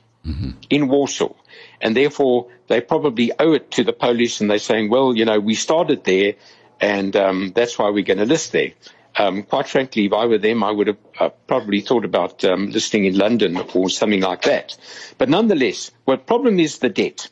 in 0.70 0.88
Warsaw, 0.88 1.32
and 1.80 1.96
therefore 1.96 2.48
they 2.66 2.80
probably 2.80 3.32
owe 3.38 3.52
it 3.52 3.70
to 3.72 3.84
the 3.84 3.92
Polish, 3.92 4.40
and 4.40 4.50
they're 4.50 4.58
saying, 4.58 4.90
well, 4.90 5.16
you 5.16 5.24
know, 5.24 5.38
we 5.38 5.54
started 5.54 6.04
there, 6.04 6.34
and 6.80 7.14
um, 7.14 7.52
that's 7.54 7.78
why 7.78 7.90
we're 7.90 8.04
going 8.04 8.18
to 8.18 8.26
list 8.26 8.52
there. 8.52 8.72
Um, 9.18 9.44
quite 9.44 9.66
frankly, 9.66 10.06
if 10.06 10.12
I 10.12 10.26
were 10.26 10.38
them, 10.38 10.62
I 10.62 10.70
would 10.70 10.88
have 10.88 10.98
uh, 11.18 11.28
probably 11.46 11.80
thought 11.80 12.04
about 12.04 12.44
um, 12.44 12.70
listing 12.70 13.06
in 13.06 13.16
London 13.16 13.56
or 13.74 13.88
something 13.88 14.20
like 14.20 14.42
that. 14.42 14.76
But 15.16 15.30
nonetheless, 15.30 15.90
well, 16.04 16.18
problem 16.18 16.60
is 16.60 16.78
the 16.78 16.90
debt. 16.90 17.30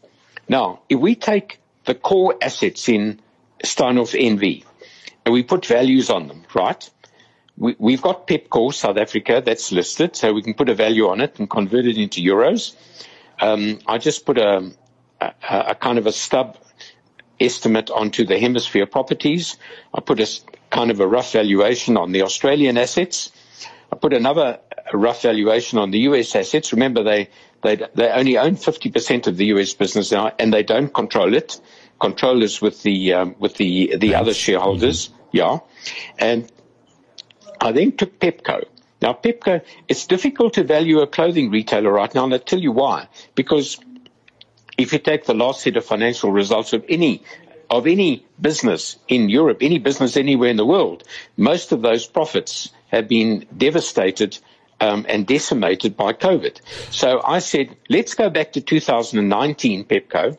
Now, 0.49 0.81
if 0.89 0.99
we 0.99 1.15
take 1.15 1.61
the 1.85 1.95
core 1.95 2.37
assets 2.41 2.89
in 2.89 3.21
Steinhoff 3.63 4.19
NV 4.19 4.65
and 5.27 5.35
we 5.35 5.43
put 5.43 5.67
values 5.67 6.09
on 6.09 6.29
them, 6.29 6.45
right? 6.55 6.89
We, 7.57 7.77
we've 7.79 8.03
got 8.03 8.27
Pepco 8.27 8.73
South 8.75 8.97
Africa 8.97 9.43
that's 9.45 9.71
listed, 9.73 10.17
so 10.17 10.33
we 10.33 10.43
can 10.43 10.55
put 10.55 10.69
a 10.69 10.75
value 10.75 11.09
on 11.09 11.21
it 11.21 11.39
and 11.39 11.49
convert 11.49 11.87
it 11.87 11.97
into 11.99 12.21
euros. 12.21 12.75
Um, 13.41 13.79
I 13.87 13.99
just 13.99 14.27
put 14.27 14.39
a, 14.39 14.71
a, 15.21 15.33
a 15.49 15.75
kind 15.75 15.99
of 15.99 16.07
a 16.07 16.13
stub 16.13 16.57
estimate 17.41 17.91
onto 17.91 18.25
the 18.25 18.39
hemisphere 18.39 18.87
properties. 18.87 19.57
I 19.93 20.01
put 20.01 20.21
a 20.21 20.29
kind 20.71 20.91
of 20.91 21.01
a 21.01 21.07
rough 21.07 21.33
valuation 21.33 21.97
on 21.97 22.13
the 22.13 22.23
Australian 22.23 22.79
assets. 22.79 23.31
I 23.93 23.97
put 23.97 24.13
another 24.13 24.59
rough 24.93 25.23
valuation 25.23 25.79
on 25.79 25.91
the 25.91 26.01
US 26.01 26.35
assets. 26.35 26.73
Remember, 26.73 27.03
they, 27.03 27.29
they, 27.63 27.77
they 27.95 28.09
only 28.09 28.39
own 28.39 28.57
50% 28.57 29.27
of 29.27 29.37
the 29.37 29.47
US 29.47 29.75
business 29.75 30.11
now 30.13 30.33
and 30.39 30.53
they 30.53 30.63
don't 30.63 30.93
control 30.93 31.35
it. 31.35 31.61
Control 32.01 32.43
is 32.43 32.61
with 32.61 32.83
the, 32.83 33.13
um, 33.15 33.37
with 33.39 33.55
the, 33.55 33.97
the 33.97 34.15
other 34.17 34.35
shareholders. 34.35 35.11
Yeah. 35.33 35.59
And 36.19 36.51
I 37.65 37.73
then 37.73 37.93
took 37.93 38.21
Pepco. 38.21 38.65
Now, 39.01 39.15
Pepco, 39.15 39.63
it's 39.89 40.07
difficult 40.07 40.55
to 40.55 40.65
value 40.65 41.01
a 41.01 41.07
clothing 41.07 41.51
retailer 41.51 41.91
right 41.91 42.15
now, 42.15 42.25
and 42.25 42.35
I'll 42.35 42.39
tell 42.39 42.61
you 42.61 42.73
why. 42.73 43.09
Because 43.35 43.79
if 44.77 44.93
you 44.93 44.99
take 44.99 45.25
the 45.25 45.35
last 45.35 45.63
set 45.63 45.77
of 45.77 45.85
financial 45.85 46.31
results 46.31 46.73
of 46.75 46.85
any 46.89 47.23
of 47.71 47.87
any 47.87 48.25
business 48.39 48.99
in 49.09 49.31
Europe, 49.31 49.59
any 49.63 49.79
business 49.79 50.19
anywhere 50.19 50.51
in 50.51 50.59
the 50.59 50.67
world, 50.67 51.03
most 51.39 51.73
of 51.73 51.81
those 51.81 52.07
profits 52.07 52.71
have 52.89 53.09
been 53.09 53.47
devastated 53.57 54.39
um, 54.81 55.07
and 55.09 55.27
decimated 55.27 55.97
by 55.97 56.13
COVID. 56.13 56.61
So 56.91 57.23
I 57.25 57.39
said, 57.39 57.75
let's 57.89 58.15
go 58.15 58.29
back 58.29 58.53
to 58.53 58.61
2019, 58.61 59.85
Pepco. 59.87 60.37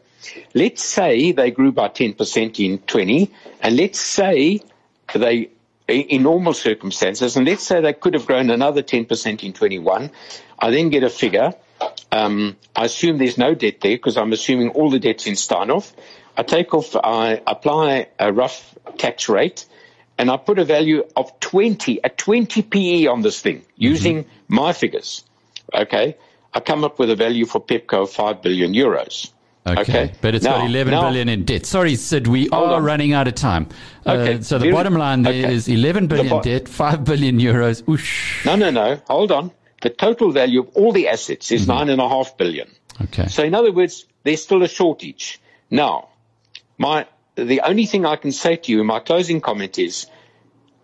Let's 0.53 0.83
say 0.83 1.31
they 1.31 1.49
grew 1.49 1.71
by 1.71 1.89
10% 1.89 2.63
in 2.63 2.77
20, 2.77 3.31
and 3.61 3.75
let's 3.75 3.99
say 3.99 4.59
they 5.13 5.49
in 5.87 6.23
normal 6.23 6.53
circumstances, 6.53 7.37
and 7.37 7.45
let's 7.47 7.63
say 7.63 7.81
they 7.81 7.93
could 7.93 8.13
have 8.13 8.25
grown 8.25 8.49
another 8.49 8.81
10% 8.81 9.43
in 9.43 9.53
21. 9.53 10.11
I 10.57 10.71
then 10.71 10.89
get 10.89 11.03
a 11.03 11.09
figure. 11.09 11.53
Um, 12.11 12.55
I 12.75 12.85
assume 12.85 13.17
there's 13.17 13.37
no 13.37 13.53
debt 13.53 13.81
there 13.81 13.95
because 13.95 14.17
I'm 14.17 14.33
assuming 14.33 14.69
all 14.69 14.89
the 14.89 14.99
debt's 14.99 15.27
in 15.27 15.33
Steinhoff. 15.33 15.93
I 16.37 16.43
take 16.43 16.73
off, 16.73 16.95
I 16.95 17.41
apply 17.45 18.07
a 18.19 18.31
rough 18.33 18.75
tax 18.97 19.29
rate, 19.29 19.65
and 20.17 20.31
I 20.31 20.37
put 20.37 20.59
a 20.59 20.65
value 20.65 21.03
of 21.15 21.39
20, 21.39 21.99
a 22.03 22.09
20 22.09 22.61
PE 22.63 23.05
on 23.07 23.21
this 23.21 23.41
thing 23.41 23.63
using 23.75 24.25
my 24.47 24.73
figures. 24.73 25.23
Okay. 25.73 26.17
I 26.53 26.59
come 26.61 26.85
up 26.85 26.99
with 26.99 27.09
a 27.09 27.15
value 27.15 27.45
for 27.45 27.59
Pepco 27.59 28.03
of 28.03 28.11
5 28.11 28.41
billion 28.41 28.73
euros. 28.73 29.29
Okay, 29.67 29.81
Okay. 29.81 30.11
but 30.21 30.35
it's 30.35 30.45
Now- 30.45 30.57
got 30.59 30.69
eleven 30.69 30.93
billion 30.93 31.25
now- 31.27 31.33
in 31.33 31.43
debt. 31.43 31.65
Sorry, 31.65 31.95
Syd, 31.95 32.27
we 32.27 32.47
Hold 32.51 32.69
are 32.69 32.73
on. 32.75 32.83
running 32.83 33.13
out 33.13 33.27
of 33.27 33.33
time. 33.33 33.67
Okay, 34.05 34.35
Uh, 34.35 34.41
so 34.41 34.57
the 34.59 34.65
very- 34.65 34.73
bottom 34.73 34.93
line 34.95 35.23
there 35.23 35.49
is 35.49 35.67
okay. 35.67 35.73
eleven 35.77 36.05
billion 36.07 36.29
bo- 36.29 36.41
debt, 36.41 36.67
five 36.69 37.03
billion 37.03 37.39
euros. 37.39 37.81
Oosh. 37.83 38.45
No, 38.45 38.55
no, 38.55 38.69
no. 38.69 38.99
Hold 39.07 39.31
on. 39.31 39.51
The 39.81 39.89
total 39.89 40.31
value 40.31 40.59
of 40.61 40.69
all 40.75 40.91
the 40.91 41.07
assets 41.07 41.51
is 41.51 41.67
nine 41.67 41.89
and 41.89 41.99
a 41.99 42.07
half 42.07 42.37
billion. 42.37 42.67
Okay. 43.05 43.27
So 43.27 43.43
in 43.43 43.55
other 43.55 43.71
words, 43.71 44.05
there's 44.23 44.41
still 44.43 44.61
a 44.61 44.67
shortage. 44.67 45.39
Now, 45.71 46.09
my, 46.77 47.05
the 47.35 47.61
only 47.61 47.85
thing 47.87 48.05
I 48.05 48.17
can 48.17 48.31
say 48.31 48.55
to 48.57 48.71
you 48.71 48.81
in 48.81 48.85
my 48.87 48.99
closing 48.99 49.41
comment 49.41 49.79
is, 49.79 50.05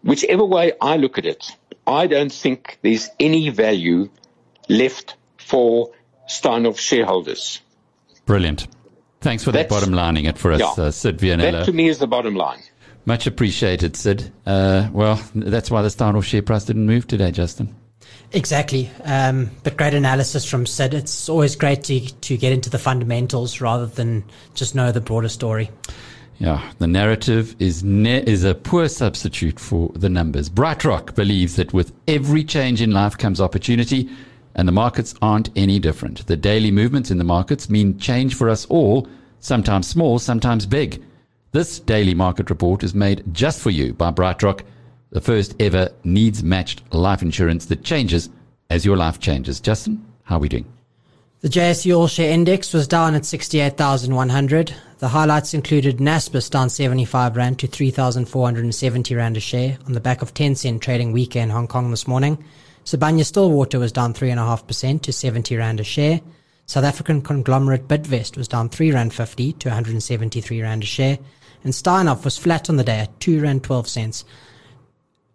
whichever 0.04 0.44
way 0.44 0.74
I 0.82 0.98
look 0.98 1.18
at 1.20 1.26
it, 1.26 1.56
I 1.86 2.08
don't 2.08 2.32
think 2.32 2.80
there's 2.82 3.10
any 3.20 3.50
value 3.50 4.10
left 4.70 5.16
for 5.38 5.92
Steinhoff 6.28 6.78
shareholders. 6.80 7.62
Brilliant. 8.26 8.68
Thanks 9.22 9.44
for 9.44 9.52
that 9.52 9.70
bottom 9.70 9.94
lining 9.94 10.26
it 10.26 10.38
for 10.38 10.52
us, 10.52 10.60
Yeah. 10.60 10.86
uh, 10.86 10.92
Syd 10.92 11.20
That 11.20 11.66
to 11.66 11.74
me 11.74 11.90
is 11.90 12.00
the 12.00 12.08
bottom 12.08 12.36
line. 12.36 12.60
Much 13.06 13.28
appreciated, 13.28 13.96
Syd. 13.96 14.32
Uh, 14.46 14.90
well, 14.92 15.22
that's 15.36 15.70
why 15.70 15.82
the 15.82 15.90
Steinhoff 15.90 16.24
share 16.24 16.42
price 16.42 16.66
didn't 16.66 16.86
move 16.86 17.08
today, 17.08 17.32
Justin. 17.32 17.76
Exactly. 18.34 18.90
Um, 19.04 19.52
but 19.64 19.78
great 19.78 19.94
analysis 19.94 20.46
from 20.46 20.66
Syd. 20.66 20.94
It's 20.94 21.28
always 21.28 21.56
great 21.56 21.84
to, 21.86 22.00
to 22.00 22.38
get 22.38 22.54
into 22.54 22.70
the 22.70 22.80
fundamentals 22.80 23.60
rather 23.62 23.86
than 23.86 24.24
just 24.54 24.74
know 24.76 24.92
the 24.92 25.02
broader 25.02 25.30
story. 25.30 25.70
Yeah, 26.40 26.72
the 26.80 26.88
narrative 26.88 27.56
is 27.60 27.84
ne- 27.84 28.24
is 28.24 28.44
a 28.44 28.56
poor 28.56 28.88
substitute 28.88 29.60
for 29.60 29.92
the 29.94 30.10
numbers. 30.10 30.50
BrightRock 30.50 31.14
believes 31.14 31.56
that 31.58 31.72
with 31.74 31.92
every 32.08 32.44
change 32.44 32.82
in 32.82 32.92
life 32.92 33.16
comes 33.18 33.40
opportunity, 33.40 34.10
and 34.56 34.68
the 34.68 34.72
markets 34.72 35.14
aren't 35.22 35.50
any 35.56 35.80
different. 35.80 36.26
The 36.28 36.38
daily 36.38 36.72
movements 36.72 37.12
in 37.12 37.18
the 37.18 37.24
markets 37.24 37.70
mean 37.70 38.00
change 38.00 38.36
for 38.36 38.50
us 38.50 38.66
all, 38.66 39.08
sometimes 39.40 39.88
small, 39.88 40.20
sometimes 40.20 40.66
big. 40.66 41.04
This 41.52 41.80
daily 41.80 42.14
market 42.14 42.50
report 42.50 42.84
is 42.84 42.94
made 42.94 43.24
just 43.32 43.60
for 43.62 43.70
you 43.70 43.94
by 43.94 44.12
BrightRock, 44.12 44.62
the 45.12 45.22
first 45.22 45.56
ever 45.60 45.90
needs 46.04 46.42
matched 46.42 46.82
life 46.94 47.22
insurance 47.22 47.66
that 47.66 47.84
changes 47.84 48.30
as 48.70 48.86
your 48.86 48.96
life 48.96 49.20
changes. 49.20 49.60
Justin, 49.60 50.06
how 50.24 50.38
are 50.38 50.40
we 50.40 50.50
doing? 50.50 50.66
The 51.42 51.50
JSE 51.50 51.98
All 51.98 52.08
Share 52.08 52.32
Index 52.32 52.72
was 52.72 52.88
down 52.88 53.16
at 53.16 53.26
68,100. 53.26 54.76
The 55.00 55.08
highlights 55.08 55.56
included 55.56 55.98
Naspers 55.98 56.50
down 56.50 56.70
75 56.70 57.36
Rand 57.36 57.58
to 57.60 57.68
3,470 57.68 59.16
Rand 59.16 59.38
a 59.38 59.40
share 59.40 59.78
on 59.88 59.94
the 59.94 60.00
back 60.00 60.22
of 60.22 60.34
Tencent 60.34 60.82
trading 60.82 61.12
weak 61.12 61.36
in 61.36 61.50
Hong 61.50 61.68
Kong 61.68 61.90
this 61.90 62.08
morning. 62.08 62.42
Sibanye 62.86 63.26
Stillwater 63.26 63.80
was 63.80 63.92
down 63.92 64.14
3.5% 64.14 65.02
to 65.02 65.14
70 65.14 65.56
Rand 65.58 65.80
a 65.80 65.84
share. 65.84 66.22
South 66.66 66.84
African 66.84 67.22
conglomerate 67.22 67.88
Bidvest 67.88 68.38
was 68.38 68.48
down 68.48 68.70
3 68.70 68.92
Rand 68.92 69.14
50 69.14 69.54
to 69.54 69.70
173 69.70 70.62
Rand 70.62 70.84
a 70.84 70.86
share. 70.86 71.20
And 71.64 71.74
Steinhoff 71.74 72.26
was 72.26 72.38
flat 72.38 72.70
on 72.70 72.78
the 72.78 72.84
day 72.84 73.00
at 73.00 73.20
2 73.20 73.42
Rand 73.42 73.64
12 73.64 73.88
cents 73.88 74.26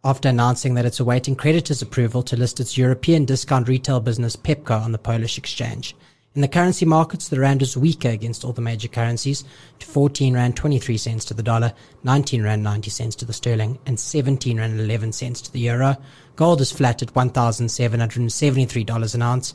after 0.06 0.28
announcing 0.28 0.74
that 0.74 0.86
it's 0.86 1.00
awaiting 1.00 1.34
creditors' 1.34 1.82
approval 1.82 2.22
to 2.22 2.36
list 2.36 2.60
its 2.60 2.78
European 2.78 3.24
discount 3.24 3.66
retail 3.66 3.98
business 3.98 4.36
Pepco 4.36 4.80
on 4.80 4.92
the 4.92 4.98
Polish 4.98 5.36
exchange. 5.36 5.96
In 6.36 6.42
the 6.42 6.48
currency 6.48 6.84
markets, 6.84 7.28
the 7.28 7.40
rand 7.40 7.62
is 7.62 7.78
weaker 7.78 8.10
against 8.10 8.44
all 8.44 8.52
the 8.52 8.60
major 8.60 8.88
currencies 8.88 9.42
to 9.78 9.86
14 9.86 10.34
rand 10.34 10.54
23 10.54 10.96
cents 10.98 11.24
to 11.24 11.34
the 11.34 11.42
dollar, 11.42 11.72
19 12.04 12.42
rand 12.42 12.62
90 12.62 12.90
cents 12.90 13.16
to 13.16 13.24
the 13.24 13.32
sterling, 13.32 13.78
and 13.86 13.98
17 13.98 14.58
rand 14.58 14.78
11 14.78 15.12
cents 15.12 15.40
to 15.40 15.52
the 15.52 15.60
euro. 15.60 15.96
Gold 16.36 16.60
is 16.60 16.70
flat 16.70 17.02
at 17.02 17.14
$1,773 17.14 19.14
an 19.14 19.22
ounce. 19.22 19.54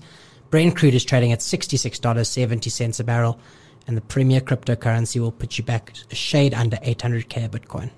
Brent 0.49 0.75
crude 0.75 0.95
is 0.95 1.05
trading 1.05 1.31
at 1.31 1.39
$66.70 1.39 2.99
a 2.99 3.03
barrel, 3.03 3.39
and 3.87 3.95
the 3.95 4.01
premier 4.01 4.41
cryptocurrency 4.41 5.21
will 5.21 5.31
put 5.31 5.59
you 5.59 5.63
back 5.63 5.93
a 6.09 6.15
shade 6.15 6.55
under 6.55 6.77
800k 6.77 7.45
a 7.45 7.49
Bitcoin. 7.49 7.91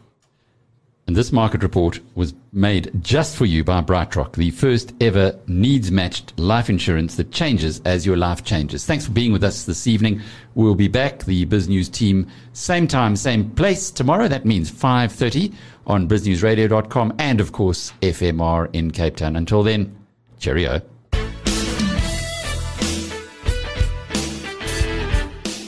And 1.05 1.17
this 1.17 1.33
market 1.33 1.63
report 1.63 1.99
was 2.15 2.33
made 2.53 2.91
just 3.01 3.35
for 3.35 3.45
you 3.45 3.63
by 3.63 3.81
BrightRock, 3.81 4.33
the 4.33 4.51
first 4.51 4.93
ever 5.01 5.37
needs 5.47 5.91
matched 5.91 6.37
life 6.39 6.69
insurance 6.69 7.15
that 7.17 7.31
changes 7.31 7.81
as 7.83 8.05
your 8.05 8.15
life 8.15 8.45
changes. 8.45 8.85
Thanks 8.85 9.05
for 9.05 9.11
being 9.11 9.33
with 9.33 9.43
us 9.43 9.65
this 9.65 9.85
evening. 9.85 10.21
We'll 10.55 10.75
be 10.75 10.87
back, 10.87 11.25
the 11.25 11.45
BizNews 11.45 11.91
team, 11.91 12.27
same 12.53 12.87
time, 12.87 13.17
same 13.17 13.49
place 13.51 13.91
tomorrow. 13.91 14.29
That 14.29 14.45
means 14.45 14.71
5.30 14.71 15.53
on 15.85 16.07
biznewsradio.com 16.07 17.15
and, 17.19 17.41
of 17.41 17.51
course, 17.51 17.91
FMR 18.01 18.69
in 18.73 18.91
Cape 18.91 19.17
Town. 19.17 19.35
Until 19.35 19.61
then, 19.61 19.93
cheerio. 20.39 20.81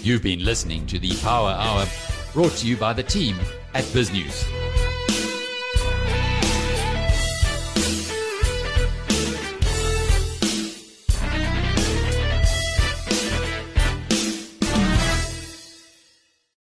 You've 0.02 0.24
been 0.24 0.46
listening 0.46 0.86
to 0.88 1.00
the 1.00 1.14
Power 1.18 1.50
Hour 1.50 1.86
brought 2.32 2.52
to 2.52 2.68
you 2.68 2.78
by 2.78 2.94
the 2.94 3.04
team 3.04 3.36
at 3.74 3.84
BizNews. 3.86 4.65